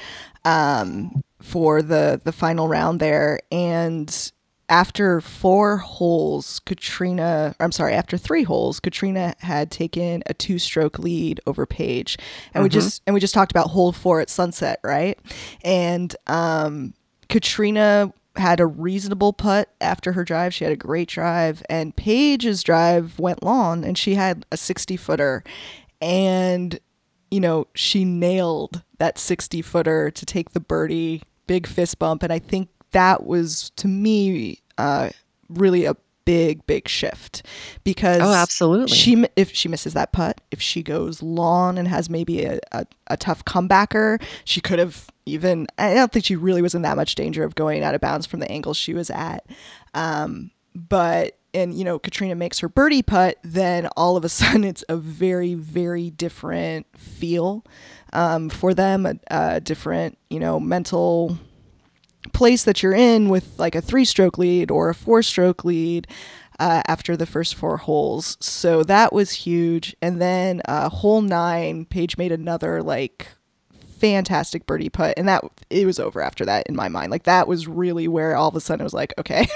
um, 0.45 1.23
for 1.41 1.83
the 1.83 2.21
the 2.25 2.33
final 2.33 2.69
round 2.69 3.01
there, 3.01 3.41
and 3.51 4.33
after 4.69 5.21
four 5.21 5.77
holes, 5.79 6.61
Katrina, 6.61 7.55
I'm 7.61 7.73
sorry, 7.73 7.95
after 7.95 8.17
three 8.17 8.45
holes, 8.45 8.81
Katrina 8.81 9.35
had 9.41 9.71
taken 9.71 10.23
a 10.27 10.35
two 10.35 10.59
stroke 10.59 10.99
lead 10.99 11.41
over 11.47 11.67
Paige. 11.67 12.17
And 12.53 12.55
mm-hmm. 12.55 12.63
we 12.65 12.69
just 12.71 13.03
and 13.07 13.15
we 13.15 13.21
just 13.21 13.35
talked 13.35 13.53
about 13.53 13.69
hole 13.69 13.93
four 13.93 14.21
at 14.21 14.31
sunset, 14.31 14.81
right? 14.83 15.19
And 15.63 16.15
um 16.27 16.95
Katrina 17.29 18.13
had 18.37 18.61
a 18.61 18.67
reasonable 18.67 19.33
putt 19.33 19.71
after 19.81 20.13
her 20.13 20.25
drive. 20.25 20.53
She 20.53 20.65
had 20.65 20.73
a 20.73 20.77
great 20.77 21.09
drive, 21.09 21.63
and 21.69 21.95
Paige's 21.95 22.63
drive 22.63 23.19
went 23.19 23.43
long, 23.43 23.85
and 23.85 23.97
she 23.97 24.15
had 24.17 24.45
a 24.51 24.57
60 24.57 24.97
footer. 24.97 25.45
And, 26.01 26.79
you 27.31 27.41
know, 27.41 27.69
she 27.75 28.05
nailed 28.05 28.83
that 28.99 29.19
60 29.19 29.63
footer 29.63 30.11
to 30.11 30.27
take 30.27 30.51
the 30.51 30.61
birdie, 30.61 31.23
big 31.47 31.67
fist 31.67 31.99
bump. 31.99 32.23
And 32.23 32.33
I 32.33 32.39
think 32.39 32.69
that 32.95 33.27
was 33.27 33.71
to 33.77 33.87
me 33.87 34.59
uh, 34.79 35.11
really 35.49 35.85
a 35.85 35.95
big 36.25 36.67
big 36.67 36.89
shift 36.89 37.43
because 37.85 38.23
oh 38.23 38.33
absolutely. 38.33 38.89
she 38.89 39.27
if 39.37 39.53
she 39.53 39.69
misses 39.69 39.93
that 39.93 40.11
putt 40.11 40.41
if 40.51 40.59
she 40.59 40.83
goes 40.83 41.23
long 41.23 41.79
and 41.79 41.87
has 41.87 42.09
maybe 42.09 42.47
a, 42.47 42.59
a, 42.73 42.87
a 43.09 43.17
tough 43.19 43.45
comebacker 43.45 44.19
she 44.47 44.59
could 44.59 44.79
have 44.79 45.07
even 45.27 45.67
i 45.77 45.93
don't 45.93 46.13
think 46.13 46.25
she 46.25 46.35
really 46.35 46.63
was 46.63 46.75
in 46.75 46.81
that 46.81 46.97
much 46.97 47.15
danger 47.15 47.45
of 47.45 47.55
going 47.55 47.83
out 47.83 47.95
of 47.95 48.01
bounds 48.01 48.25
from 48.25 48.41
the 48.41 48.51
angle 48.51 48.73
she 48.73 48.95
was 48.95 49.11
at. 49.11 49.45
Um, 49.93 50.51
but 50.75 51.39
and 51.53 51.73
you 51.75 51.85
know 51.85 51.99
Katrina 51.99 52.35
makes 52.35 52.59
her 52.59 52.69
birdie 52.69 53.03
putt, 53.03 53.39
then 53.43 53.87
all 53.97 54.17
of 54.17 54.25
a 54.25 54.29
sudden 54.41 54.65
it's 54.65 54.85
a 54.89 54.97
very 54.97 55.55
very 55.55 56.11
different 56.11 56.87
feel 56.97 57.65
um, 58.13 58.49
for 58.49 58.75
them, 58.75 59.07
a, 59.07 59.15
a, 59.29 59.61
different 59.61 60.19
you 60.29 60.41
know 60.41 60.59
mental 60.61 61.39
place 62.33 62.65
that 62.65 62.83
you're 62.83 62.95
in 62.95 63.29
with 63.29 63.59
like 63.59 63.75
a 63.75 63.81
three 63.81 64.05
stroke 64.05 64.39
lead 64.39 64.71
or 64.71 64.89
a 64.91 64.95
four 64.95 65.23
stroke 65.23 65.65
lead. 65.65 66.07
uh, 66.61 66.83
after 66.87 67.17
the 67.17 67.27
first 67.27 67.57
four 67.57 67.79
holes. 67.79 68.37
So 68.39 68.85
that 68.85 69.13
was 69.13 69.33
huge. 69.33 69.97
And 70.01 70.23
then 70.23 70.63
uh, 70.67 70.89
hole 70.89 71.21
nine, 71.21 71.85
Paige 71.85 72.17
made 72.17 72.31
another 72.31 72.81
like 72.81 73.27
fantastic 73.99 74.65
birdie 74.67 74.89
putt 74.89 75.15
and 75.17 75.27
that 75.27 75.43
it 75.71 75.85
was 75.87 75.99
over 75.99 76.21
after 76.21 76.45
that 76.45 76.67
in 76.67 76.77
my 76.77 76.89
mind 76.89 77.11
like 77.11 77.23
that 77.23 77.49
was 77.49 77.67
really 77.67 78.07
where 78.07 78.37
all 78.37 78.49
of 78.49 78.55
a 78.55 78.61
sudden 78.61 78.83
it 78.83 78.85
was 78.85 78.93
like 78.93 79.15
okay 79.19 79.47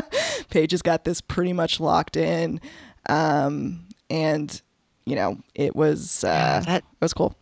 paige 0.50 0.72
has 0.72 0.82
got 0.82 1.04
this 1.04 1.20
pretty 1.22 1.52
much 1.54 1.80
locked 1.80 2.16
in 2.16 2.60
um 3.08 3.80
and 4.10 4.60
you 5.06 5.16
know 5.16 5.38
it 5.54 5.74
was 5.74 6.22
uh 6.22 6.28
Yeah, 6.28 6.60
that 6.60 6.78
it 6.78 7.00
was 7.00 7.14
cool 7.14 7.34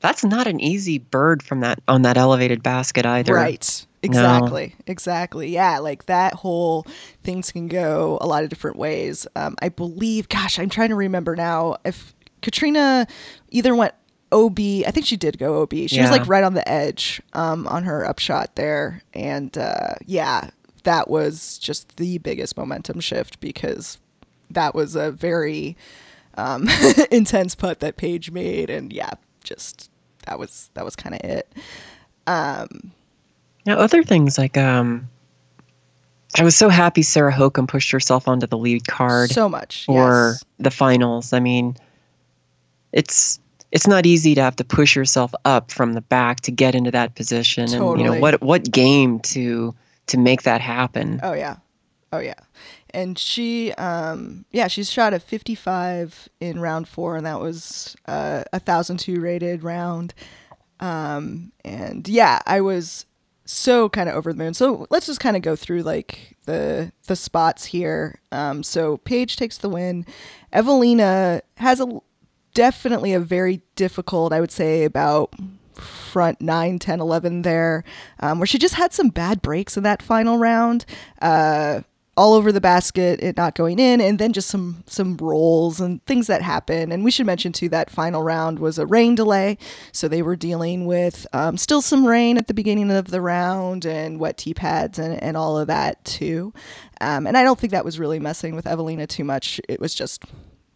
that's 0.00 0.24
not 0.24 0.46
an 0.46 0.60
easy 0.60 0.98
bird 0.98 1.42
from 1.42 1.60
that 1.60 1.80
on 1.88 2.02
that 2.02 2.16
elevated 2.16 2.62
basket 2.62 3.04
either. 3.04 3.34
Right. 3.34 3.84
Exactly. 4.08 4.74
Exactly. 4.86 5.48
Yeah. 5.50 5.78
Like 5.78 6.06
that 6.06 6.34
whole 6.34 6.86
things 7.22 7.52
can 7.52 7.68
go 7.68 8.18
a 8.20 8.26
lot 8.26 8.42
of 8.44 8.50
different 8.50 8.76
ways. 8.76 9.26
Um, 9.36 9.56
I 9.62 9.68
believe, 9.68 10.28
gosh, 10.28 10.58
I'm 10.58 10.70
trying 10.70 10.90
to 10.90 10.94
remember 10.96 11.36
now 11.36 11.76
if 11.84 12.14
Katrina 12.42 13.06
either 13.50 13.74
went 13.74 13.94
OB, 14.30 14.58
I 14.58 14.90
think 14.90 15.06
she 15.06 15.16
did 15.16 15.38
go 15.38 15.62
OB. 15.62 15.72
She 15.72 16.00
was 16.00 16.10
like 16.10 16.28
right 16.28 16.44
on 16.44 16.54
the 16.54 16.68
edge 16.68 17.22
um, 17.32 17.66
on 17.66 17.84
her 17.84 18.04
upshot 18.06 18.56
there. 18.56 19.02
And 19.14 19.56
uh, 19.56 19.94
yeah, 20.06 20.50
that 20.84 21.08
was 21.08 21.58
just 21.58 21.96
the 21.96 22.18
biggest 22.18 22.56
momentum 22.56 23.00
shift 23.00 23.40
because 23.40 23.98
that 24.50 24.74
was 24.74 24.96
a 24.96 25.10
very 25.10 25.76
um, 26.36 26.68
intense 27.10 27.54
putt 27.54 27.80
that 27.80 27.96
Paige 27.96 28.30
made. 28.30 28.70
And 28.70 28.92
yeah, 28.92 29.12
just 29.44 29.90
that 30.26 30.38
was 30.38 30.70
that 30.74 30.84
was 30.84 30.94
kind 30.94 31.14
of 31.14 31.20
it. 31.22 31.52
Now, 33.68 33.76
other 33.76 34.02
things 34.02 34.38
like 34.38 34.56
um, 34.56 35.10
I 36.38 36.42
was 36.42 36.56
so 36.56 36.70
happy 36.70 37.02
Sarah 37.02 37.34
Hokom 37.34 37.68
pushed 37.68 37.92
herself 37.92 38.26
onto 38.26 38.46
the 38.46 38.56
lead 38.56 38.86
card 38.86 39.28
So 39.28 39.46
much. 39.46 39.84
for 39.84 40.30
yes. 40.30 40.44
the 40.58 40.70
finals. 40.70 41.34
I 41.34 41.40
mean, 41.40 41.76
it's 42.92 43.38
it's 43.70 43.86
not 43.86 44.06
easy 44.06 44.34
to 44.34 44.40
have 44.40 44.56
to 44.56 44.64
push 44.64 44.96
yourself 44.96 45.34
up 45.44 45.70
from 45.70 45.92
the 45.92 46.00
back 46.00 46.40
to 46.40 46.50
get 46.50 46.74
into 46.74 46.90
that 46.92 47.14
position, 47.14 47.64
and 47.64 47.98
you 47.98 48.04
know 48.04 48.18
what 48.18 48.40
what 48.40 48.70
game 48.70 49.20
to 49.20 49.74
to 50.06 50.16
make 50.16 50.44
that 50.44 50.62
happen. 50.62 51.20
Oh 51.22 51.34
yeah. 51.34 51.56
Oh 52.10 52.20
yeah. 52.20 52.40
And 52.94 53.18
she 53.18 53.72
um 53.74 54.46
yeah, 54.50 54.68
she's 54.68 54.90
shot 54.90 55.12
a 55.12 55.20
55 55.20 56.30
in 56.40 56.58
round 56.58 56.88
4 56.88 57.16
and 57.16 57.26
that 57.26 57.38
was 57.38 57.94
uh, 58.06 58.44
a 58.50 58.60
1002 58.60 59.20
rated 59.20 59.62
round. 59.62 60.14
Um 60.80 61.52
and 61.66 62.08
yeah, 62.08 62.40
I 62.46 62.62
was 62.62 63.04
so 63.48 63.88
kind 63.88 64.08
of 64.10 64.14
over 64.14 64.32
the 64.32 64.38
moon. 64.38 64.52
So 64.52 64.86
let's 64.90 65.06
just 65.06 65.20
kind 65.20 65.34
of 65.34 65.42
go 65.42 65.56
through 65.56 65.82
like 65.82 66.36
the 66.44 66.92
the 67.06 67.16
spots 67.16 67.64
here. 67.64 68.20
Um 68.30 68.62
so 68.62 68.98
Paige 68.98 69.36
takes 69.36 69.58
the 69.58 69.70
win. 69.70 70.04
Eveliina 70.52 71.40
has 71.56 71.80
a 71.80 72.00
definitely 72.52 73.14
a 73.14 73.20
very 73.20 73.62
difficult, 73.74 74.32
I 74.32 74.40
would 74.40 74.50
say 74.50 74.84
about 74.84 75.32
front 75.74 76.40
9 76.40 76.78
10 76.80 77.00
11 77.00 77.42
there 77.42 77.84
um, 78.18 78.40
where 78.40 78.46
she 78.46 78.58
just 78.58 78.74
had 78.74 78.92
some 78.92 79.10
bad 79.10 79.40
breaks 79.40 79.76
in 79.76 79.84
that 79.84 80.02
final 80.02 80.36
round 80.36 80.84
uh, 81.22 81.82
all 82.18 82.34
over 82.34 82.50
the 82.50 82.60
basket 82.60 83.22
it 83.22 83.36
not 83.36 83.54
going 83.54 83.78
in 83.78 84.00
and 84.00 84.18
then 84.18 84.32
just 84.32 84.48
some 84.48 84.82
some 84.86 85.16
rolls 85.18 85.80
and 85.80 86.04
things 86.04 86.26
that 86.26 86.42
happen. 86.42 86.90
And 86.90 87.04
we 87.04 87.12
should 87.12 87.26
mention 87.26 87.52
too 87.52 87.68
that 87.68 87.90
final 87.90 88.24
round 88.24 88.58
was 88.58 88.76
a 88.76 88.86
rain 88.86 89.14
delay. 89.14 89.56
So 89.92 90.08
they 90.08 90.20
were 90.20 90.34
dealing 90.34 90.84
with 90.84 91.28
um, 91.32 91.56
still 91.56 91.80
some 91.80 92.04
rain 92.04 92.36
at 92.36 92.48
the 92.48 92.54
beginning 92.54 92.90
of 92.90 93.12
the 93.12 93.20
round 93.20 93.86
and 93.86 94.18
wet 94.18 94.36
tee 94.36 94.52
pads 94.52 94.98
and, 94.98 95.22
and 95.22 95.36
all 95.36 95.56
of 95.56 95.68
that 95.68 96.04
too. 96.04 96.52
Um, 97.00 97.28
and 97.28 97.38
i 97.38 97.44
don't 97.44 97.60
think 97.60 97.70
that 97.70 97.84
was 97.84 98.00
really 98.00 98.18
messing 98.18 98.56
with 98.56 98.64
Eveliina 98.64 99.06
too 99.06 99.22
much. 99.22 99.60
It 99.68 99.78
was 99.78 99.94
just 99.94 100.24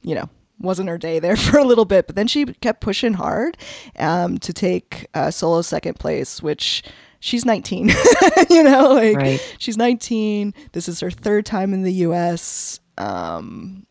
you 0.03 0.14
know 0.14 0.28
wasn't 0.61 0.88
her 0.88 0.99
day 0.99 1.18
there 1.18 1.36
for 1.49 1.59
a 1.59 1.64
little 1.64 1.84
bit, 1.84 2.07
but 2.07 2.14
then 2.14 2.28
she 2.28 2.45
kept 2.45 2.80
pushing 2.80 3.14
hard 3.14 3.59
um, 3.99 4.38
to 4.38 4.53
take 4.53 5.09
uh, 5.14 5.32
solo 5.32 5.61
second 5.62 5.99
place, 5.99 6.40
which 6.40 6.84
she's 7.23 7.45
19. 7.47 7.89
you 8.51 8.62
know, 8.62 8.93
like 8.95 9.16
Right. 9.16 9.57
she's 9.59 9.77
19. 9.79 10.53
This 10.73 10.89
is 10.89 11.01
her 11.01 11.11
third 11.11 11.47
time 11.47 11.73
in 11.73 11.83
the 11.83 11.93
U.S. 12.07 12.81
Um, 12.99 13.87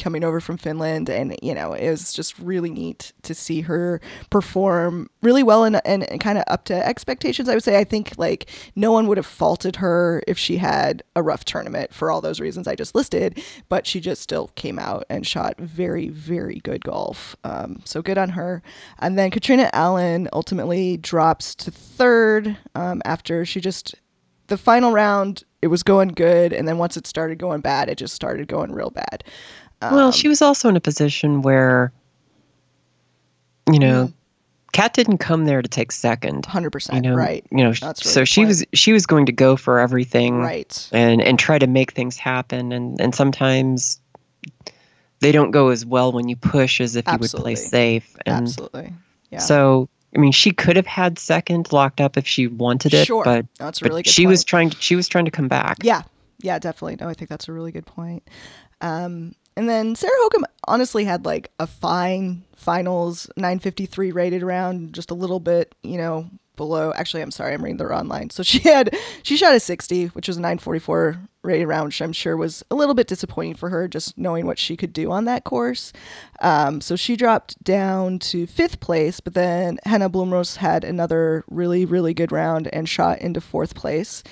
coming 0.00 0.24
over 0.24 0.40
from 0.40 0.56
Finland, 0.56 1.08
and 1.08 1.36
you 1.42 1.54
know, 1.54 1.72
it 1.72 1.90
was 1.90 2.12
just 2.12 2.38
really 2.38 2.70
neat 2.70 3.12
to 3.22 3.34
see 3.34 3.60
her 3.60 4.00
perform 4.30 5.08
really 5.22 5.42
well 5.42 5.64
and 5.64 5.80
and, 5.84 6.10
and 6.10 6.20
kind 6.20 6.38
of 6.38 6.44
up 6.48 6.64
to 6.64 6.86
expectations. 6.86 7.48
I 7.48 7.54
would 7.54 7.62
say. 7.62 7.78
I 7.78 7.84
think 7.84 8.14
like 8.18 8.50
no 8.74 8.90
one 8.90 9.06
would 9.06 9.16
have 9.16 9.26
faulted 9.26 9.76
her 9.76 10.22
if 10.26 10.38
she 10.38 10.56
had 10.56 11.02
a 11.14 11.22
rough 11.22 11.44
tournament 11.44 11.94
for 11.94 12.10
all 12.10 12.20
those 12.20 12.40
reasons 12.40 12.66
I 12.66 12.74
just 12.74 12.94
listed, 12.94 13.42
but 13.68 13.86
she 13.86 14.00
just 14.00 14.22
still 14.22 14.48
came 14.54 14.78
out 14.78 15.04
and 15.08 15.26
shot 15.26 15.58
very 15.58 16.08
very 16.08 16.60
good 16.60 16.84
golf. 16.84 17.36
Um, 17.44 17.80
so 17.84 18.02
good 18.02 18.18
on 18.18 18.30
her. 18.30 18.62
And 18.98 19.18
then 19.18 19.30
Katrina 19.30 19.70
Allen 19.72 20.28
ultimately 20.32 20.96
drops 20.96 21.54
to 21.56 21.70
third 21.70 22.56
um, 22.74 23.02
after 23.04 23.44
she 23.44 23.60
just 23.60 23.94
the 24.50 24.58
final 24.58 24.90
round 24.90 25.44
it 25.62 25.68
was 25.68 25.82
going 25.82 26.08
good 26.08 26.52
and 26.52 26.66
then 26.66 26.76
once 26.76 26.96
it 26.96 27.06
started 27.06 27.38
going 27.38 27.60
bad 27.60 27.88
it 27.88 27.96
just 27.96 28.14
started 28.14 28.48
going 28.48 28.72
real 28.72 28.90
bad 28.90 29.22
well, 29.82 30.12
she 30.12 30.28
was 30.28 30.42
also 30.42 30.68
in 30.68 30.76
a 30.76 30.80
position 30.80 31.42
where, 31.42 31.92
you 33.72 33.78
know, 33.78 34.06
Mm. 34.08 34.12
Kat 34.72 34.94
didn't 34.94 35.18
come 35.18 35.46
there 35.46 35.62
to 35.62 35.68
take 35.68 35.90
second. 35.90 36.44
100% 36.46 36.94
You 36.94 37.00
know, 37.00 37.14
right 37.16 37.44
You 37.50 37.64
know, 37.64 37.72
really 37.82 37.94
so 37.96 38.24
she 38.24 38.42
point. 38.42 38.48
was 38.48 38.64
she 38.72 38.92
was 38.92 39.04
going 39.04 39.26
to 39.26 39.32
go 39.32 39.56
for 39.56 39.80
everything, 39.80 40.38
right 40.38 40.88
and 40.92 41.20
and 41.20 41.38
try 41.40 41.58
to 41.58 41.66
make 41.66 41.90
things 41.92 42.16
happen, 42.16 42.70
and 42.70 43.00
and 43.00 43.12
sometimes 43.12 44.00
they 45.18 45.32
don't 45.32 45.50
go 45.50 45.68
as 45.70 45.84
well 45.84 46.12
when 46.12 46.28
you 46.28 46.36
push 46.36 46.80
as 46.80 46.94
if 46.94 47.04
you 47.08 47.16
would 47.18 47.30
play 47.32 47.56
safe, 47.56 48.16
and 48.26 48.36
absolutely 48.48 48.92
yeah 49.30 49.38
so. 49.40 49.88
I 50.14 50.18
mean, 50.18 50.32
she 50.32 50.50
could 50.50 50.74
have 50.74 50.88
had 50.88 51.20
second 51.20 51.72
locked 51.72 52.00
up 52.00 52.16
if 52.16 52.26
she 52.26 52.48
wanted 52.48 52.92
it, 52.94 53.06
Sure. 53.06 53.22
but, 53.22 53.46
that's 53.60 53.78
but 53.78 53.90
really 53.90 54.02
good 54.02 54.10
she 54.12 54.22
point. 54.22 54.30
was 54.30 54.44
trying 54.44 54.70
to 54.70 54.76
she 54.80 54.96
was 54.96 55.06
trying 55.06 55.24
to 55.26 55.30
come 55.30 55.46
back. 55.46 55.76
Yeah, 55.82 56.02
yeah, 56.40 56.58
definitely. 56.58 56.96
No, 57.00 57.08
I 57.08 57.14
think 57.14 57.28
that's 57.28 57.46
a 57.48 57.52
really 57.52 57.70
good 57.70 57.86
point. 57.86 58.26
Um, 58.80 59.36
and 59.60 59.68
then 59.68 59.94
Sarah 59.94 60.12
Hokom 60.24 60.44
honestly 60.66 61.04
had 61.04 61.26
like 61.26 61.50
a 61.58 61.66
fine 61.66 62.44
finals 62.56 63.28
953 63.36 64.10
rated 64.10 64.42
round, 64.42 64.94
just 64.94 65.10
a 65.10 65.14
little 65.14 65.38
bit, 65.38 65.74
you 65.82 65.98
know, 65.98 66.30
below. 66.56 66.94
Actually, 66.96 67.20
I'm 67.20 67.30
sorry, 67.30 67.52
I'm 67.52 67.62
reading 67.62 67.76
the 67.76 67.86
wrong 67.86 68.08
line. 68.08 68.30
So 68.30 68.42
she 68.50 68.60
had 68.60 68.96
she 69.22 69.36
shot 69.36 69.54
a 69.54 69.60
60, 69.60 70.06
which 70.06 70.28
was 70.28 70.38
a 70.38 70.40
944 70.40 71.20
rated 71.42 71.68
round, 71.68 71.88
which 71.88 72.00
I'm 72.00 72.14
sure 72.14 72.38
was 72.38 72.64
a 72.70 72.74
little 72.74 72.94
bit 72.94 73.06
disappointing 73.06 73.56
for 73.56 73.68
her, 73.68 73.86
just 73.86 74.16
knowing 74.16 74.46
what 74.46 74.58
she 74.58 74.78
could 74.78 74.94
do 74.94 75.10
on 75.10 75.26
that 75.26 75.44
course. 75.44 75.92
Um, 76.40 76.80
so 76.80 76.96
she 76.96 77.14
dropped 77.14 77.62
down 77.62 78.18
to 78.30 78.46
fifth 78.46 78.80
place, 78.80 79.20
but 79.20 79.34
then 79.34 79.78
Hannah 79.84 80.08
Blomroos 80.08 80.56
had 80.56 80.84
another 80.84 81.44
really 81.50 81.84
really 81.84 82.14
good 82.14 82.32
round 82.32 82.66
and 82.72 82.88
shot 82.88 83.18
into 83.18 83.42
fourth 83.42 83.74
place 83.74 84.22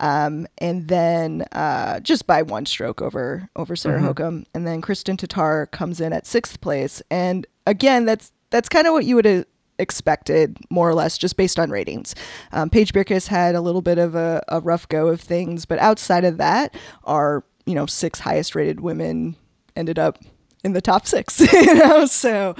um, 0.00 0.46
and 0.58 0.88
then 0.88 1.44
uh, 1.52 2.00
just 2.00 2.26
by 2.26 2.42
one 2.42 2.66
stroke 2.66 3.02
over 3.02 3.48
over 3.54 3.76
Sarah 3.76 4.00
Hokom, 4.00 4.46
and 4.54 4.66
then 4.66 4.80
Kristin 4.80 5.16
Tattar 5.16 5.70
comes 5.70 6.00
in 6.00 6.12
at 6.12 6.26
sixth 6.26 6.60
place, 6.60 7.02
and 7.10 7.46
again, 7.66 8.06
that's 8.06 8.32
that's 8.48 8.68
kind 8.68 8.86
of 8.86 8.94
what 8.94 9.04
you 9.04 9.14
would 9.14 9.26
have 9.26 9.44
expected, 9.78 10.56
more 10.70 10.88
or 10.88 10.94
less, 10.94 11.18
just 11.18 11.36
based 11.36 11.58
on 11.58 11.70
ratings. 11.70 12.14
Um, 12.52 12.70
Paige 12.70 12.92
Bjerkaas 12.92 13.28
had 13.28 13.54
a 13.54 13.60
little 13.60 13.82
bit 13.82 13.98
of 13.98 14.14
a, 14.14 14.42
a 14.48 14.60
rough 14.60 14.88
go 14.88 15.08
of 15.08 15.20
things, 15.20 15.66
but 15.66 15.78
outside 15.78 16.24
of 16.24 16.38
that, 16.38 16.74
our 17.04 17.44
you 17.66 17.74
know 17.74 17.84
six 17.84 18.20
highest 18.20 18.54
rated 18.54 18.80
women 18.80 19.36
ended 19.76 19.98
up 19.98 20.18
in 20.64 20.72
the 20.72 20.80
top 20.80 21.06
six. 21.06 21.40
you 21.52 21.74
know, 21.74 22.06
so. 22.06 22.54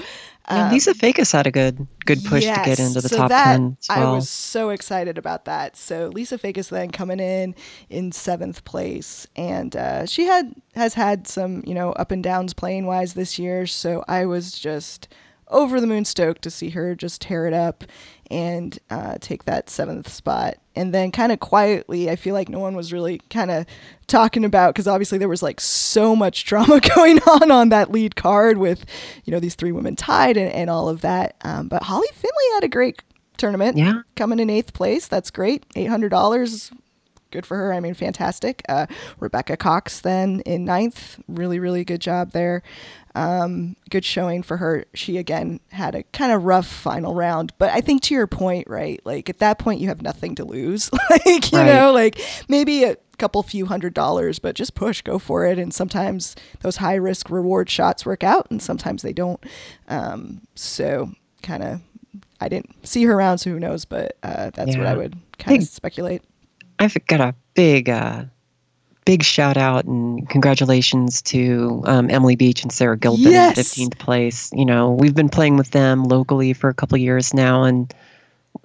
Yeah, 0.49 0.71
Lisa 0.71 0.93
Fajkus 0.93 1.31
had 1.31 1.47
a 1.47 1.51
good 1.51 1.87
good 2.05 2.23
push 2.25 2.43
to 2.43 2.49
get 2.65 2.79
Um, 2.79 2.85
into 2.87 3.01
the 3.01 3.09
so 3.09 3.17
top 3.17 3.29
that- 3.29 3.53
ten 3.57 3.77
well. 3.89 4.13
I 4.13 4.15
was 4.15 4.27
so 4.29 4.69
excited 4.69 5.17
about 5.17 5.45
that. 5.45 5.77
So 5.77 6.07
Lisa 6.13 6.37
Fajkus 6.37 6.69
then 6.69 6.89
coming 6.91 7.19
in 7.19 7.53
in 7.89 8.11
seventh 8.11 8.63
place, 8.65 9.27
and 9.35 9.75
uh, 9.75 10.05
she 10.05 10.25
had 10.25 10.53
has 10.75 10.95
had 10.95 11.27
some 11.27 11.63
you 11.65 11.73
know 11.73 11.91
up 11.93 12.11
and 12.11 12.23
downs 12.23 12.53
playing 12.53 12.85
wise 12.85 13.13
this 13.13 13.37
year. 13.37 13.67
So 13.67 14.03
I 14.07 14.25
was 14.25 14.51
just 14.59 15.07
over 15.47 15.79
the 15.81 15.87
moon 15.87 16.05
stoked 16.05 16.41
to 16.43 16.49
see 16.49 16.69
her 16.69 16.95
just 16.95 17.21
tear 17.21 17.45
it 17.45 17.53
up 17.53 17.83
and 18.31 18.79
uh, 18.89 19.17
take 19.19 19.43
that 19.45 19.69
seventh 19.69 20.09
spot. 20.09 20.55
And 20.73 20.93
then 20.93 21.11
kind 21.11 21.33
of 21.33 21.41
quietly, 21.41 22.09
I 22.09 22.15
feel 22.15 22.33
like 22.33 22.47
no 22.47 22.59
one 22.59 22.75
was 22.75 22.93
really 22.93 23.19
kind 23.29 23.51
of 23.51 23.65
talking 24.07 24.45
about 24.45 24.73
because 24.73 24.87
obviously 24.87 25.17
there 25.17 25.27
was 25.27 25.43
like 25.43 25.59
so 25.59 26.15
much 26.15 26.45
drama 26.45 26.79
going 26.95 27.19
on 27.23 27.51
on 27.51 27.69
that 27.69 27.91
lead 27.91 28.15
card 28.15 28.57
with 28.57 28.85
you 29.25 29.31
know 29.31 29.39
these 29.39 29.55
three 29.55 29.71
women 29.73 29.95
tied 29.95 30.37
and, 30.37 30.51
and 30.53 30.69
all 30.69 30.87
of 30.87 31.01
that. 31.01 31.35
Um, 31.41 31.67
but 31.67 31.83
Holly 31.83 32.07
Finley 32.13 32.53
had 32.53 32.63
a 32.63 32.69
great 32.69 33.03
tournament. 33.37 33.77
Yeah. 33.77 34.01
coming 34.15 34.39
in 34.39 34.49
eighth 34.49 34.73
place. 34.73 35.07
That's 35.07 35.29
great. 35.29 35.65
Eight 35.75 35.89
hundred 35.89 36.09
dollars. 36.09 36.71
Good 37.31 37.45
for 37.45 37.55
her. 37.55 37.73
I 37.73 37.79
mean, 37.79 37.93
fantastic. 37.93 38.61
Uh, 38.67 38.87
Rebecca 39.19 39.55
Cox 39.55 40.01
then 40.01 40.41
in 40.41 40.65
ninth. 40.65 41.17
Really, 41.29 41.59
really 41.59 41.85
good 41.85 42.01
job 42.01 42.31
there. 42.31 42.61
Um, 43.13 43.75
good 43.89 44.05
showing 44.05 44.41
for 44.41 44.57
her. 44.57 44.85
She 44.93 45.17
again 45.17 45.59
had 45.71 45.95
a 45.95 46.03
kind 46.03 46.31
of 46.31 46.45
rough 46.45 46.67
final 46.67 47.13
round, 47.13 47.51
but 47.57 47.69
I 47.71 47.81
think 47.81 48.01
to 48.03 48.13
your 48.13 48.27
point, 48.27 48.67
right? 48.69 48.99
Like 49.05 49.29
at 49.29 49.39
that 49.39 49.59
point, 49.59 49.81
you 49.81 49.89
have 49.89 50.01
nothing 50.01 50.35
to 50.35 50.45
lose. 50.45 50.89
like 51.09 51.51
you 51.51 51.57
Right. 51.59 51.65
know, 51.65 51.91
like 51.91 52.21
maybe 52.47 52.85
a 52.85 52.95
couple 53.17 53.43
few 53.43 53.65
hundred 53.65 53.93
dollars, 53.93 54.39
but 54.39 54.55
just 54.55 54.75
push, 54.75 55.01
go 55.01 55.19
for 55.19 55.45
it. 55.45 55.59
And 55.59 55.73
sometimes 55.73 56.35
those 56.61 56.77
high 56.77 56.95
risk 56.95 57.29
reward 57.29 57.69
shots 57.69 58.05
work 58.05 58.23
out, 58.23 58.47
and 58.49 58.61
sometimes 58.61 59.01
they 59.01 59.13
don't. 59.13 59.43
Um, 59.89 60.41
so 60.55 61.11
kind 61.43 61.63
of, 61.63 61.81
I 62.39 62.47
didn't 62.49 62.87
see 62.87 63.03
her 63.03 63.13
around, 63.13 63.39
so 63.39 63.49
who 63.51 63.59
knows? 63.59 63.83
But 63.85 64.17
uh, 64.23 64.51
that's 64.51 64.77
what 64.77 64.87
I 64.87 64.95
would 64.95 65.17
kind 65.37 65.57
of 65.61 65.67
speculate. 65.67 66.23
I've 66.79 66.97
got 67.07 67.19
a 67.19 67.35
big, 67.55 67.89
uh, 67.89 68.23
big 69.11 69.23
shout 69.23 69.57
out 69.57 69.83
and 69.83 70.29
congratulations 70.29 71.21
to 71.21 71.81
um, 71.83 72.09
Emily 72.09 72.37
Beach 72.37 72.63
and 72.63 72.71
Sarah 72.71 72.97
Gilpin 72.97 73.33
Yes! 73.33 73.77
in 73.77 73.89
15th 73.89 73.97
place. 73.97 74.49
You 74.53 74.63
know, 74.63 74.91
we've 74.91 75.13
been 75.13 75.27
playing 75.27 75.57
with 75.57 75.71
them 75.71 76.05
locally 76.05 76.53
for 76.53 76.69
a 76.69 76.73
couple 76.73 76.95
of 76.95 77.01
years 77.01 77.33
now, 77.33 77.63
and 77.63 77.93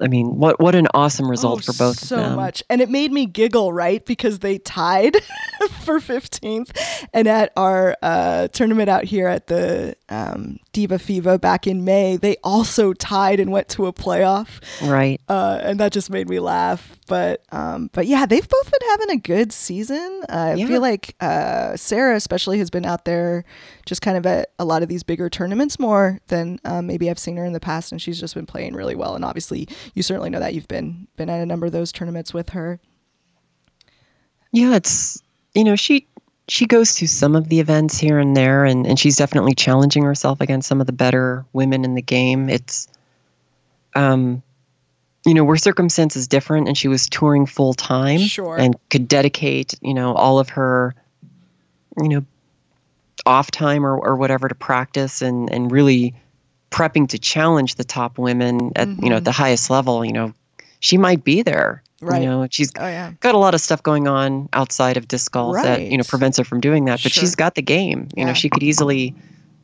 I 0.00 0.08
mean, 0.08 0.36
what 0.36 0.60
what 0.60 0.74
an 0.74 0.88
awesome 0.94 1.30
result 1.30 1.60
Oh, 1.60 1.72
for 1.72 1.78
both 1.78 1.98
so 1.98 2.16
of 2.16 2.22
them. 2.22 2.36
much. 2.36 2.62
And 2.68 2.80
it 2.80 2.90
made 2.90 3.12
me 3.12 3.24
giggle 3.26 3.72
right? 3.72 4.04
Because 4.04 4.40
they 4.40 4.58
tied 4.58 5.16
for 5.84 5.98
15th 6.00 6.70
and 7.14 7.26
at 7.26 7.52
our 7.56 7.96
uh, 8.02 8.48
tournament 8.48 8.88
out 8.90 9.04
here 9.04 9.26
at 9.28 9.46
the 9.46 9.96
um, 10.08 10.58
diva 10.72 10.98
fiva 10.98 11.38
back 11.38 11.66
in 11.66 11.84
may 11.84 12.16
they 12.16 12.36
also 12.44 12.92
tied 12.92 13.40
and 13.40 13.50
went 13.52 13.68
to 13.70 13.86
a 13.86 13.92
playoff. 13.92 14.60
Right. 14.86 15.20
uh, 15.28 15.60
and 15.62 15.80
that 15.80 15.92
just 15.92 16.10
made 16.10 16.28
me 16.28 16.40
laugh. 16.40 16.96
But 17.08 17.42
um, 17.52 17.88
but 17.92 18.06
yeah 18.06 18.26
they've 18.26 18.46
both 18.48 18.70
been 18.70 18.88
having 18.90 19.10
a 19.10 19.16
good 19.20 19.52
season. 19.52 20.22
Uh, 20.28 20.56
i 20.58 20.64
feel 20.66 20.80
like 20.80 21.14
uh, 21.20 21.76
sarah 21.76 22.16
especially 22.16 22.58
has 22.58 22.68
been 22.70 22.84
out 22.84 23.04
there 23.04 23.44
just 23.86 24.02
kind 24.02 24.16
of 24.16 24.26
at 24.26 24.50
a 24.58 24.64
lot 24.64 24.82
of 24.82 24.88
these 24.88 25.04
bigger 25.04 25.30
tournaments 25.30 25.78
more 25.78 26.18
than 26.26 26.58
um, 26.64 26.86
maybe 26.88 27.08
i've 27.08 27.18
seen 27.18 27.36
her 27.36 27.44
in 27.44 27.52
the 27.52 27.60
past 27.60 27.92
and 27.92 28.02
she's 28.02 28.18
just 28.18 28.34
been 28.34 28.46
playing 28.46 28.74
really 28.74 28.96
well. 28.96 29.14
And 29.14 29.24
obviously 29.24 29.68
you 29.94 30.02
certainly 30.02 30.30
know 30.30 30.40
that 30.40 30.54
you've 30.54 30.68
been 30.68 31.06
been 31.16 31.28
at 31.30 31.40
a 31.40 31.46
number 31.46 31.66
of 31.66 31.72
those 31.72 31.92
tournaments 31.92 32.32
with 32.34 32.50
her 32.50 32.78
Yeah, 34.52 34.76
it's 34.76 35.22
you 35.54 35.64
know 35.64 35.76
she 35.76 36.06
she 36.48 36.66
goes 36.66 36.94
to 36.96 37.08
some 37.08 37.34
of 37.34 37.48
the 37.48 37.58
events 37.60 37.98
here 37.98 38.18
and 38.18 38.36
there, 38.36 38.64
and 38.64 38.86
and 38.86 38.98
she's 38.98 39.16
definitely 39.16 39.54
challenging 39.54 40.04
herself 40.04 40.40
against 40.40 40.68
some 40.68 40.80
of 40.80 40.86
the 40.86 40.92
better 40.92 41.44
women 41.52 41.84
in 41.84 41.94
the 41.94 42.02
game. 42.02 42.48
It's 42.48 42.88
um. 43.94 44.42
You 45.26 45.34
know, 45.34 45.42
where 45.42 45.56
circumstance 45.56 46.14
is 46.14 46.28
different, 46.28 46.68
and 46.68 46.78
she 46.78 46.86
was 46.86 47.08
touring 47.08 47.46
full 47.46 47.74
time, 47.74 48.20
Sure. 48.20 48.56
and 48.56 48.76
could 48.90 49.08
dedicate, 49.08 49.74
you 49.82 49.92
know, 49.92 50.14
all 50.14 50.38
of 50.38 50.50
her, 50.50 50.94
you 52.00 52.08
know, 52.08 52.24
off 53.26 53.50
time 53.50 53.84
or, 53.84 53.98
or 53.98 54.14
whatever 54.14 54.46
to 54.48 54.54
practice 54.54 55.22
and 55.22 55.50
and 55.52 55.72
really 55.72 56.14
prepping 56.76 57.08
to 57.08 57.18
challenge 57.18 57.76
the 57.76 57.84
top 57.84 58.18
women 58.18 58.72
at 58.76 58.88
you 59.02 59.08
know 59.10 59.16
at 59.16 59.24
the 59.24 59.32
highest 59.32 59.70
level. 59.70 60.04
You 60.04 60.12
know, 60.12 60.32
she 60.80 60.98
might 60.98 61.24
be 61.24 61.42
there. 61.42 61.82
Right. 62.02 62.20
You 62.22 62.28
know, 62.28 62.46
she's 62.50 62.70
oh 62.78 62.86
yeah 62.86 63.12
got 63.20 63.34
a 63.34 63.38
lot 63.38 63.54
of 63.54 63.60
stuff 63.60 63.82
going 63.82 64.06
on 64.06 64.48
outside 64.52 64.96
of 64.98 65.08
disc 65.08 65.32
golf 65.32 65.56
that 65.62 65.80
you 65.90 65.96
know 65.96 66.04
prevents 66.04 66.36
her 66.38 66.44
from 66.44 66.60
doing 66.60 66.84
that. 66.84 67.00
But 67.02 67.12
Sure. 67.12 67.22
she's 67.22 67.34
got 67.34 67.54
the 67.54 67.62
game. 67.62 68.08
You 68.14 68.20
Yeah. 68.20 68.24
know, 68.26 68.32
she 68.34 68.50
could 68.50 68.62
easily 68.62 69.14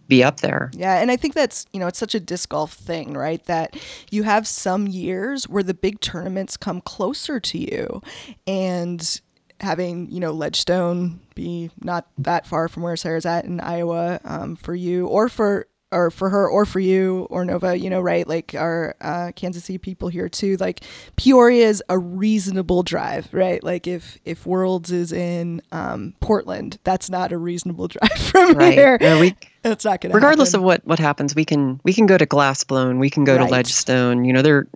be 0.08 0.24
up 0.24 0.40
there. 0.40 0.70
Yeah, 0.74 1.00
and 1.00 1.10
I 1.10 1.16
think 1.16 1.32
that's, 1.34 1.64
you 1.72 1.78
know, 1.80 1.86
it's 1.86 1.98
such 1.98 2.14
a 2.14 2.20
disc 2.20 2.48
golf 2.48 2.72
thing, 2.72 3.14
right? 3.14 3.42
That 3.46 3.76
you 4.10 4.24
have 4.24 4.46
some 4.48 4.86
years 4.88 5.48
where 5.48 5.62
the 5.62 5.74
big 5.74 6.00
tournaments 6.00 6.56
come 6.56 6.80
closer 6.80 7.38
to 7.40 7.58
you 7.58 8.02
and 8.46 9.20
having, 9.60 10.10
you 10.10 10.18
know, 10.20 10.32
Ledgestone 10.32 11.20
be 11.34 11.70
not 11.82 12.08
that 12.18 12.46
far 12.46 12.68
from 12.68 12.82
where 12.82 12.96
Sarah's 12.96 13.24
at 13.24 13.44
in 13.44 13.60
Iowa 13.60 14.20
um, 14.24 14.56
for 14.56 14.74
you 14.74 15.06
or 15.06 15.28
for 15.28 15.66
or 15.92 16.10
for 16.10 16.30
her 16.30 16.48
or 16.48 16.64
for 16.66 16.80
you 16.80 17.26
or 17.30 17.44
Nova, 17.44 17.76
you 17.78 17.90
know, 17.90 18.00
right? 18.00 18.26
Like 18.26 18.54
our 18.54 18.96
uh, 19.00 19.30
Kansas 19.36 19.64
City 19.64 19.78
people 19.78 20.08
here 20.08 20.28
too. 20.28 20.56
Like 20.58 20.80
Peoria 21.16 21.68
is 21.68 21.82
a 21.88 21.98
reasonable 21.98 22.82
drive, 22.82 23.28
right? 23.32 23.62
Like 23.62 23.86
if 23.86 24.18
if 24.24 24.46
Worlds 24.46 24.90
is 24.90 25.12
in 25.12 25.62
um, 25.70 26.14
Portland, 26.20 26.78
that's 26.84 27.08
not 27.10 27.30
a 27.32 27.38
reasonable 27.38 27.88
drive 27.88 28.10
from 28.18 28.54
Right. 28.54 28.72
here. 28.74 28.98
No, 29.00 29.18
we, 29.18 29.34
It's 29.64 29.84
not 29.84 30.00
gonna 30.00 30.14
regardless 30.14 30.50
happen. 30.52 30.60
of 30.60 30.64
what 30.64 30.86
what 30.86 30.98
happens, 30.98 31.34
we 31.34 31.44
can 31.44 31.78
we 31.84 31.92
can 31.92 32.06
go 32.06 32.18
to 32.18 32.26
Glassblown, 32.26 32.98
we 32.98 33.10
can 33.10 33.24
go 33.24 33.36
Right. 33.36 33.44
to 33.46 33.50
Ledgestone. 33.52 34.24
You 34.24 34.32
know, 34.32 34.42
there 34.42 34.66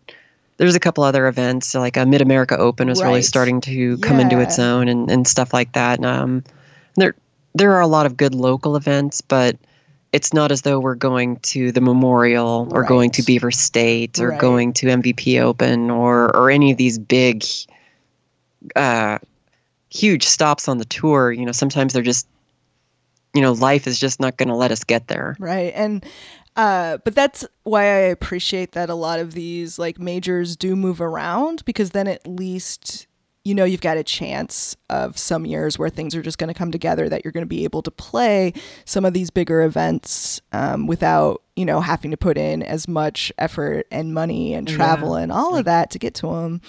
there's 0.58 0.74
a 0.74 0.80
couple 0.80 1.04
other 1.04 1.26
events 1.26 1.74
like 1.74 1.96
a 1.96 2.06
Mid 2.06 2.22
America 2.22 2.56
Open 2.56 2.88
is 2.88 3.02
really 3.02 3.22
starting 3.22 3.60
to 3.62 3.98
come 3.98 4.20
into 4.20 4.40
its 4.40 4.58
own 4.58 4.88
and, 4.88 5.10
and 5.10 5.26
stuff 5.28 5.52
like 5.52 5.72
that. 5.72 6.02
Um, 6.04 6.44
there 6.96 7.14
there 7.54 7.72
are 7.72 7.80
a 7.80 7.86
lot 7.86 8.06
of 8.06 8.16
good 8.16 8.34
local 8.34 8.76
events, 8.76 9.20
but 9.20 9.56
it's 10.16 10.32
not 10.32 10.50
as 10.50 10.62
though 10.62 10.80
we're 10.80 10.94
going 11.10 11.36
to 11.52 11.70
the 11.72 11.80
Memorial 11.80 12.68
or 12.72 12.82
going 12.84 13.10
to 13.12 13.22
Beaver 13.22 13.50
State 13.50 14.18
or 14.18 14.30
Right. 14.30 14.40
going 14.40 14.72
to 14.74 14.86
MVP 14.86 15.40
Open 15.40 15.90
or 15.90 16.34
or 16.36 16.50
any 16.50 16.70
of 16.72 16.78
these 16.78 16.98
big 16.98 17.44
uh 18.74 19.18
huge 19.90 20.24
stops 20.24 20.68
on 20.68 20.78
the 20.78 20.84
tour. 20.84 21.30
You 21.32 21.44
know, 21.46 21.52
sometimes 21.52 21.92
they're 21.92 22.02
just 22.02 22.26
you 23.34 23.42
know, 23.42 23.52
life 23.52 23.86
is 23.86 23.98
just 24.00 24.18
not 24.18 24.38
going 24.38 24.48
to 24.48 24.54
let 24.56 24.70
us 24.72 24.82
get 24.82 25.08
there. 25.08 25.36
right 25.38 25.72
and 25.76 26.04
uh 26.56 26.96
but 27.04 27.14
that's 27.14 27.44
why 27.64 27.82
i 27.82 28.08
appreciate 28.16 28.72
that 28.72 28.88
a 28.88 28.94
lot 28.94 29.20
of 29.20 29.34
these 29.34 29.78
like 29.78 29.98
majors 29.98 30.56
do 30.56 30.74
move 30.74 31.02
around 31.02 31.62
because 31.66 31.90
then 31.90 32.08
at 32.08 32.26
least 32.26 33.06
you 33.46 33.54
know 33.54 33.64
you've 33.64 33.80
got 33.80 33.96
a 33.96 34.02
chance 34.02 34.76
of 34.90 35.16
some 35.16 35.46
years 35.46 35.78
where 35.78 35.88
things 35.88 36.16
are 36.16 36.22
just 36.22 36.36
going 36.36 36.48
to 36.48 36.54
come 36.54 36.72
together 36.72 37.08
that 37.08 37.24
you're 37.24 37.30
going 37.30 37.42
to 37.42 37.48
be 37.48 37.62
able 37.62 37.80
to 37.80 37.92
play 37.92 38.52
some 38.84 39.04
of 39.04 39.14
these 39.14 39.30
bigger 39.30 39.62
events 39.62 40.40
um, 40.52 40.88
without 40.88 41.42
you 41.54 41.64
know 41.64 41.80
having 41.80 42.10
to 42.10 42.16
put 42.16 42.36
in 42.36 42.60
as 42.64 42.88
much 42.88 43.32
effort 43.38 43.86
and 43.92 44.12
money 44.12 44.52
and 44.52 44.66
travel 44.66 45.14
and 45.14 45.30
all 45.30 45.56
of 45.56 45.64
that 45.64 45.90
to 45.92 45.98
get 45.98 46.12
to 46.12 46.26
them 46.26 46.60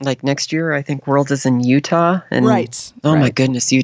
Like 0.00 0.22
next 0.22 0.52
year, 0.52 0.72
I 0.72 0.82
think 0.82 1.06
Worlds 1.06 1.30
is 1.30 1.44
in 1.44 1.60
Utah, 1.60 2.20
and 2.30 2.46
right 2.46 2.92
oh 3.04 3.16
my 3.16 3.30
goodness, 3.30 3.72
you. 3.72 3.82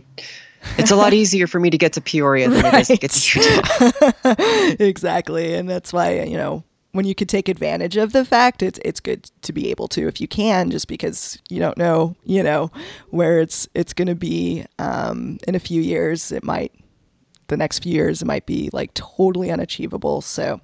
It's 0.76 0.90
a 0.90 0.96
lot 0.96 1.12
easier 1.22 1.46
for 1.46 1.60
me 1.60 1.70
to 1.70 1.78
get 1.78 1.92
to 1.94 2.00
Peoria 2.00 2.48
than 2.50 2.64
it 2.64 2.74
is 2.74 2.88
to 2.88 2.96
get 2.96 3.10
to 3.10 3.40
Utah. 3.40 4.74
exactly 4.84 5.54
and 5.54 5.68
that's 5.68 5.92
why 5.92 6.22
you 6.22 6.36
know 6.36 6.64
when 6.98 7.06
you 7.06 7.14
could 7.14 7.28
take 7.28 7.48
advantage 7.48 7.96
of 7.96 8.10
the 8.10 8.24
fact 8.24 8.60
it's 8.60 8.80
it's 8.84 8.98
good 8.98 9.30
to 9.40 9.52
be 9.52 9.70
able 9.70 9.86
to 9.86 10.08
if 10.08 10.20
you 10.20 10.26
can 10.26 10.68
just 10.68 10.88
because 10.88 11.38
you 11.48 11.60
don't 11.60 11.78
know 11.78 12.16
you 12.24 12.42
know 12.42 12.72
where 13.10 13.38
it's 13.38 13.68
it's 13.72 13.92
going 13.92 14.08
to 14.08 14.16
be 14.16 14.64
um, 14.80 15.38
in 15.46 15.54
a 15.54 15.60
few 15.60 15.80
years. 15.80 16.32
It 16.32 16.42
might 16.42 16.72
the 17.46 17.56
next 17.56 17.84
few 17.84 17.92
years 17.92 18.20
it 18.20 18.24
might 18.24 18.46
be 18.46 18.68
like 18.72 18.92
totally 18.94 19.48
unachievable. 19.48 20.22
So 20.22 20.60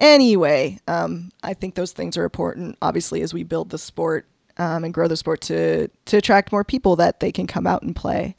anyway 0.00 0.78
um, 0.88 1.30
i 1.44 1.54
think 1.54 1.74
those 1.74 1.92
things 1.92 2.16
are 2.16 2.24
important 2.24 2.76
obviously 2.82 3.20
as 3.20 3.34
we 3.34 3.42
build 3.42 3.70
the 3.70 3.78
sport 3.78 4.26
um, 4.56 4.84
and 4.84 4.94
grow 4.94 5.08
the 5.08 5.16
sport 5.16 5.40
to 5.40 5.88
to 6.06 6.16
attract 6.16 6.52
more 6.52 6.64
people 6.64 6.96
that 6.96 7.20
they 7.20 7.32
can 7.32 7.46
come 7.46 7.68
out 7.68 7.82
and 7.82 7.94
play 7.94 8.34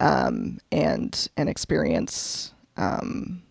um, 0.00 0.58
and 0.72 1.28
and 1.36 1.48
experience 1.50 2.52
um, 2.76 3.42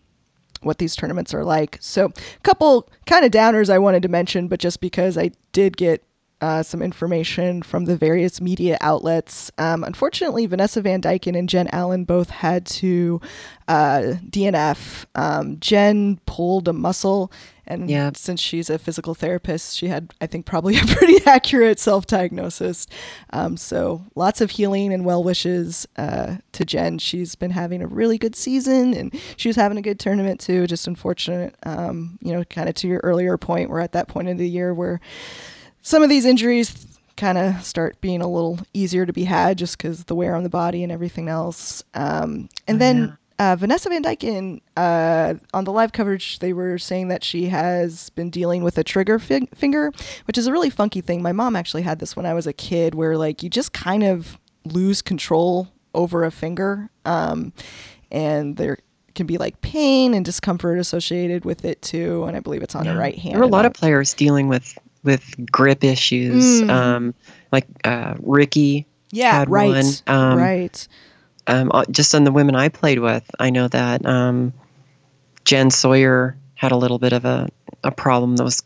what 0.62 0.78
these 0.78 0.96
tournaments 0.96 1.32
are 1.34 1.44
like. 1.44 1.78
So, 1.80 2.06
a 2.06 2.40
couple 2.42 2.88
kind 3.06 3.24
of 3.24 3.30
downers 3.30 3.70
I 3.70 3.78
wanted 3.78 4.02
to 4.02 4.08
mention, 4.08 4.48
but 4.48 4.60
just 4.60 4.80
because 4.80 5.16
I 5.16 5.30
did 5.52 5.76
get 5.76 6.02
uh, 6.40 6.62
some 6.62 6.82
information 6.82 7.62
from 7.62 7.84
the 7.84 7.96
various 7.96 8.40
media 8.40 8.78
outlets. 8.80 9.50
Um, 9.58 9.84
unfortunately, 9.84 10.46
Vanessa 10.46 10.80
Van 10.80 11.00
Dyken 11.02 11.38
and 11.38 11.48
Jen 11.48 11.68
Allen 11.68 12.04
both 12.04 12.30
had 12.30 12.66
to 12.66 13.20
uh, 13.68 14.14
DNF. 14.28 15.04
Um, 15.14 15.58
Jen 15.60 16.18
pulled 16.26 16.66
a 16.68 16.72
muscle, 16.72 17.30
and 17.66 17.88
Yeah. 17.88 18.10
since 18.16 18.40
she's 18.40 18.68
a 18.68 18.78
physical 18.78 19.14
therapist, 19.14 19.76
she 19.76 19.86
had, 19.88 20.12
I 20.20 20.26
think, 20.26 20.44
probably 20.46 20.76
a 20.78 20.84
pretty 20.86 21.24
accurate 21.26 21.78
self 21.78 22.06
diagnosis. 22.06 22.86
Um, 23.32 23.56
so, 23.56 24.04
lots 24.16 24.40
of 24.40 24.50
healing 24.52 24.92
and 24.92 25.04
well 25.04 25.22
wishes 25.22 25.86
uh, 25.96 26.36
to 26.52 26.64
Jen. 26.64 26.98
She's 26.98 27.34
been 27.36 27.52
having 27.52 27.80
a 27.82 27.86
really 27.86 28.18
good 28.18 28.34
season, 28.34 28.92
and 28.94 29.14
she 29.36 29.48
was 29.48 29.56
having 29.56 29.78
a 29.78 29.82
good 29.82 30.00
tournament 30.00 30.40
too. 30.40 30.66
Just 30.66 30.88
unfortunate, 30.88 31.54
um, 31.64 32.18
you 32.22 32.32
know, 32.32 32.42
kind 32.44 32.68
of 32.68 32.74
to 32.76 32.88
your 32.88 33.00
earlier 33.04 33.36
point, 33.38 33.70
we're 33.70 33.80
at 33.80 33.92
that 33.92 34.08
point 34.08 34.28
of 34.28 34.38
the 34.38 34.48
year 34.48 34.74
where 34.74 35.00
some 35.82 36.02
of 36.02 36.08
these 36.08 36.24
injuries 36.24 36.86
kind 37.16 37.36
of 37.38 37.62
start 37.62 38.00
being 38.00 38.22
a 38.22 38.28
little 38.28 38.58
easier 38.72 39.04
to 39.04 39.12
be 39.12 39.24
had 39.24 39.58
just 39.58 39.76
because 39.76 40.04
the 40.04 40.14
wear 40.14 40.34
on 40.34 40.42
the 40.42 40.48
body 40.48 40.82
and 40.82 40.90
everything 40.90 41.28
else. 41.28 41.82
Um, 41.92 42.48
and 42.66 42.80
then 42.80 43.18
uh, 43.38 43.56
Vanessa 43.56 43.88
Van 43.90 44.02
Dyken, 44.02 44.60
uh, 44.76 45.34
on 45.52 45.64
the 45.64 45.72
live 45.72 45.92
coverage, 45.92 46.38
they 46.38 46.52
were 46.52 46.78
saying 46.78 47.08
that 47.08 47.22
she 47.24 47.46
has 47.48 48.10
been 48.10 48.30
dealing 48.30 48.62
with 48.62 48.78
a 48.78 48.84
trigger 48.84 49.18
fi- 49.18 49.48
finger, 49.54 49.92
which 50.26 50.38
is 50.38 50.46
a 50.46 50.52
really 50.52 50.70
funky 50.70 51.00
thing. 51.00 51.20
My 51.22 51.32
mom 51.32 51.56
actually 51.56 51.82
had 51.82 51.98
this 51.98 52.16
when 52.16 52.24
I 52.26 52.32
was 52.34 52.46
a 52.46 52.52
kid, 52.52 52.94
where 52.94 53.16
like 53.18 53.42
you 53.42 53.50
just 53.50 53.72
kind 53.72 54.02
of 54.02 54.38
lose 54.64 55.02
control 55.02 55.68
over 55.94 56.24
a 56.24 56.30
finger, 56.30 56.88
um, 57.04 57.52
and 58.10 58.56
there 58.56 58.78
can 59.14 59.26
be 59.26 59.38
like 59.38 59.60
pain 59.60 60.14
and 60.14 60.24
discomfort 60.24 60.78
associated 60.78 61.44
with 61.44 61.64
it 61.64 61.82
too. 61.82 62.24
And 62.24 62.36
I 62.36 62.40
believe 62.40 62.62
it's 62.62 62.74
on 62.74 62.84
the 62.84 62.92
Yeah. 62.92 62.98
right 62.98 63.18
hand. 63.18 63.34
There 63.34 63.40
are 63.42 63.44
a 63.44 63.48
lot 63.48 63.64
of 63.66 63.72
players 63.74 64.14
dealing 64.14 64.48
with 64.48 64.78
with 65.02 65.34
grip 65.50 65.82
issues. 65.84 66.62
Mm. 66.62 66.70
Um, 66.70 67.14
like 67.52 67.66
uh, 67.84 68.14
Ricky 68.20 68.86
yeah, 69.12 69.32
had 69.32 69.50
right, 69.50 69.68
one. 69.68 69.84
Um, 70.06 70.38
right. 70.38 70.88
um, 71.46 71.70
uh, 71.72 71.84
just 71.90 72.14
on 72.14 72.24
the 72.24 72.32
women 72.32 72.54
I 72.54 72.68
played 72.68 72.98
with, 73.00 73.28
I 73.38 73.50
know 73.50 73.66
that 73.68 74.04
um, 74.06 74.52
Jan 75.44 75.70
Sawyer 75.70 76.36
had 76.54 76.70
a 76.72 76.76
little 76.76 76.98
bit 76.98 77.12
of 77.12 77.24
a, 77.24 77.48
a 77.82 77.90
problem 77.90 78.36
that 78.36 78.44
was, 78.44 78.62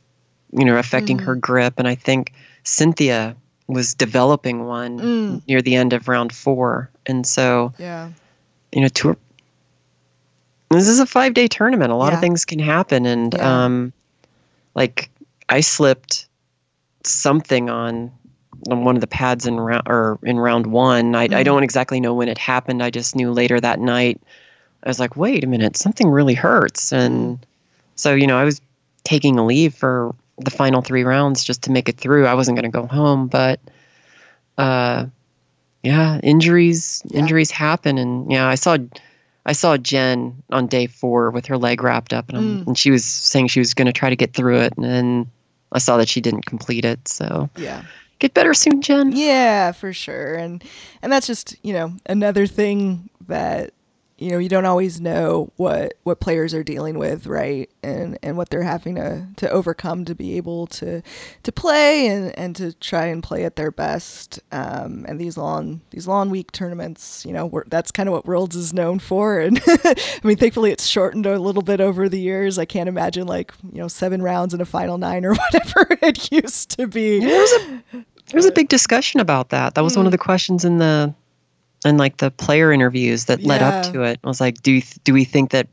you 0.53 0.65
know, 0.65 0.77
affecting 0.77 1.19
her 1.21 1.35
grip. 1.37 1.75
And 1.79 1.87
I 1.89 1.95
think 1.95 2.33
Cynthia 2.65 3.37
was 3.69 3.95
developing 3.95 4.65
one 4.67 4.99
Mm. 4.99 5.43
near 5.49 5.63
the 5.63 5.77
end 5.77 5.93
of 5.93 6.09
round 6.09 6.33
four. 6.35 6.91
And 7.07 7.27
so, 7.27 7.73
Yeah. 7.79 8.11
you 8.73 8.81
know, 8.83 8.89
tour. 8.89 9.17
This 10.71 10.89
is 10.89 10.99
a 10.99 11.07
five 11.07 11.35
day 11.35 11.47
tournament. 11.47 11.93
A 11.93 11.95
lot 11.95 12.09
Yeah. 12.09 12.15
of 12.17 12.21
things 12.21 12.45
can 12.45 12.59
happen. 12.59 13.07
And, 13.07 13.33
Yeah. 13.35 13.65
um, 13.65 13.93
like, 14.75 15.09
I 15.49 15.61
slipped 15.61 16.27
something 17.05 17.71
on 17.71 18.11
on 18.71 18.85
one 18.85 18.95
of 18.95 19.03
the 19.03 19.07
pads 19.07 19.47
in 19.47 19.59
round 19.61 19.83
or 19.87 20.19
in 20.23 20.39
round 20.39 20.67
one. 20.69 21.15
I, 21.15 21.25
I 21.25 21.29
Mhm. 21.29 21.45
don't 21.45 21.63
exactly 21.65 22.01
know 22.01 22.15
when 22.15 22.29
it 22.29 22.39
happened. 22.39 22.83
I 22.83 22.89
just 22.91 23.15
knew 23.15 23.31
later 23.31 23.61
that 23.61 23.79
night. 23.79 24.21
I 24.83 24.89
was 24.89 24.99
like, 24.99 25.17
wait 25.17 25.45
a 25.45 25.47
minute, 25.47 25.77
something 25.77 26.09
really 26.09 26.35
hurts. 26.35 26.93
And 26.93 27.39
so, 27.97 28.15
you 28.15 28.27
know, 28.27 28.39
I 28.39 28.45
was 28.45 28.61
taking 29.03 29.39
a 29.39 29.45
leave 29.45 29.75
for 29.75 30.15
the 30.39 30.51
final 30.51 30.81
three 30.81 31.05
rounds 31.05 31.45
just 31.45 31.63
to 31.63 31.71
make 31.71 31.89
it 31.91 31.99
through. 31.99 32.27
I 32.27 32.35
wasn't 32.35 32.57
going 32.57 32.71
to 32.71 32.81
go 32.81 32.87
home, 32.87 33.27
but 33.27 33.61
uh, 34.57 35.07
yeah, 35.83 36.19
injuries 36.23 37.03
Yeah. 37.07 37.21
injuries 37.21 37.51
happen, 37.51 37.99
and 37.99 38.31
yeah, 38.31 38.47
I 38.49 38.55
saw 38.55 38.79
I 39.47 39.53
saw 39.53 39.77
Jen 39.77 40.43
on 40.51 40.69
day 40.69 40.87
four 40.87 41.31
with 41.31 41.45
her 41.47 41.59
leg 41.59 41.83
wrapped 41.83 42.15
up, 42.15 42.31
and, 42.33 42.61
Mm. 42.61 42.67
and 42.69 42.79
she 42.79 42.91
was 42.91 43.05
saying 43.05 43.49
she 43.49 43.61
was 43.61 43.75
going 43.75 43.87
to 43.87 43.93
try 43.93 44.09
to 44.09 44.17
get 44.17 44.33
through 44.33 44.61
it, 44.61 44.73
and 44.77 44.85
then 44.85 45.31
I 45.75 45.79
saw 45.79 45.97
that 45.99 46.09
she 46.09 46.21
didn't 46.21 46.47
complete 46.47 46.85
it. 46.85 47.07
So 47.09 47.51
Yeah. 47.57 47.83
get 48.21 48.33
better 48.35 48.55
soon, 48.55 48.81
Jen. 48.81 49.13
Yeah, 49.15 49.73
for 49.73 49.93
sure. 49.93 50.35
And 50.37 50.63
and 51.03 51.13
that's 51.13 51.27
just, 51.27 51.57
you 51.63 51.73
know, 51.73 51.95
another 52.07 52.47
thing 52.47 53.11
that 53.27 53.73
you 54.17 54.31
know, 54.31 54.39
you 54.39 54.49
don't 54.49 54.65
always 54.65 55.01
know 55.01 55.51
what 55.57 55.95
what 56.05 56.21
players 56.21 56.55
are 56.55 56.63
dealing 56.63 56.99
with, 56.99 57.27
right? 57.27 57.69
And 57.83 58.17
and 58.23 58.37
what 58.37 58.49
they're 58.51 58.63
having 58.63 58.95
to 58.95 59.27
to 59.37 59.51
overcome 59.51 60.05
to 60.05 60.15
be 60.15 60.37
able 60.37 60.69
to 60.69 61.03
to 61.43 61.53
play 61.53 62.07
and 62.07 62.39
and 62.39 62.55
to 62.57 62.73
try 62.75 63.07
and 63.07 63.23
play 63.23 63.45
at 63.45 63.57
their 63.57 63.73
best. 63.73 64.39
Um 64.53 65.05
and 65.09 65.21
these 65.21 65.37
long 65.37 65.81
these 65.91 66.07
long 66.07 66.31
week 66.31 66.53
tournaments, 66.53 67.25
you 67.27 67.33
know, 67.33 67.45
we're, 67.47 67.65
that's 67.67 67.91
kind 67.91 68.09
of 68.09 68.13
what 68.13 68.25
Worlds 68.25 68.55
is 68.55 68.73
known 68.73 69.01
for 69.01 69.41
and 69.47 69.61
I 69.67 69.95
mean, 70.23 70.37
thankfully 70.37 70.71
it's 70.71 70.87
shortened 70.87 71.27
a 71.27 71.39
little 71.41 71.63
bit 71.63 71.81
over 71.81 72.09
the 72.09 72.21
years. 72.21 72.57
I 72.57 72.67
can't 72.67 72.89
imagine 72.89 73.27
like, 73.27 73.53
you 73.73 73.79
know, 73.81 73.89
7 73.89 74.23
rounds 74.23 74.55
in 74.55 74.61
a 74.61 74.65
final 74.65 74.97
9 74.97 75.25
or 75.25 75.35
whatever 75.35 75.87
it 76.03 76.31
used 76.31 76.71
to 76.79 76.87
be. 76.87 77.19
There 77.19 77.41
was 77.41 77.53
a 77.53 77.83
there 77.93 78.39
was 78.39 78.47
a 78.47 78.53
big 78.53 78.69
discussion 78.69 79.21
about 79.21 79.51
that. 79.51 79.75
That 79.75 79.83
was 79.85 79.97
one 79.97 80.07
of 80.07 80.11
Mm. 80.11 80.13
the 80.13 80.19
questions 80.19 80.65
in 80.65 80.79
the 80.79 81.15
in 81.85 81.97
like 81.97 82.17
the 82.19 82.31
player 82.31 82.73
interviews 82.73 83.27
that 83.27 83.43
led 83.45 83.63
up 83.63 83.93
to 83.93 84.03
it. 84.03 84.19
I 84.25 84.29
was 84.29 84.41
like, 84.41 84.63
do 84.63 84.81
do 85.05 85.13
we 85.13 85.25
think 85.25 85.51
that 85.51 85.69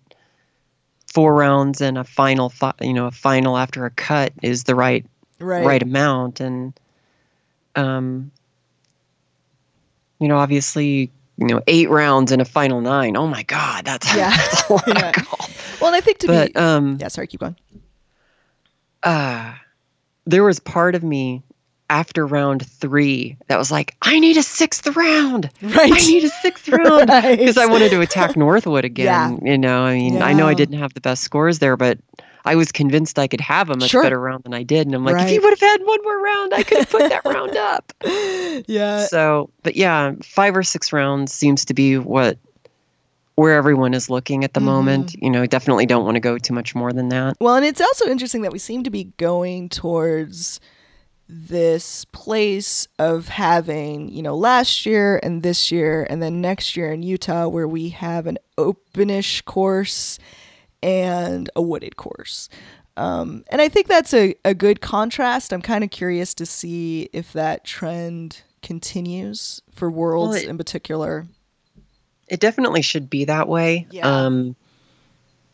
four 1.14 1.34
rounds 1.36 1.82
and 1.82 1.98
a 1.98 2.04
final 2.04 2.50
fi- 2.50 2.74
you 2.82 2.94
know 2.94 3.06
a 3.08 3.12
final 3.12 3.58
after 3.58 3.86
a 3.86 3.90
cut 3.92 4.34
is 4.42 4.64
the 4.64 4.76
right 4.76 5.06
Right. 5.40 5.66
right, 5.66 5.82
amount 5.84 6.40
and 6.40 6.74
um 7.76 8.32
you 10.20 10.28
know 10.28 10.38
obviously 10.38 11.12
you 11.38 11.48
know 11.48 11.62
eight 11.68 11.90
rounds 11.90 12.32
and 12.32 12.42
a 12.42 12.46
final 12.46 12.80
nine. 12.82 13.18
Oh 13.18 13.28
my 13.28 13.44
god, 13.44 13.86
that's, 13.86 14.16
Yeah. 14.16 14.30
that's 14.38 14.70
a 14.70 14.74
lot 14.74 14.88
of 14.88 14.96
Yeah. 14.96 15.12
golf. 15.14 15.78
Well, 15.82 15.88
and 15.90 15.96
I 15.96 16.02
think 16.02 16.20
to 16.20 16.28
But 16.28 16.54
be 16.54 16.56
um 16.56 16.98
Yeah, 17.00 17.08
sorry, 17.08 17.28
keep 17.28 17.40
going. 17.40 17.56
uh, 19.04 19.54
there 20.26 20.44
was 20.44 20.60
part 20.60 20.94
of 20.96 21.04
me 21.04 21.42
after 21.92 22.26
round 22.26 22.66
three 22.66 23.36
that 23.48 23.58
was 23.60 23.70
like, 23.70 23.96
I 24.02 24.18
need 24.20 24.38
a 24.38 24.44
sixth 24.44 24.88
round. 24.96 25.50
Right. 25.62 25.92
I 25.94 25.98
need 26.08 26.24
a 26.24 26.30
sixth 26.30 26.70
round 26.70 27.10
Right. 27.10 27.38
because 27.38 27.58
I 27.58 27.66
wanted 27.66 27.92
to 27.92 28.00
attack 28.00 28.38
Northwood 28.38 28.86
again. 28.86 29.40
Yeah. 29.44 29.52
You 29.52 29.58
know, 29.58 29.84
I 29.84 29.96
mean, 29.96 30.22
I 30.22 30.32
know 30.32 30.48
I 30.48 30.54
didn't 30.54 30.80
have 30.80 30.94
the 30.94 31.02
best 31.02 31.22
scores 31.24 31.60
there, 31.60 31.76
but 31.76 32.00
I 32.46 32.56
was 32.56 32.72
convinced 32.72 33.20
I 33.20 33.28
could 33.28 33.42
have 33.42 33.70
a 33.70 33.76
much 33.78 33.90
Sure. 33.90 34.02
better 34.02 34.20
round 34.20 34.46
than 34.46 34.54
I 34.54 34.64
did. 34.64 34.88
And 34.88 34.96
I'm 34.96 35.04
like, 35.04 35.22
if 35.28 35.32
you 35.32 35.42
would 35.42 35.50
have 35.52 35.60
had 35.60 35.82
one 35.86 36.02
more 36.02 36.22
round, 36.24 36.54
I 36.54 36.64
could 36.64 36.78
have 36.80 36.90
put 36.90 37.10
that 37.10 37.26
round 37.26 37.58
up. 37.58 37.92
yeah. 38.68 39.06
So, 39.08 39.50
but 39.62 39.76
yeah, 39.76 40.14
five 40.24 40.56
or 40.56 40.64
six 40.64 40.94
rounds 40.94 41.34
seems 41.34 41.66
to 41.66 41.74
be 41.74 41.98
what 41.98 42.38
where 43.36 43.56
everyone 43.56 43.94
is 43.94 44.10
looking 44.10 44.44
at 44.44 44.54
the 44.54 44.60
moment. 44.62 45.08
Mm-hmm. 45.08 45.26
You 45.26 45.32
know, 45.32 45.46
definitely 45.46 45.86
don't 45.86 46.06
want 46.06 46.16
to 46.16 46.20
go 46.22 46.38
too 46.38 46.54
much 46.54 46.74
more 46.74 46.94
than 46.94 47.10
that. 47.10 47.36
Well, 47.42 47.56
and 47.56 47.66
it's 47.66 47.82
also 47.82 48.08
interesting 48.10 48.44
that 48.44 48.52
we 48.54 48.60
seem 48.60 48.84
to 48.84 48.90
be 48.90 49.06
going 49.18 49.68
towards 49.70 50.60
this 51.34 52.04
place 52.06 52.88
of 53.00 53.30
having, 53.30 54.10
you 54.10 54.22
know, 54.22 54.36
last 54.36 54.86
year 54.86 55.18
and 55.24 55.44
this 55.44 55.72
year 55.72 56.06
and 56.10 56.22
then 56.22 56.42
next 56.42 56.76
year 56.76 56.92
in 56.92 57.04
Utah 57.04 57.48
where 57.48 57.68
we 57.68 57.90
have 57.90 58.28
an 58.28 58.38
openish 58.58 59.46
course 59.46 60.20
and 60.84 61.50
a 61.56 61.62
wooded 61.62 61.96
course. 61.96 62.50
Um, 62.98 63.46
and 63.50 63.62
I 63.62 63.70
think 63.70 63.88
that's 63.88 64.14
a, 64.14 64.36
a 64.44 64.54
good 64.54 64.82
contrast. 64.82 65.54
I'm 65.54 65.62
kind 65.62 65.84
of 65.86 65.90
curious 65.90 66.34
to 66.34 66.46
see 66.46 67.10
if 67.14 67.32
that 67.32 67.64
trend 67.64 68.42
continues 68.62 69.62
for 69.74 69.90
worlds 69.90 70.36
it- 70.36 70.50
in 70.50 70.58
particular. 70.58 71.26
it 72.28 72.42
definitely 72.42 72.82
should 72.82 73.10
be 73.10 73.24
that 73.26 73.48
way. 73.48 73.88
Yeah. 73.92 74.06
Um, 74.26 74.56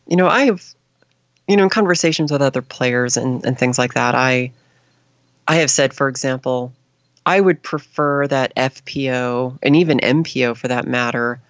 you 0.08 0.16
know, 0.16 0.26
I've, 0.26 0.74
you 1.46 1.56
know, 1.56 1.62
in 1.64 1.70
conversations 1.70 2.32
with 2.32 2.42
other 2.42 2.62
players 2.62 3.16
and, 3.16 3.44
and 3.46 3.56
things 3.56 3.78
like 3.78 3.94
that, 3.94 4.14
I, 4.16 4.50
I 5.48 5.56
have 5.56 5.70
said, 5.70 5.94
for 5.94 6.08
example, 6.08 6.72
I 7.24 7.40
would 7.40 7.62
prefer 7.62 8.26
that 8.28 8.54
FPO 8.54 9.58
and 9.62 9.74
even 9.74 9.98
MPO 9.98 10.56
for 10.56 10.68
that 10.68 10.86
matter, 10.86 11.40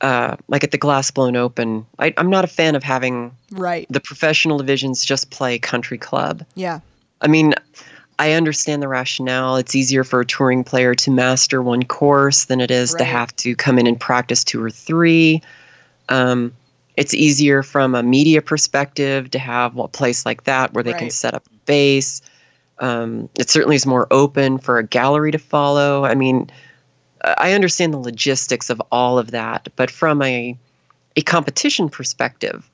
uh, 0.00 0.36
like 0.48 0.64
at 0.64 0.70
the 0.70 0.78
Glass 0.78 1.10
Blown 1.10 1.36
Open. 1.36 1.86
I, 1.98 2.14
I'm 2.16 2.30
not 2.30 2.44
a 2.44 2.48
fan 2.48 2.74
of 2.74 2.82
having 2.82 3.32
Right. 3.52 3.86
the 3.90 4.00
professional 4.00 4.58
divisions 4.58 5.04
just 5.04 5.30
play 5.30 5.58
country 5.58 5.98
club. 5.98 6.44
Yeah. 6.54 6.80
I 7.20 7.28
mean, 7.28 7.54
I 8.18 8.32
understand 8.32 8.82
the 8.82 8.88
rationale. 8.88 9.56
It's 9.56 9.74
easier 9.74 10.02
for 10.02 10.20
a 10.20 10.26
touring 10.26 10.64
player 10.64 10.94
to 10.94 11.10
master 11.10 11.62
one 11.62 11.84
course 11.84 12.46
than 12.46 12.60
it 12.60 12.70
is 12.70 12.94
to 12.94 13.04
have 13.04 13.34
to 13.36 13.54
come 13.54 13.78
in 13.78 13.86
and 13.86 14.00
practice 14.00 14.44
two 14.44 14.62
or 14.62 14.70
three. 14.70 15.42
Um, 16.08 16.52
it's 16.96 17.14
easier 17.14 17.62
from 17.62 17.94
a 17.94 18.02
media 18.02 18.42
perspective 18.42 19.30
to 19.30 19.38
have 19.38 19.76
a 19.78 19.88
place 19.88 20.26
like 20.26 20.44
that 20.44 20.72
where 20.72 20.82
they 20.82 20.94
can 20.94 21.10
set 21.10 21.34
up 21.34 21.46
a 21.46 21.56
base. 21.64 22.22
Um, 22.80 23.28
it 23.38 23.50
certainly 23.50 23.76
is 23.76 23.86
more 23.86 24.06
open 24.10 24.58
for 24.58 24.78
a 24.78 24.84
gallery 24.86 25.32
to 25.32 25.38
follow. 25.38 26.04
I 26.04 26.14
mean, 26.14 26.50
I 27.24 27.52
understand 27.52 27.92
the 27.92 27.98
logistics 27.98 28.70
of 28.70 28.80
all 28.92 29.18
of 29.18 29.32
that, 29.32 29.68
but 29.76 29.90
from 29.90 30.22
a 30.22 30.56
a 31.16 31.22
competition 31.22 31.88
perspective, 31.88 32.70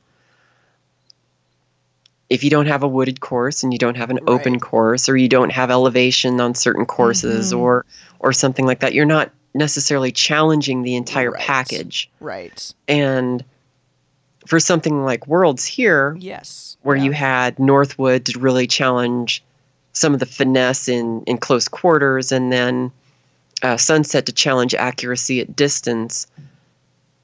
if 2.28 2.44
you 2.44 2.50
don't 2.50 2.66
have 2.66 2.82
a 2.82 2.88
wooded 2.88 3.20
course 3.20 3.62
and 3.62 3.72
you 3.72 3.78
don't 3.78 3.96
have 3.96 4.11
an 4.11 4.18
open 4.26 4.61
course 4.61 5.09
or 5.09 5.16
you 5.16 5.28
don't 5.28 5.50
have 5.50 5.70
elevation 5.70 6.40
on 6.40 6.55
certain 6.55 6.84
courses 6.84 7.52
Mhm. 7.52 7.59
or 7.59 7.84
or 8.20 8.32
something 8.32 8.66
like 8.66 8.80
that, 8.80 8.94
you're 8.94 9.05
not 9.07 9.30
necessarily 9.55 10.11
challenging 10.11 10.82
the 10.82 10.96
entire 10.96 11.30
Right. 11.30 11.40
package. 11.42 12.11
Right. 12.20 12.72
And 12.88 13.44
for 14.46 14.59
something 14.61 15.05
like 15.05 15.26
Worlds 15.26 15.64
here, 15.64 16.16
Yes. 16.18 16.76
where 16.82 16.96
Yeah. 16.96 17.05
you 17.05 17.12
had 17.12 17.59
Northwood 17.59 18.24
to 18.26 18.38
really 18.38 18.66
challenge 18.66 19.42
some 19.95 20.12
of 20.12 20.20
the 20.20 20.26
finesse 20.26 20.88
in, 20.88 21.22
in 21.26 21.38
close 21.38 21.66
quarters, 21.68 22.30
and 22.30 22.53
then 22.53 22.92
uh, 23.62 23.76
Sunset 23.78 24.26
to 24.26 24.32
challenge 24.32 24.74
accuracy 24.74 25.40
at 25.40 25.57
distance. 25.57 26.26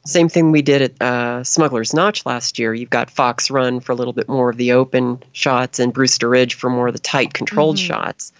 Same 0.06 0.30
thing 0.30 0.50
we 0.50 0.62
did 0.62 0.80
at 0.80 1.02
uh, 1.02 1.44
Smuggler's 1.44 1.92
Notch 1.92 2.24
last 2.24 2.58
year. 2.58 2.72
You've 2.72 2.88
got 2.88 3.10
Fox 3.10 3.50
Run 3.50 3.80
for 3.80 3.92
a 3.92 3.94
little 3.94 4.14
bit 4.14 4.28
more 4.28 4.48
of 4.48 4.56
the 4.56 4.72
open 4.72 5.22
shots, 5.32 5.78
and 5.78 5.92
Brewster 5.92 6.28
Ridge 6.28 6.54
for 6.54 6.70
more 6.70 6.88
of 6.88 6.94
the 6.94 7.00
tight, 7.00 7.34
controlled 7.34 7.76
Mhm. 7.76 7.86
shots. 7.86 8.32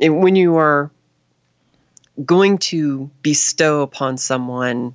And 0.00 0.22
when 0.22 0.36
you 0.36 0.56
are 0.56 0.90
going 2.24 2.58
to 2.58 3.10
bestow 3.22 3.82
upon 3.82 4.16
someone, 4.18 4.94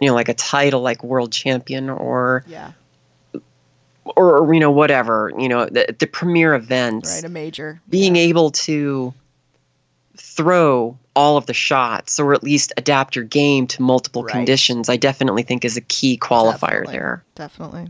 you 0.00 0.08
know, 0.08 0.14
like 0.14 0.28
a 0.28 0.34
title 0.34 0.80
like 0.80 1.04
world 1.04 1.30
champion 1.32 1.88
or 1.88 2.42
Yeah. 2.48 2.72
Or, 4.16 4.38
or, 4.38 4.54
you 4.54 4.60
know 4.60 4.70
whatever 4.70 5.32
you 5.38 5.48
know 5.48 5.66
the, 5.66 5.94
the 5.98 6.06
premier 6.06 6.54
events 6.54 7.10
Right. 7.16 7.24
A 7.24 7.28
major. 7.28 7.80
being 7.88 8.16
yeah. 8.16 8.22
able 8.22 8.50
to 8.52 9.12
throw 10.16 10.96
all 11.14 11.36
of 11.36 11.46
the 11.46 11.54
shots 11.54 12.18
or 12.18 12.32
at 12.34 12.42
least 12.42 12.72
adapt 12.76 13.16
your 13.16 13.24
game 13.24 13.66
to 13.66 13.82
multiple 13.82 14.22
Right. 14.22 14.32
conditions 14.32 14.88
i 14.88 14.96
definitely 14.96 15.42
think 15.42 15.64
is 15.64 15.76
a 15.76 15.80
key 15.82 16.16
qualifier 16.18 16.60
Definitely. 16.84 16.92
there 16.92 17.24
Definitely. 17.34 17.88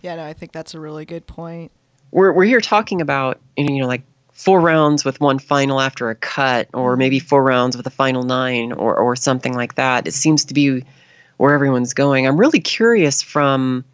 Yeah, 0.00 0.16
no, 0.16 0.24
I 0.24 0.32
think 0.32 0.52
that's 0.52 0.74
a 0.74 0.80
really 0.80 1.04
good 1.04 1.26
point. 1.26 1.70
we're, 2.10 2.32
we're 2.32 2.44
here 2.46 2.60
talking 2.60 3.00
about 3.00 3.38
you 3.56 3.80
know 3.80 3.86
like 3.86 4.02
four 4.32 4.60
rounds 4.60 5.04
with 5.04 5.20
one 5.20 5.38
final 5.38 5.80
after 5.80 6.10
a 6.10 6.14
cut 6.14 6.68
or 6.74 6.92
Mm-hmm. 6.92 6.98
maybe 6.98 7.18
four 7.18 7.42
rounds 7.42 7.76
with 7.76 7.86
a 7.86 7.90
final 7.90 8.22
nine 8.22 8.72
or, 8.72 8.96
or 8.96 9.16
something 9.16 9.54
like 9.54 9.74
that 9.74 10.06
it 10.06 10.14
seems 10.14 10.44
to 10.46 10.54
be 10.54 10.84
where 11.38 11.54
everyone's 11.54 11.92
going 11.94 12.26
i'm 12.26 12.36
really 12.38 12.60
curious 12.60 13.20
from 13.22 13.84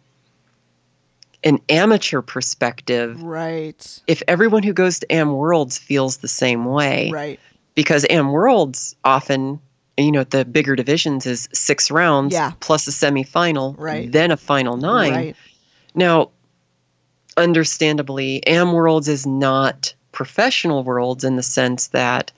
an 1.45 1.59
amateur 1.69 2.21
perspective 2.21 3.21
Right. 3.21 4.01
if 4.07 4.21
everyone 4.27 4.63
who 4.63 4.73
goes 4.73 4.99
to 4.99 5.13
Am 5.13 5.31
Worlds 5.33 5.77
feels 5.77 6.17
the 6.17 6.27
same 6.27 6.65
way. 6.65 7.11
Right. 7.13 7.39
Because 7.75 8.05
Am 8.09 8.31
Worlds 8.31 8.95
often 9.05 9.59
you 9.97 10.11
know 10.11 10.25
the 10.25 10.43
bigger 10.43 10.75
divisions 10.75 11.25
is 11.25 11.47
six 11.53 11.89
rounds 11.89 12.33
Yeah. 12.33 12.51
plus 12.59 12.85
a 12.87 12.91
semifinal, 12.91 13.75
Right. 13.77 14.11
then 14.11 14.29
a 14.31 14.35
final 14.37 14.75
nine. 14.75 15.11
Right. 15.13 15.35
Now, 15.93 16.31
understandably, 17.37 18.45
Am 18.47 18.73
Worlds 18.73 19.07
is 19.07 19.25
not 19.25 19.93
professional 20.11 20.83
worlds 20.83 21.23
in 21.23 21.35
the 21.35 21.43
sense 21.43 21.87
that, 21.87 22.31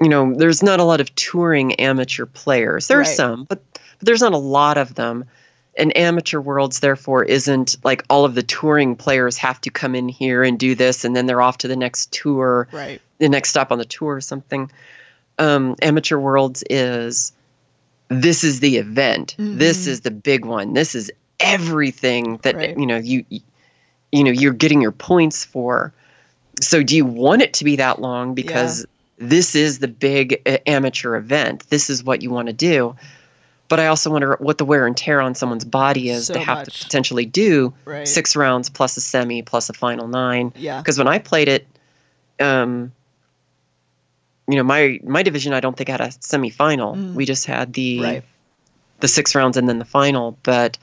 you 0.00 0.08
know, 0.08 0.34
there's 0.34 0.62
not 0.62 0.80
a 0.80 0.84
lot 0.84 1.00
of 1.00 1.14
touring 1.14 1.74
amateur 1.76 2.26
players. 2.26 2.88
There 2.88 2.98
are 2.98 3.02
Right. 3.02 3.16
some, 3.16 3.44
but, 3.44 3.62
but 3.72 3.80
there's 4.06 4.20
not 4.22 4.32
a 4.32 4.38
lot 4.38 4.78
of 4.78 4.94
them. 4.94 5.24
And 5.78 5.96
amateur 5.96 6.40
worlds, 6.40 6.80
therefore, 6.80 7.24
isn't 7.24 7.76
like 7.84 8.02
all 8.08 8.24
of 8.24 8.34
the 8.34 8.42
touring 8.42 8.96
players 8.96 9.36
have 9.38 9.60
to 9.62 9.70
come 9.70 9.94
in 9.94 10.08
here 10.08 10.42
and 10.42 10.58
do 10.58 10.74
this, 10.74 11.04
and 11.04 11.14
then 11.14 11.26
they're 11.26 11.42
off 11.42 11.58
to 11.58 11.68
the 11.68 11.76
next 11.76 12.12
tour, 12.12 12.66
Right. 12.72 13.00
the 13.18 13.28
next 13.28 13.50
stop 13.50 13.70
on 13.70 13.78
the 13.78 13.84
tour 13.84 14.14
or 14.14 14.20
something. 14.20 14.70
Um, 15.38 15.76
amateur 15.82 16.16
worlds 16.18 16.64
is 16.70 17.32
this 18.08 18.42
is 18.42 18.60
the 18.60 18.76
event. 18.78 19.34
This 19.38 19.84
Mhm. 19.84 19.88
is 19.88 20.00
the 20.00 20.10
big 20.10 20.44
one. 20.46 20.72
This 20.72 20.94
is 20.94 21.10
everything 21.40 22.38
that 22.42 22.54
Right. 22.54 22.78
you 22.78 22.86
know 22.86 22.96
you 22.96 23.24
you 24.12 24.24
know 24.24 24.30
you're 24.30 24.52
getting 24.54 24.80
your 24.80 24.92
points 24.92 25.44
for. 25.44 25.92
So 26.62 26.82
do 26.82 26.96
you 26.96 27.04
want 27.04 27.42
it 27.42 27.52
to 27.54 27.64
be 27.64 27.76
that 27.76 28.00
long 28.00 28.34
because 28.34 28.86
this 29.18 29.54
is 29.54 29.80
the 29.80 29.88
big 29.88 30.40
uh, 30.46 30.56
amateur 30.66 31.16
event. 31.16 31.64
This 31.68 31.90
is 31.90 32.02
what 32.04 32.22
you 32.22 32.30
want 32.30 32.46
to 32.46 32.54
do. 32.54 32.94
But 33.68 33.80
I 33.80 33.88
also 33.88 34.10
wonder 34.10 34.36
what 34.38 34.58
the 34.58 34.64
wear 34.64 34.86
and 34.86 34.96
tear 34.96 35.20
on 35.20 35.34
someone's 35.34 35.64
body 35.64 36.10
is 36.10 36.26
So 36.26 36.34
to 36.34 36.40
have 36.40 36.58
much. 36.58 36.78
to 36.80 36.84
potentially 36.84 37.26
do 37.26 37.74
Right. 37.84 38.06
six 38.06 38.36
rounds 38.36 38.68
plus 38.70 38.96
a 38.96 39.00
semi 39.00 39.42
plus 39.42 39.68
a 39.68 39.72
final 39.72 40.06
nine. 40.06 40.52
Yeah. 40.56 40.78
Because 40.80 40.98
when 40.98 41.08
I 41.08 41.18
played 41.18 41.48
it, 41.48 41.66
um, 42.38 42.92
you 44.48 44.56
know, 44.56 44.62
my 44.62 45.00
my 45.04 45.22
division 45.22 45.52
I 45.52 45.60
don't 45.60 45.76
think 45.76 45.88
had 45.88 46.00
a 46.00 46.08
semifinal. 46.08 46.94
Mm. 46.96 47.14
We 47.14 47.24
just 47.24 47.46
had 47.46 47.72
the 47.72 48.00
Right. 48.00 48.24
the 49.00 49.08
six 49.08 49.34
rounds 49.34 49.56
and 49.56 49.68
then 49.68 49.78
the 49.80 49.84
final. 49.84 50.38
But 50.44 50.78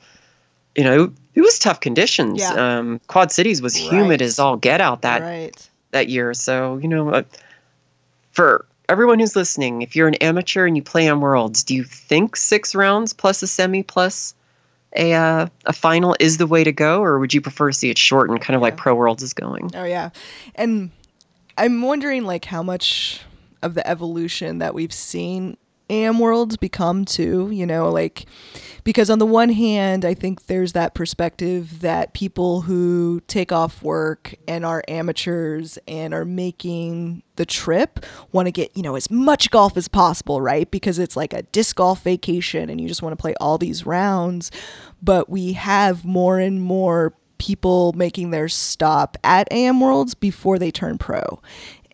you 0.76 0.84
know, 0.84 1.14
it 1.36 1.42
was 1.42 1.60
tough 1.60 1.80
conditions. 1.80 2.40
Yeah. 2.40 2.54
Um, 2.54 3.00
Quad 3.08 3.32
Cities 3.32 3.62
was 3.62 3.80
Right. 3.80 3.92
humid 3.94 4.22
as 4.22 4.40
all 4.40 4.58
get 4.58 4.82
out 4.82 5.04
that 5.04 5.22
right. 5.22 5.70
that 5.92 6.10
year. 6.10 6.34
So 6.34 6.78
you 6.82 6.88
know, 6.90 7.10
uh, 7.12 7.24
for 8.32 8.66
everyone 8.90 9.20
who's 9.20 9.36
listening, 9.36 9.82
if 9.82 9.96
you're 9.96 10.08
an 10.08 10.16
amateur 10.16 10.66
and 10.66 10.76
you 10.76 10.84
play 10.84 11.08
on 11.08 11.22
Worlds, 11.22 11.64
do 11.64 11.76
you 11.76 11.84
think 11.84 12.36
six 12.36 12.76
rounds 12.76 13.14
plus 13.14 13.42
a 13.42 13.48
semi 13.48 13.84
plus 13.84 14.34
a 14.96 15.14
uh, 15.14 15.48
a 15.66 15.74
final 15.74 16.16
is 16.20 16.38
the 16.38 16.48
way 16.48 16.64
to 16.64 16.72
go, 16.72 17.02
or 17.02 17.20
would 17.20 17.34
you 17.34 17.42
prefer 17.42 17.72
to 17.72 17.74
see 17.74 17.90
it 17.90 17.98
shortened, 17.98 18.42
kind 18.42 18.56
of 18.56 18.62
like 18.62 18.78
Pro 18.78 18.94
Worlds 18.94 19.24
is 19.24 19.34
going? 19.34 19.72
Oh 19.74 19.84
yeah, 19.84 20.12
and 20.56 20.92
I'm 21.58 21.82
wondering 21.82 22.24
like 22.24 22.46
how 22.46 22.64
much 22.64 23.22
of 23.62 23.74
the 23.74 23.88
evolution 23.88 24.60
that 24.60 24.74
we've 24.74 24.94
seen 24.94 25.58
AM 25.94 26.20
worlds 26.20 26.58
become 26.58 27.06
too. 27.06 27.50
You 27.52 27.66
know, 27.66 27.90
like 27.90 28.26
because 28.84 29.10
on 29.10 29.20
the 29.20 29.26
one 29.26 29.50
hand, 29.50 30.04
I 30.04 30.14
think 30.14 30.48
there's 30.48 30.74
that 30.74 30.94
perspective 30.94 31.80
that 31.82 32.14
people 32.14 32.62
who 32.62 33.22
take 33.28 33.52
off 33.52 33.82
work 33.82 34.36
and 34.48 34.66
are 34.66 34.84
amateurs 34.88 35.78
and 35.88 36.14
are 36.14 36.26
making 36.26 37.24
the 37.36 37.46
trip 37.46 38.06
want 38.32 38.48
to 38.48 38.52
get, 38.52 38.76
you 38.76 38.84
know, 38.84 38.96
as 38.96 39.10
much 39.10 39.50
golf 39.52 39.78
as 39.78 39.88
possible, 39.88 40.42
right? 40.42 40.70
Because 40.70 41.00
it's 41.00 41.16
like 41.16 41.34
a 41.34 41.44
disc 41.44 41.78
golf 41.78 42.04
vacation 42.04 42.70
and 42.70 42.82
you 42.82 42.88
just 42.88 43.02
want 43.02 43.14
to 43.14 43.22
play 43.22 43.34
all 43.40 43.58
these 43.58 43.86
rounds. 43.86 44.52
But 45.02 45.30
we 45.30 45.54
have 45.54 46.04
more 46.04 46.40
and 46.40 46.62
more 46.62 47.14
people 47.38 47.94
making 47.94 48.32
their 48.32 48.50
stop 48.50 49.18
at 49.24 49.48
AM 49.52 49.80
Worlds 49.80 50.14
before 50.14 50.60
they 50.60 50.72
turn 50.72 50.98
pro. 50.98 51.42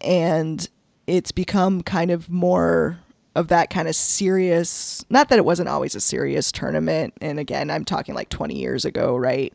And 0.02 0.68
it's 1.08 1.32
become 1.32 1.82
kind 1.84 2.12
of 2.12 2.30
more 2.30 3.00
of 3.36 3.48
that 3.50 3.70
kind 3.70 3.88
of 3.88 3.96
serious 3.96 5.06
not 5.10 5.30
that 5.30 5.38
it 5.38 5.46
wasn't 5.46 5.70
always 5.70 5.96
a 5.96 6.02
serious 6.02 6.52
tournament 6.52 7.14
and 7.22 7.40
again 7.40 7.70
i'm 7.70 7.86
talking 7.86 8.16
like 8.16 8.30
20 8.30 8.58
years 8.58 8.86
ago 8.86 9.16
right, 9.16 9.54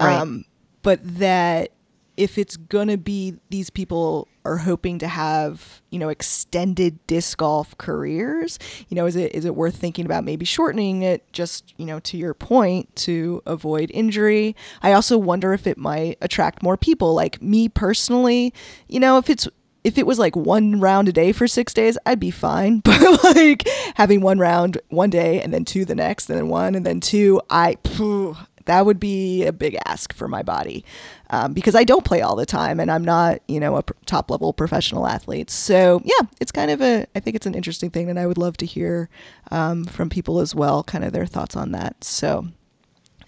Right. 0.00 0.16
um 0.16 0.44
but 0.82 1.00
that 1.18 1.70
if 2.16 2.36
it's 2.36 2.56
gonna 2.56 2.98
be 2.98 3.36
these 3.48 3.70
people 3.70 4.28
are 4.44 4.58
hoping 4.58 4.98
to 4.98 5.06
have 5.08 5.80
you 5.90 5.98
know 5.98 6.08
extended 6.08 6.98
disc 7.06 7.38
golf 7.38 7.78
careers 7.78 8.58
you 8.88 8.96
know 8.96 9.06
is 9.06 9.14
it 9.16 9.34
is 9.34 9.44
it 9.44 9.54
worth 9.54 9.76
thinking 9.76 10.04
about 10.04 10.24
maybe 10.24 10.44
shortening 10.44 11.02
it 11.02 11.24
just 11.32 11.72
you 11.78 11.86
know 11.86 12.00
to 12.00 12.16
your 12.18 12.34
point 12.34 12.94
to 12.96 13.40
avoid 13.46 13.90
injury? 13.94 14.54
I 14.82 14.92
also 14.92 15.16
wonder 15.16 15.52
if 15.54 15.66
it 15.66 15.78
might 15.78 16.18
attract 16.20 16.62
more 16.62 16.76
people. 16.76 17.14
Like 17.14 17.40
me 17.40 17.68
personally 17.68 18.52
you 18.88 18.98
know 19.00 19.16
if 19.16 19.30
it's 19.30 19.48
if 19.84 19.98
it 19.98 20.06
was 20.06 20.18
like 20.18 20.36
one 20.36 20.80
round 20.80 21.08
a 21.08 21.12
day 21.12 21.32
for 21.32 21.46
six 21.48 21.74
days, 21.74 21.98
I'd 22.06 22.20
be 22.20 22.30
fine. 22.30 22.82
But 22.92 23.24
like 23.36 23.68
having 23.94 24.20
one 24.20 24.38
round 24.38 24.78
one 24.88 25.10
day 25.10 25.40
and 25.40 25.52
then 25.52 25.64
two 25.64 25.84
the 25.84 25.94
next, 25.94 26.28
and 26.30 26.38
then 26.38 26.48
one 26.48 26.74
and 26.74 26.86
then 26.86 27.00
two, 27.00 27.40
I 27.50 27.76
phew, 27.84 28.36
that 28.66 28.86
would 28.86 29.00
be 29.00 29.44
a 29.44 29.52
big 29.52 29.76
ask 29.86 30.12
for 30.12 30.28
my 30.28 30.42
body 30.42 30.84
um, 31.30 31.52
because 31.52 31.74
I 31.74 31.84
don't 31.84 32.04
play 32.04 32.20
all 32.20 32.36
the 32.36 32.46
time 32.46 32.78
and 32.78 32.90
I'm 32.92 33.04
not, 33.04 33.40
you 33.48 33.58
know, 33.58 33.76
a 33.76 33.82
top 34.06 34.30
level 34.30 34.52
professional 34.52 35.06
athlete. 35.06 35.50
So 35.50 36.00
yeah, 36.04 36.26
it's 36.40 36.52
kind 36.52 36.70
of 36.70 36.80
a, 36.80 37.06
I 37.16 37.20
think 37.20 37.34
it's 37.34 37.46
an 37.46 37.54
interesting 37.54 37.90
thing, 37.90 38.08
and 38.08 38.18
I 38.18 38.26
would 38.26 38.38
love 38.38 38.56
to 38.58 38.66
hear 38.66 39.08
um, 39.50 39.84
from 39.84 40.08
people 40.10 40.38
as 40.38 40.54
well, 40.54 40.84
kind 40.84 41.04
of 41.04 41.12
their 41.12 41.26
thoughts 41.26 41.56
on 41.56 41.72
that. 41.72 42.04
So, 42.04 42.46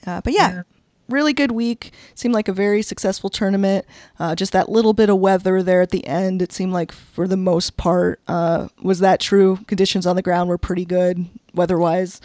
uh, 0.07 0.21
but 0.21 0.33
yeah, 0.33 0.53
Yeah. 0.55 0.63
Really 1.09 1.33
good 1.33 1.53
week. 1.53 1.93
Seemed 2.15 2.35
like 2.35 2.49
a 2.49 2.53
very 2.53 2.83
successful 2.83 3.31
tournament. 3.31 3.85
Uh, 4.19 4.35
just 4.35 4.53
that 4.53 4.69
little 4.69 4.93
bit 4.93 5.09
of 5.11 5.19
weather 5.19 5.63
there 5.63 5.83
at 5.83 5.91
the 5.91 6.07
end. 6.07 6.41
It 6.43 6.53
seemed 6.53 6.73
like 6.73 6.93
for 6.93 7.27
the 7.29 7.37
most 7.37 7.77
part, 7.77 8.21
uh, 8.29 8.69
was 8.83 9.01
that 9.01 9.21
true? 9.21 9.59
Conditions 9.67 10.07
on 10.07 10.17
the 10.17 10.23
ground 10.23 10.49
were 10.49 10.59
pretty 10.59 10.85
good 10.85 11.27
weather-wise. 11.55 12.21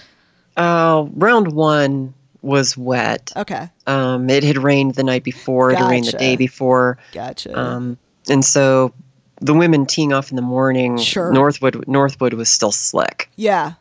Uh, 0.58 1.06
round 1.14 1.52
one 1.54 2.14
was 2.42 2.78
wet. 2.78 3.32
Okay, 3.36 3.70
Um, 3.86 4.30
it 4.30 4.44
had 4.44 4.58
rained 4.58 4.96
the 4.96 5.04
night 5.04 5.24
before, 5.24 5.72
it 5.72 5.78
had 5.78 5.90
rained 5.90 6.06
the 6.08 6.14
day 6.14 6.36
before. 6.38 6.98
gotcha. 7.12 7.58
Um, 7.58 7.98
and 8.30 8.44
so 8.46 8.94
the 9.42 9.54
women 9.54 9.86
teeing 9.86 10.14
off 10.14 10.30
in 10.32 10.36
the 10.38 10.42
morning, 10.42 10.98
Sure. 10.98 11.32
Northwood 11.34 11.86
Northwood 11.88 12.34
was 12.34 12.48
still 12.50 12.72
slick. 12.72 13.30
yeah, 13.36 13.74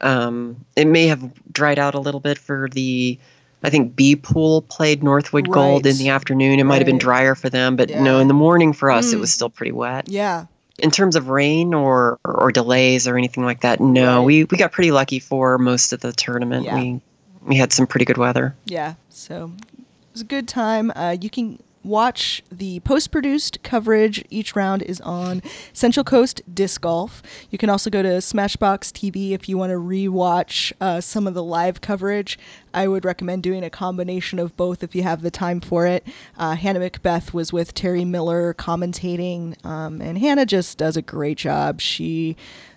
Um, 0.00 0.64
it 0.76 0.86
may 0.86 1.06
have 1.08 1.28
dried 1.52 1.78
out 1.78 1.94
a 1.94 1.98
little 2.00 2.20
bit 2.20 2.38
for 2.38 2.68
the, 2.72 3.18
I 3.64 3.70
think 3.70 3.96
B 3.96 4.14
Pool 4.14 4.62
played 4.62 5.02
Northwood 5.02 5.50
Gold 5.50 5.86
in 5.86 5.96
the 5.96 6.10
afternoon. 6.10 6.60
It 6.60 6.64
might 6.64 6.78
have 6.78 6.86
been 6.86 6.98
drier 6.98 7.34
for 7.34 7.48
them, 7.48 7.76
but 7.76 7.88
no, 7.90 8.20
in 8.20 8.28
the 8.28 8.34
morning 8.34 8.72
for 8.74 8.90
us, 8.90 9.12
it 9.12 9.16
Mm. 9.16 9.20
was 9.20 9.32
still 9.32 9.48
pretty 9.50 9.72
wet. 9.72 10.08
yeah, 10.08 10.46
In 10.78 10.90
terms 10.90 11.16
of 11.16 11.28
rain 11.28 11.72
or, 11.72 12.18
or, 12.24 12.34
or 12.42 12.52
delays 12.52 13.08
or 13.08 13.16
anything 13.16 13.44
like 13.44 13.60
that, 13.62 13.80
no, 13.80 14.18
Right. 14.18 14.24
we, 14.26 14.44
we 14.44 14.58
got 14.58 14.70
pretty 14.72 14.90
lucky 14.90 15.18
for 15.18 15.56
most 15.58 15.92
of 15.92 16.00
the 16.00 16.12
tournament. 16.12 16.64
Yeah. 16.66 16.78
We 16.78 17.00
we 17.46 17.56
had 17.56 17.72
some 17.72 17.86
pretty 17.86 18.04
good 18.06 18.16
weather. 18.18 18.54
yeah. 18.66 18.94
So 19.10 19.50
it 19.78 19.82
was 20.12 20.22
a 20.22 20.24
good 20.26 20.46
time. 20.48 20.90
Uh, 20.94 21.16
you 21.20 21.28
can 21.30 21.58
watch 21.84 22.42
the 22.50 22.80
post-produced 22.80 23.62
coverage. 23.62 24.24
Each 24.30 24.56
round 24.56 24.82
is 24.82 25.00
on 25.02 25.42
Central 25.72 26.02
Coast 26.02 26.42
Disc 26.52 26.80
Golf. 26.80 27.22
You 27.50 27.58
can 27.58 27.70
also 27.70 27.90
go 27.90 28.02
to 28.02 28.08
SmashBoxx 28.08 28.92
TV 28.92 29.32
if 29.32 29.48
you 29.48 29.58
want 29.58 29.70
to 29.70 29.78
rewatch 29.78 30.72
uh, 30.80 31.00
some 31.00 31.26
of 31.26 31.34
the 31.34 31.42
live 31.42 31.80
coverage. 31.80 32.38
I 32.72 32.88
would 32.88 33.04
recommend 33.04 33.42
doing 33.42 33.62
a 33.62 33.70
combination 33.70 34.38
of 34.38 34.56
both 34.56 34.82
if 34.82 34.94
you 34.94 35.02
have 35.04 35.22
the 35.22 35.30
time 35.30 35.60
for 35.60 35.86
it. 35.86 36.06
Uh, 36.36 36.56
Hannah 36.56 36.80
Macbeth 36.80 37.32
was 37.32 37.52
with 37.52 37.74
Terry 37.74 38.04
Miller 38.04 38.54
commentating, 38.54 39.62
um, 39.64 40.00
and 40.00 40.18
Hannah 40.18 40.46
just 40.46 40.78
does 40.78 40.96
a 40.96 41.02
great 41.02 41.38
job. 41.38 41.80
She 41.80 42.36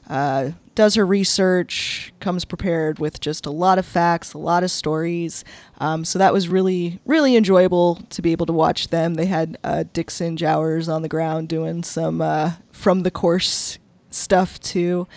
uh, 0.10 0.52
does 0.76 0.96
her 0.96 1.06
research, 1.06 2.14
comes 2.20 2.46
prepared 2.46 3.00
with 3.00 3.20
just 3.20 3.46
a 3.46 3.50
lot 3.52 3.80
of 3.80 3.86
facts, 3.86 4.34
a 4.34 4.38
lot 4.38 4.64
of 4.64 4.70
stories. 4.72 5.44
Um, 5.80 6.06
so 6.06 6.20
that 6.20 6.32
was 6.34 6.48
really, 6.48 7.00
really 7.06 7.36
enjoyable 7.36 7.96
to 8.12 8.22
be 8.22 8.32
able 8.32 8.46
to 8.46 8.54
watch 8.54 8.90
them. 8.90 9.16
They 9.16 9.26
had 9.26 9.58
uh, 9.64 9.86
Dixon 9.94 10.38
Jowers 10.38 10.88
on 10.88 11.02
the 11.02 11.10
ground 11.10 11.50
doing 11.50 11.84
some 11.84 12.22
uh, 12.22 12.54
from 12.72 13.02
the 13.04 13.12
course 13.12 13.80
stuff 14.12 14.60
too. 14.62 15.08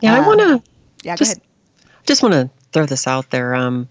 Yeah, 0.00 0.14
I 0.16 0.26
want 0.26 0.40
to 0.40 0.62
Yeah, 1.02 1.16
just 1.16 1.36
go 1.36 1.40
ahead. 1.40 1.96
just 2.06 2.22
want 2.22 2.34
to 2.34 2.50
throw 2.72 2.84
this 2.86 3.06
out 3.06 3.30
there. 3.30 3.54
Um, 3.54 3.88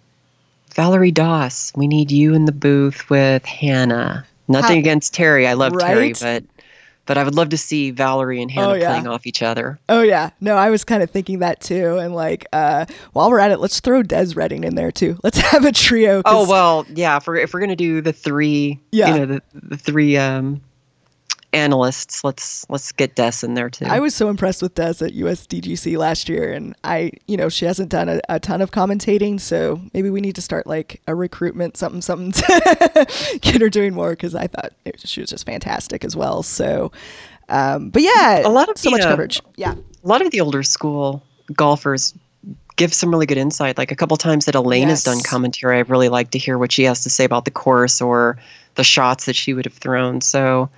Valerie 0.75 1.11
Doss, 1.11 1.71
we 1.75 1.87
need 1.87 2.11
you 2.11 2.33
in 2.33 2.45
the 2.45 2.51
booth 2.51 3.09
with 3.09 3.43
Hannah. 3.45 4.25
Nothing 4.47 4.73
How- 4.75 4.79
against 4.79 5.13
Terry. 5.15 5.47
I 5.47 5.53
love 5.53 5.73
Terry, 5.79 6.13
but 6.21 6.43
but 7.05 7.17
I 7.17 7.23
would 7.23 7.35
love 7.35 7.49
to 7.49 7.57
see 7.57 7.91
Valerie 7.91 8.41
and 8.41 8.49
Hannah 8.51 8.69
Oh, 8.69 8.73
yeah. 8.73 8.89
playing 8.89 9.07
off 9.07 9.25
each 9.27 9.41
other. 9.41 9.79
Oh 9.89 10.01
yeah, 10.01 10.31
no, 10.41 10.55
I 10.55 10.69
was 10.69 10.83
kind 10.83 11.03
of 11.03 11.09
thinking 11.09 11.39
that 11.39 11.59
too, 11.61 11.97
and 11.97 12.13
like, 12.15 12.45
uh, 12.53 12.85
while 13.13 13.29
we're 13.29 13.39
at 13.39 13.51
it, 13.51 13.59
let's 13.59 13.79
throw 13.79 14.03
Des 14.03 14.33
Reading 14.35 14.63
in 14.63 14.75
there 14.75 14.91
too. 14.91 15.17
Let's 15.23 15.37
have 15.51 15.65
a 15.65 15.71
trio. 15.71 16.21
Oh 16.25 16.49
well, 16.49 16.85
yeah. 16.93 17.17
If 17.17 17.27
we're 17.27 17.37
if 17.37 17.53
we're 17.53 17.59
gonna 17.61 17.75
do 17.75 18.01
the 18.01 18.13
three, 18.13 18.79
Yeah. 18.91 19.13
you 19.13 19.19
know, 19.19 19.25
the 19.25 19.41
the 19.53 19.77
three 19.77 20.17
um, 20.17 20.61
analysts, 21.55 22.23
let's 22.23 22.69
let's 22.69 22.91
get 22.91 23.15
Des 23.15 23.43
in 23.43 23.53
there 23.55 23.69
too. 23.69 23.85
I 23.85 23.99
was 23.99 24.13
so 24.13 24.29
impressed 24.29 24.61
with 24.61 24.75
Des 24.75 25.03
at 25.03 25.13
USDGC 25.13 25.97
last 25.97 26.29
year, 26.29 26.51
and 26.51 26.75
I, 26.83 27.11
you 27.27 27.37
know, 27.37 27.49
she 27.49 27.65
hasn't 27.65 27.89
done 27.89 28.09
a, 28.09 28.19
a 28.29 28.39
ton 28.39 28.61
of 28.61 28.71
commentating, 28.71 29.39
so 29.39 29.81
maybe 29.93 30.09
we 30.09 30.21
need 30.21 30.35
to 30.35 30.41
start 30.41 30.67
like 30.67 31.01
a 31.07 31.15
recruitment 31.15 31.77
something 31.77 32.01
something 32.01 32.31
to 32.33 33.39
get 33.41 33.61
her 33.61 33.69
doing 33.69 33.93
more 33.93 34.11
because 34.11 34.35
I 34.35 34.47
thought 34.47 34.73
it, 34.83 34.99
she 35.07 35.21
was 35.21 35.29
just 35.29 35.45
fantastic 35.45 36.03
as 36.03 36.15
well. 36.15 36.43
So, 36.43 36.91
um, 37.49 37.89
but 37.89 38.01
yeah, 38.01 38.41
A 38.45 38.49
lot 38.49 38.69
of 38.69 38.77
so 38.77 38.89
the, 38.89 38.97
much 38.97 39.05
uh, 39.05 39.09
coverage. 39.09 39.41
Yeah, 39.55 39.73
a 39.73 40.07
lot 40.07 40.21
of 40.21 40.31
the 40.31 40.41
older 40.41 40.61
school 40.61 41.23
golfers 41.53 42.13
give 42.75 42.93
some 42.93 43.09
really 43.09 43.25
good 43.25 43.37
insight. 43.37 43.77
Like 43.77 43.91
a 43.91 43.95
couple 43.95 44.17
times 44.17 44.45
that 44.45 44.55
Elaine 44.55 44.89
has 44.89 45.03
done 45.03 45.21
commentary, 45.21 45.79
I've 45.79 45.89
really 45.89 46.09
liked 46.09 46.31
to 46.33 46.37
hear 46.37 46.57
what 46.57 46.71
she 46.71 46.83
has 46.83 47.01
to 47.03 47.09
say 47.09 47.23
about 47.23 47.45
the 47.45 47.51
course 47.51 48.01
or 48.01 48.37
the 48.75 48.83
shots 48.83 49.25
that 49.25 49.35
she 49.35 49.53
would 49.53 49.65
have 49.65 49.73
thrown. 49.73 50.21
So, 50.21 50.69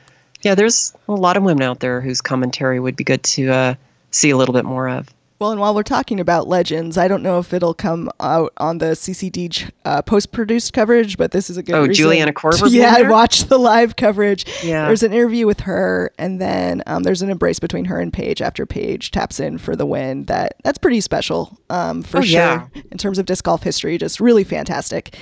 yeah, 0.48 0.56
there's 0.56 0.96
a 1.08 1.14
lot 1.14 1.36
of 1.38 1.44
women 1.44 1.64
out 1.64 1.80
there 1.82 2.00
whose 2.02 2.22
commentary 2.22 2.80
would 2.80 2.96
be 2.96 3.04
good 3.04 3.22
to 3.24 3.50
uh, 3.50 3.76
see 4.12 4.30
a 4.30 4.38
little 4.38 4.54
bit 4.54 4.66
more 4.66 4.88
of. 4.90 5.10
Well, 5.40 5.52
and 5.52 5.60
while 5.62 5.76
we're 5.76 5.84
talking 5.84 6.20
about 6.20 6.48
legends, 6.48 6.98
I 6.98 7.08
don't 7.08 7.22
know 7.22 7.38
if 7.38 7.54
it'll 7.54 7.76
come 7.76 8.10
out 8.20 8.54
on 8.58 8.80
the 8.80 8.96
CCD 8.96 9.70
uh, 9.86 10.02
post-produced 10.02 10.74
coverage, 10.74 11.16
but 11.16 11.30
this 11.32 11.52
is 11.52 11.58
a 11.58 11.62
good. 11.64 11.76
Oh, 11.76 11.82
reason 11.82 11.94
Juliana 12.06 12.34
Korver 12.34 12.68
to- 12.68 12.70
Yeah, 12.72 12.96
I 12.98 13.04
watched 13.04 13.48
the 13.48 13.60
live 13.60 13.96
coverage. 13.98 14.46
Yeah. 14.64 14.88
There's 14.88 15.04
an 15.04 15.14
interview 15.14 15.46
with 15.46 15.60
her, 15.60 16.12
and 16.18 16.42
then 16.42 16.82
um, 16.88 17.04
there's 17.04 17.22
an 17.22 17.30
embrace 17.30 17.60
between 17.60 17.86
her 17.86 18.00
and 18.00 18.12
Paige 18.12 18.42
after 18.42 18.66
Paige 18.66 19.12
taps 19.12 19.40
in 19.40 19.60
for 19.60 19.76
the 19.76 19.86
win. 19.86 20.26
That 20.26 20.56
that's 20.64 20.80
pretty 20.80 21.02
special 21.02 21.56
um, 21.70 22.02
for 22.02 22.18
Oh, 22.18 22.22
sure 22.22 22.40
yeah. 22.40 22.68
in 22.90 22.98
terms 22.98 23.20
of 23.20 23.28
disc 23.28 23.44
golf 23.46 23.62
history. 23.62 24.00
Just 24.00 24.20
really 24.20 24.44
fantastic 24.44 25.16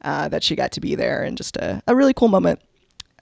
uh, 0.00 0.28
that 0.28 0.42
she 0.42 0.56
got 0.56 0.72
to 0.72 0.80
be 0.80 0.94
there, 0.94 1.22
and 1.22 1.36
just 1.36 1.58
a, 1.58 1.82
a 1.86 1.94
really 1.94 2.14
cool 2.14 2.28
moment 2.28 2.60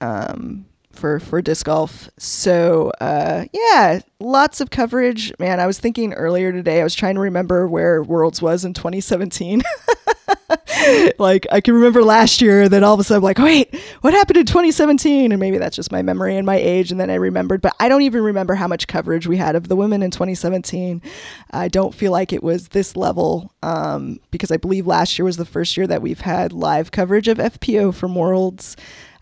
um, 0.01 0.65
for 0.97 1.21
for 1.21 1.41
disc 1.43 1.67
golf. 1.67 2.09
So 2.19 2.93
uh, 3.01 3.45
yeah, 3.53 4.01
lots 4.21 4.61
of 4.61 4.71
coverage. 4.71 5.33
Man, 5.39 5.61
I 5.61 5.67
was 5.67 5.79
thinking 5.79 6.13
earlier 6.15 6.53
today. 6.53 6.81
I 6.81 6.85
was 6.85 6.95
trying 6.95 7.15
to 7.17 7.21
remember 7.21 7.67
where 7.69 8.03
Worlds 8.03 8.43
was 8.43 8.65
in 8.65 8.75
2017. 8.75 9.63
like 11.19 11.47
I 11.51 11.61
can 11.61 11.75
remember 11.75 12.03
last 12.03 12.41
year, 12.41 12.69
then 12.69 12.85
all 12.85 12.95
of 12.95 13.01
a 13.01 13.05
sudden, 13.05 13.19
I'm 13.19 13.25
like, 13.25 13.39
wait, 13.39 13.75
what 14.01 14.15
happened 14.15 14.39
in 14.39 14.47
2017? 14.47 15.33
And 15.33 15.41
maybe 15.41 15.59
that's 15.59 15.77
just 15.77 15.93
my 15.93 16.03
memory 16.03 16.37
and 16.37 16.47
my 16.47 16.57
age. 16.57 16.91
And 16.91 17.01
then 17.01 17.11
I 17.11 17.15
remembered, 17.15 17.61
but 17.61 17.75
I 17.81 17.89
don't 17.89 18.03
even 18.03 18.23
remember 18.23 18.55
how 18.55 18.69
much 18.69 18.87
coverage 18.87 19.27
we 19.27 19.37
had 19.37 19.57
of 19.57 19.69
the 19.69 19.77
women 19.77 20.03
in 20.03 20.11
2017. 20.11 21.03
I 21.51 21.69
don't 21.69 21.95
feel 21.95 22.13
like 22.13 22.33
it 22.33 22.43
was 22.43 22.69
this 22.69 22.97
level 22.97 23.53
um, 23.63 24.21
because 24.31 24.51
I 24.51 24.57
believe 24.57 24.87
last 24.87 25.19
year 25.19 25.25
was 25.25 25.37
the 25.37 25.45
first 25.45 25.77
year 25.77 25.87
that 25.87 26.03
we've 26.03 26.21
had 26.21 26.53
live 26.53 26.91
coverage 26.91 27.29
of 27.29 27.39
FPO 27.39 27.95
from 27.95 28.15
Worlds. 28.15 28.77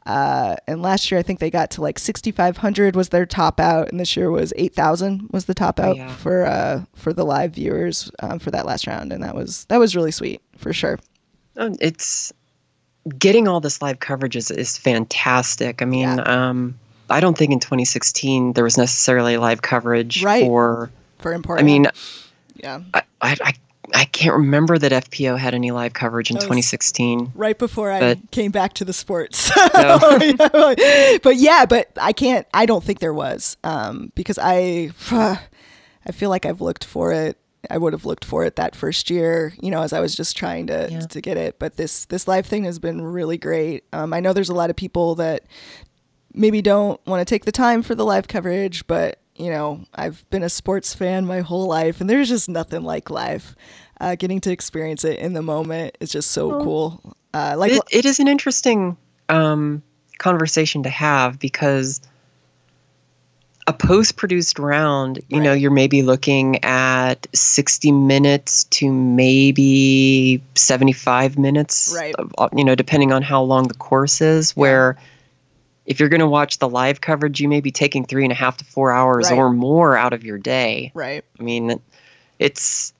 Uh, 0.06 0.56
and 0.66 0.82
last 0.82 1.10
year, 1.10 1.18
I 1.18 1.22
think 1.22 1.40
they 1.40 1.50
got 1.50 1.70
to 1.72 1.80
like 1.80 1.98
6,500 1.98 2.94
was 2.94 3.08
their 3.08 3.24
top 3.24 3.58
out, 3.58 3.90
and 3.90 3.98
this 3.98 4.16
year 4.16 4.30
was 4.30 4.52
8,000 4.56 5.28
was 5.32 5.46
the 5.46 5.54
top 5.54 5.80
out 5.80 5.96
yeah. 5.96 6.14
for 6.14 6.44
uh, 6.44 6.84
for 6.94 7.12
the 7.12 7.24
live 7.24 7.54
viewers 7.54 8.10
um, 8.20 8.38
for 8.38 8.50
that 8.50 8.66
last 8.66 8.86
round, 8.86 9.12
and 9.12 9.22
that 9.22 9.34
was 9.34 9.64
that 9.66 9.78
was 9.78 9.96
really 9.96 10.10
sweet 10.10 10.42
for 10.58 10.72
sure. 10.72 10.98
Um, 11.56 11.76
It's 11.80 12.32
getting 13.18 13.48
all 13.48 13.60
this 13.60 13.80
live 13.82 14.00
coverage 14.00 14.36
is, 14.36 14.50
is 14.50 14.76
fantastic. 14.76 15.82
I 15.82 15.84
mean, 15.84 16.18
Yeah. 16.18 16.22
um, 16.48 16.78
I 17.10 17.20
don't 17.20 17.36
think 17.36 17.52
in 17.52 17.60
2016 17.60 18.54
there 18.54 18.64
was 18.64 18.78
necessarily 18.78 19.36
live 19.36 19.62
coverage 19.62 20.22
Right. 20.22 20.44
for. 20.44 20.90
For 21.18 21.32
important. 21.32 21.64
I 21.64 21.66
mean, 21.66 21.86
yeah, 22.56 22.80
I, 22.92 23.02
I, 23.20 23.36
I, 23.42 23.52
I 23.94 24.06
can't 24.06 24.34
remember 24.34 24.76
that 24.76 24.90
FPO 24.90 25.38
had 25.38 25.54
any 25.54 25.70
live 25.70 25.92
coverage 25.92 26.30
in 26.30 26.36
2016. 26.36 27.32
right 27.34 27.56
before 27.58 27.92
I 27.92 28.16
came 28.32 28.50
back 28.50 28.74
to 28.74 28.84
the 28.84 28.92
sports. 28.92 29.50
No. 29.74 29.98
but 31.22 31.36
yeah, 31.36 31.64
but 31.66 31.90
I 32.00 32.12
can't. 32.12 32.46
I 32.52 32.66
don't 32.66 32.82
think 32.82 32.98
there 32.98 33.14
was 33.14 33.56
um, 33.64 34.12
because 34.14 34.38
I, 34.40 34.90
I 35.10 36.12
feel 36.12 36.30
like 36.30 36.44
I've 36.46 36.60
looked 36.60 36.84
for 36.84 37.12
it. 37.12 37.38
I 37.70 37.78
would 37.78 37.92
have 37.92 38.04
looked 38.04 38.24
for 38.24 38.44
it 38.44 38.56
that 38.56 38.76
first 38.76 39.10
year, 39.10 39.54
you 39.60 39.70
know, 39.70 39.82
as 39.82 39.92
I 39.92 40.00
was 40.00 40.14
just 40.14 40.36
trying 40.36 40.66
to 40.66 40.88
Yeah. 40.90 41.00
to 41.00 41.20
get 41.20 41.36
it. 41.36 41.58
But 41.58 41.76
this 41.76 42.04
this 42.06 42.28
live 42.28 42.46
thing 42.46 42.64
has 42.64 42.78
been 42.78 43.00
really 43.00 43.38
great. 43.38 43.84
Um, 43.92 44.12
I 44.12 44.20
know 44.20 44.32
there's 44.32 44.50
a 44.50 44.54
lot 44.54 44.70
of 44.70 44.76
people 44.76 45.14
that 45.16 45.44
maybe 46.34 46.60
don't 46.60 47.00
want 47.06 47.20
to 47.20 47.24
take 47.24 47.44
the 47.46 47.52
time 47.52 47.82
for 47.82 47.94
the 47.94 48.04
live 48.04 48.28
coverage, 48.28 48.86
but 48.86 49.18
you 49.36 49.50
know, 49.50 49.80
I've 49.94 50.28
been 50.30 50.42
a 50.42 50.48
sports 50.48 50.94
fan 50.94 51.26
my 51.26 51.40
whole 51.40 51.66
life, 51.66 52.00
and 52.00 52.08
there's 52.08 52.28
just 52.28 52.48
nothing 52.48 52.82
like 52.82 53.10
live. 53.10 53.56
Uh, 54.00 54.14
getting 54.16 54.40
to 54.40 54.50
experience 54.50 55.04
it 55.04 55.18
in 55.18 55.32
the 55.32 55.42
moment 55.42 55.96
is 56.00 56.10
just 56.10 56.30
so 56.32 56.62
cool. 56.62 57.14
Uh, 57.32 57.54
like 57.56 57.72
It, 57.72 57.82
it 57.90 58.04
is 58.04 58.20
an 58.20 58.28
interesting 58.28 58.96
um, 59.28 59.82
conversation 60.18 60.82
to 60.82 60.88
have 60.90 61.38
because 61.38 62.00
a 63.66 63.72
post-produced 63.72 64.58
round, 64.58 65.20
you 65.28 65.40
know, 65.40 65.54
you're 65.54 65.70
maybe 65.70 66.02
looking 66.02 66.62
at 66.62 67.26
60 67.34 67.92
minutes 67.92 68.64
to 68.64 68.92
maybe 68.92 70.42
75 70.54 71.38
minutes, 71.38 71.94
Right. 71.96 72.14
of- 72.16 72.50
you 72.54 72.62
know, 72.62 72.74
depending 72.74 73.10
on 73.10 73.22
how 73.22 73.42
long 73.42 73.68
the 73.68 73.74
course 73.74 74.20
is. 74.20 74.54
Where 74.54 74.98
if 75.86 76.00
you're 76.00 76.08
going 76.08 76.20
to 76.20 76.26
watch 76.26 76.58
the 76.58 76.68
live 76.68 77.00
coverage, 77.00 77.40
you 77.40 77.48
may 77.48 77.60
be 77.60 77.70
taking 77.70 78.04
three 78.04 78.24
and 78.24 78.32
a 78.32 78.34
half 78.34 78.56
to 78.58 78.64
four 78.64 78.90
hours 78.92 79.30
Right. 79.30 79.36
or 79.38 79.50
more 79.50 79.96
out 79.96 80.12
of 80.12 80.24
your 80.24 80.38
day. 80.38 80.90
right, 80.94 81.24
I 81.38 81.42
mean, 81.42 81.80
it's 82.38 82.92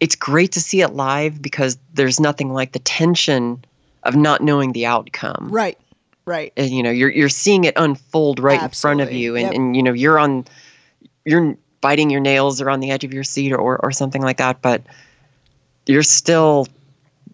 it's 0.00 0.14
great 0.14 0.52
to 0.52 0.60
see 0.60 0.80
it 0.80 0.90
live 0.94 1.42
because 1.42 1.76
there's 1.94 2.20
nothing 2.20 2.52
like 2.52 2.70
the 2.72 2.78
tension 2.78 3.64
of 4.04 4.14
not 4.14 4.40
knowing 4.40 4.70
the 4.72 4.86
outcome. 4.86 5.48
right, 5.50 5.76
right, 6.24 6.52
And 6.56 6.70
you 6.70 6.82
know, 6.84 6.90
you're 6.90 7.10
you're 7.10 7.28
seeing 7.28 7.64
it 7.64 7.74
unfold 7.76 8.38
right 8.38 8.62
in 8.62 8.68
front 8.70 9.00
of 9.00 9.10
you, 9.12 9.34
and, 9.34 9.46
Yep. 9.46 9.54
and 9.54 9.76
you 9.76 9.82
know, 9.82 9.92
you're 9.92 10.18
on, 10.20 10.44
you're 11.24 11.56
biting 11.80 12.10
your 12.10 12.20
nails 12.20 12.60
or 12.60 12.70
on 12.70 12.78
the 12.80 12.90
edge 12.92 13.02
of 13.04 13.12
your 13.12 13.24
seat 13.24 13.52
or, 13.52 13.58
or, 13.58 13.84
or 13.84 13.90
something 13.90 14.22
like 14.22 14.36
that, 14.36 14.62
but 14.62 14.82
you're 15.86 16.02
still 16.04 16.66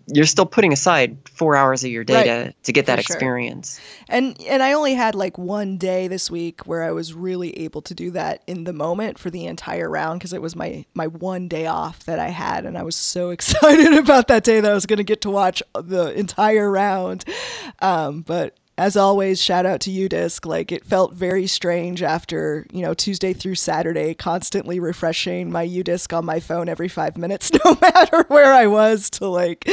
you're 0.06 0.26
still 0.26 0.46
putting 0.46 0.72
aside 0.72 1.16
four 1.28 1.56
hours 1.56 1.82
of 1.84 1.90
your 1.90 2.04
day 2.04 2.14
Right. 2.14 2.24
to, 2.24 2.54
to 2.64 2.72
get 2.72 2.86
that 2.86 3.02
sure. 3.04 3.14
experience. 3.16 3.80
and 4.08 4.38
and 4.42 4.62
I 4.62 4.72
only 4.72 4.94
had 4.94 5.14
like 5.14 5.38
one 5.38 5.78
day 5.78 6.08
this 6.08 6.30
week 6.30 6.66
where 6.66 6.82
I 6.82 6.90
was 6.92 7.14
really 7.14 7.58
able 7.60 7.80
to 7.82 7.94
do 7.94 8.10
that 8.12 8.42
in 8.46 8.64
the 8.64 8.72
moment 8.72 9.18
for 9.18 9.30
the 9.30 9.46
entire 9.46 9.88
round 9.88 10.20
because 10.20 10.32
it 10.32 10.42
was 10.42 10.54
my 10.54 10.84
my 10.94 11.06
one 11.06 11.48
day 11.48 11.66
off 11.66 12.04
that 12.04 12.18
I 12.18 12.28
had, 12.28 12.66
and 12.66 12.76
I 12.76 12.82
was 12.82 12.96
so 12.96 13.30
excited 13.36 13.94
about 13.94 14.28
that 14.28 14.44
day 14.44 14.60
that 14.60 14.70
I 14.70 14.74
was 14.74 14.86
going 14.86 14.98
to 14.98 15.04
get 15.04 15.20
to 15.22 15.30
watch 15.30 15.62
the 15.74 16.12
entire 16.12 16.70
round. 16.70 17.24
Um, 17.80 18.20
but 18.22 18.56
as 18.76 18.96
always, 18.96 19.40
shout 19.40 19.66
out 19.66 19.80
to 19.82 19.90
UDisc. 19.90 20.44
Like 20.46 20.72
it 20.72 20.84
felt 20.84 21.14
very 21.14 21.46
strange 21.46 22.02
after 22.02 22.66
you 22.72 22.82
know 22.82 22.94
Tuesday 22.94 23.32
through 23.32 23.54
Saturday, 23.54 24.14
constantly 24.14 24.80
refreshing 24.80 25.50
my 25.52 25.66
UDisc 25.66 26.16
on 26.16 26.24
my 26.24 26.40
phone 26.40 26.68
every 26.68 26.88
five 26.88 27.16
minutes, 27.16 27.52
no 27.64 27.76
matter 27.80 28.24
where 28.28 28.52
I 28.52 28.66
was, 28.66 29.10
to 29.10 29.28
like 29.28 29.64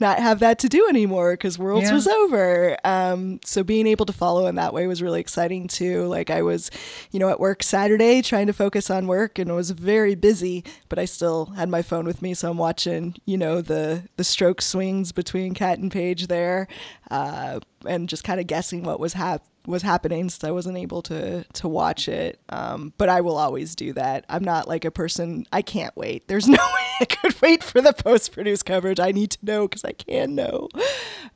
not 0.00 0.18
have 0.18 0.40
that 0.40 0.58
to 0.60 0.68
do 0.68 0.88
anymore 0.88 1.34
because 1.34 1.58
Worlds 1.58 1.88
Yeah. 1.88 1.94
was 1.94 2.08
over. 2.08 2.76
Um, 2.84 3.40
so 3.44 3.62
being 3.62 3.86
able 3.86 4.06
to 4.06 4.12
follow 4.12 4.46
in 4.46 4.56
that 4.56 4.74
way 4.74 4.86
was 4.86 5.02
really 5.02 5.20
exciting 5.20 5.68
too. 5.68 6.06
Like 6.06 6.30
I 6.30 6.42
was, 6.42 6.70
you 7.10 7.20
know, 7.20 7.28
at 7.28 7.38
work 7.40 7.62
Saturday 7.62 8.22
trying 8.22 8.46
to 8.48 8.52
focus 8.52 8.90
on 8.90 9.06
work 9.06 9.38
and 9.38 9.54
was 9.54 9.70
very 9.70 10.14
busy, 10.14 10.64
but 10.88 10.98
I 10.98 11.04
still 11.04 11.46
had 11.56 11.68
my 11.68 11.82
phone 11.82 12.06
with 12.06 12.22
me, 12.22 12.34
so 12.34 12.50
I'm 12.50 12.58
watching, 12.58 13.14
you 13.24 13.38
know, 13.38 13.60
the 13.60 14.02
the 14.16 14.24
stroke 14.24 14.60
swings 14.62 15.12
between 15.12 15.54
Cat 15.54 15.78
and 15.78 15.92
Paige 15.92 16.26
there, 16.26 16.66
uh, 17.10 17.60
and 17.86 18.08
just 18.08 18.24
kind 18.24 18.40
of 18.40 18.46
guessing 18.46 18.82
what 18.82 19.00
was 19.00 19.14
hap- 19.14 19.44
was 19.66 19.82
happening 19.82 20.30
since 20.30 20.44
I 20.44 20.50
wasn't 20.50 20.78
able 20.78 21.02
to 21.02 21.44
to 21.44 21.68
watch 21.68 22.08
it. 22.08 22.40
Um, 22.48 22.92
but 22.98 23.08
I 23.08 23.20
will 23.20 23.36
always 23.36 23.74
do 23.74 23.92
that. 23.94 24.24
I'm 24.28 24.44
not 24.44 24.68
like 24.68 24.84
a 24.84 24.90
person. 24.90 25.46
I 25.52 25.62
can't 25.62 25.96
wait. 25.96 26.28
There's 26.28 26.48
no 26.48 26.54
way 26.54 26.86
I 27.00 27.04
could 27.04 27.40
wait 27.40 27.62
for 27.62 27.80
the 27.80 27.92
post 27.92 28.32
produced 28.32 28.66
coverage. 28.66 29.00
I 29.00 29.12
need 29.12 29.30
to 29.32 29.44
know 29.44 29.68
because 29.68 29.84
I 29.84 29.92
can 29.92 30.34
know. 30.34 30.68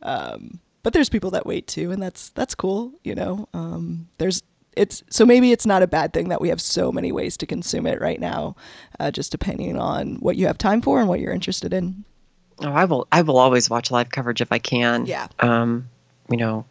Um, 0.03 0.61
but 0.83 0.93
there's 0.93 1.09
people 1.09 1.31
that 1.31 1.47
wait 1.47 1.67
too, 1.67 1.91
and 1.91 2.03
that's 2.03 2.31
that's 2.31 2.55
cool. 2.55 2.93
You 3.05 3.15
know, 3.15 3.49
um, 3.55 4.09
there's 4.19 4.43
it's 4.77 5.03
so 5.11 5.27
maybe 5.27 5.53
it's 5.53 5.67
not 5.67 5.83
a 5.83 5.87
bad 5.87 6.13
thing 6.13 6.29
that 6.31 6.41
we 6.41 6.49
have 6.49 6.61
so 6.61 6.91
many 6.91 7.13
ways 7.13 7.37
to 7.39 7.47
consume 7.47 7.87
it 7.87 8.01
right 8.01 8.21
now, 8.21 8.57
uh, 8.99 9.11
just 9.11 9.31
depending 9.31 9.79
on 9.79 10.17
what 10.17 10.37
you 10.37 10.47
have 10.47 10.59
time 10.59 10.81
for 10.81 10.99
and 10.99 11.09
what 11.09 11.21
you're 11.21 11.33
interested 11.33 11.73
in. 11.73 12.05
Oh, 12.61 12.73
I 12.73 12.85
will. 12.85 13.07
I 13.13 13.23
will 13.23 13.39
always 13.39 13.69
watch 13.71 13.91
live 13.91 14.11
coverage 14.11 14.41
if 14.41 14.53
I 14.53 14.59
can. 14.59 15.07
Yeah. 15.07 15.29
Um, 15.41 15.89
you 16.31 16.37
know, 16.37 16.65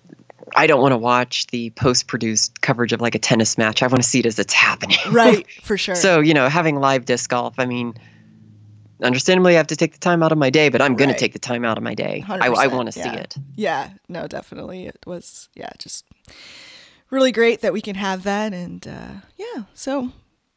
I 0.55 0.67
don't 0.67 0.81
want 0.81 0.91
to 0.93 0.97
watch 0.97 1.47
the 1.47 1.69
post-produced 1.71 2.61
coverage 2.61 2.93
of 2.93 3.01
like 3.01 3.15
a 3.15 3.19
tennis 3.19 3.57
match. 3.57 3.81
I 3.83 3.87
want 3.87 4.01
to 4.03 4.07
see 4.07 4.19
it 4.19 4.25
as 4.25 4.39
it's 4.39 4.53
happening. 4.53 4.97
Right, 5.11 5.45
for 5.63 5.77
sure. 5.77 5.95
so 5.95 6.19
you 6.19 6.33
know, 6.33 6.47
having 6.49 6.79
live 6.79 7.05
disc 7.05 7.29
golf. 7.29 7.55
I 7.57 7.65
mean, 7.65 7.93
understandably, 9.03 9.53
I 9.53 9.57
have 9.57 9.67
to 9.67 9.75
take 9.75 9.93
the 9.93 9.99
time 9.99 10.23
out 10.23 10.31
of 10.31 10.37
my 10.37 10.49
day, 10.49 10.69
but 10.69 10.81
I'm 10.81 10.95
going 10.95 11.09
Right. 11.09 11.17
to 11.17 11.23
take 11.25 11.33
the 11.33 11.39
time 11.39 11.65
out 11.65 11.77
of 11.77 11.83
my 11.83 11.93
day. 11.93 12.23
I, 12.27 12.47
I 12.47 12.67
want 12.67 12.87
to 12.87 12.91
see 12.91 13.09
it. 13.09 13.35
Yeah, 13.55 13.91
no, 14.09 14.27
definitely. 14.27 14.85
It 14.87 14.99
was, 15.05 15.49
yeah, 15.55 15.69
just 15.79 16.05
really 17.09 17.31
great 17.31 17.61
that 17.61 17.73
we 17.73 17.81
can 17.81 17.95
have 17.95 18.23
that. 18.23 18.53
And 18.53 18.87
uh, 18.87 19.13
yeah, 19.37 19.63
so 19.73 20.11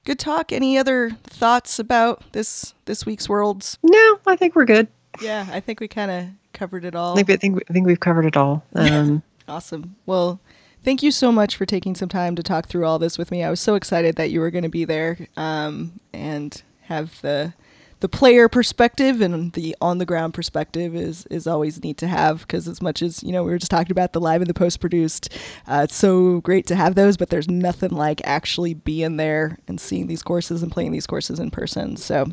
good 0.05 0.19
talk. 0.19 0.53
Any 0.53 0.77
other 0.79 1.11
thoughts 1.25 1.79
about 1.79 2.23
this 2.33 2.75
this 2.85 3.07
week's 3.07 3.29
Worlds? 3.29 3.79
No, 3.83 4.19
I 4.27 4.37
think 4.37 4.55
we're 4.55 4.65
good. 4.67 4.89
Yeah, 5.21 5.47
I 5.51 5.61
think 5.61 5.81
we 5.81 5.89
kind 5.89 6.11
of 6.11 6.27
covered 6.53 6.85
it 6.85 6.95
all. 6.95 7.13
I 7.13 7.23
think, 7.23 7.31
I 7.31 7.37
think 7.37 7.63
I 7.69 7.73
think 7.73 7.87
we've 7.87 8.01
covered 8.01 8.27
it 8.27 8.37
all. 8.37 8.65
Um, 8.75 9.23
Awesome. 9.47 9.97
Well, 10.07 10.41
thank 10.85 11.03
you 11.03 11.11
so 11.11 11.31
much 11.31 11.57
for 11.57 11.67
taking 11.67 11.95
some 11.95 12.09
time 12.09 12.35
to 12.37 12.43
talk 12.43 12.67
through 12.67 12.87
all 12.87 12.99
this 12.99 13.19
with 13.19 13.31
me. 13.31 13.43
I 13.43 13.51
was 13.51 13.61
so 13.61 13.75
excited 13.75 14.17
that 14.17 14.31
you 14.31 14.41
were 14.41 14.51
going 14.51 14.65
to 14.65 14.71
be 14.71 14.85
there 14.85 15.29
um, 15.37 16.01
and 16.13 16.63
have 16.83 17.21
the 17.21 17.55
the 18.01 18.09
player 18.09 18.51
perspective 18.51 19.23
and 19.23 19.53
the 19.55 19.75
on 19.81 19.97
the 19.97 20.05
ground 20.05 20.35
perspective 20.35 20.95
is 20.95 21.25
is 21.27 21.47
always 21.47 21.83
neat 21.83 21.97
to 21.97 22.07
have 22.07 22.41
because 22.41 22.69
as 22.69 22.83
much 22.83 23.01
as 23.01 23.23
you 23.23 23.33
know 23.33 23.43
we 23.43 23.51
were 23.51 23.57
just 23.57 23.71
talking 23.71 23.93
about 23.93 24.13
the 24.13 24.21
live 24.21 24.43
and 24.43 24.51
the 24.51 24.55
post 24.55 24.81
produced, 24.81 25.33
uh, 25.67 25.83
it's 25.85 25.95
so 25.95 26.41
great 26.41 26.67
to 26.67 26.75
have 26.75 26.97
those. 26.97 27.17
But 27.17 27.31
there's 27.31 27.49
nothing 27.49 27.91
like 27.91 28.21
actually 28.25 28.75
being 28.75 29.17
there 29.17 29.59
and 29.69 29.81
seeing 29.81 30.07
these 30.07 30.23
courses 30.23 30.63
and 30.63 30.73
playing 30.73 30.93
these 30.93 31.07
courses 31.07 31.39
in 31.39 31.51
person. 31.51 31.97
So 31.97 32.27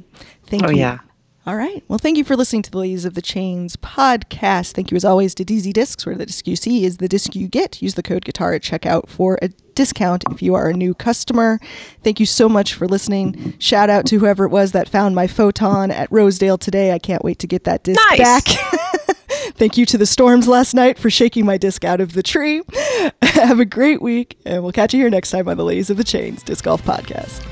thank 0.47 0.63
oh, 0.63 0.69
you. 0.69 0.79
yeah. 0.79 0.99
All 1.47 1.55
right. 1.55 1.83
Well, 1.87 1.97
thank 1.97 2.17
you 2.17 2.23
for 2.23 2.35
listening 2.35 2.61
to 2.63 2.71
the 2.71 2.77
Ladies 2.77 3.03
of 3.03 3.15
the 3.15 3.21
Chains 3.21 3.75
podcast. 3.75 4.73
Thank 4.73 4.91
you, 4.91 4.95
as 4.95 5.03
always, 5.03 5.33
to 5.35 5.43
DZ 5.43 5.73
Discs, 5.73 6.05
where 6.05 6.13
the 6.15 6.27
disc 6.27 6.45
you 6.47 6.55
see 6.55 6.85
is 6.85 6.97
the 6.97 7.07
disc 7.07 7.35
you 7.35 7.47
get. 7.47 7.81
Use 7.81 7.95
the 7.95 8.03
code 8.03 8.25
guitar 8.25 8.53
at 8.53 8.61
checkout 8.61 9.09
for 9.09 9.39
a 9.41 9.47
discount 9.73 10.23
if 10.29 10.43
you 10.43 10.53
are 10.53 10.69
a 10.69 10.73
new 10.73 10.93
customer. 10.93 11.59
Thank 12.03 12.19
you 12.19 12.27
so 12.27 12.47
much 12.47 12.75
for 12.75 12.87
listening. 12.87 13.55
Shout 13.57 13.89
out 13.89 14.05
to 14.07 14.19
whoever 14.19 14.45
it 14.45 14.49
was 14.49 14.71
that 14.73 14.87
found 14.87 15.15
my 15.15 15.25
photon 15.25 15.89
at 15.89 16.11
Rosedale 16.11 16.59
today. 16.59 16.91
I 16.91 16.99
can't 16.99 17.23
wait 17.23 17.39
to 17.39 17.47
get 17.47 17.63
that 17.63 17.83
disc 17.83 17.99
Nice. 18.11 18.19
back. 18.19 18.43
Thank 19.55 19.77
you 19.77 19.85
to 19.87 19.97
the 19.97 20.05
storms 20.05 20.47
last 20.47 20.75
night 20.75 20.99
for 20.99 21.09
shaking 21.09 21.45
my 21.47 21.57
disc 21.57 21.83
out 21.83 22.01
of 22.01 22.13
the 22.13 22.21
tree. 22.21 22.61
Have 23.23 23.59
a 23.59 23.65
great 23.65 23.99
week, 24.01 24.37
and 24.45 24.61
we'll 24.61 24.71
catch 24.73 24.93
you 24.93 24.99
here 24.99 25.09
next 25.09 25.31
time 25.31 25.47
on 25.47 25.57
the 25.57 25.65
Ladies 25.65 25.89
of 25.89 25.97
the 25.97 26.03
Chains 26.03 26.43
Disc 26.43 26.63
Golf 26.65 26.83
Podcast. 26.83 27.43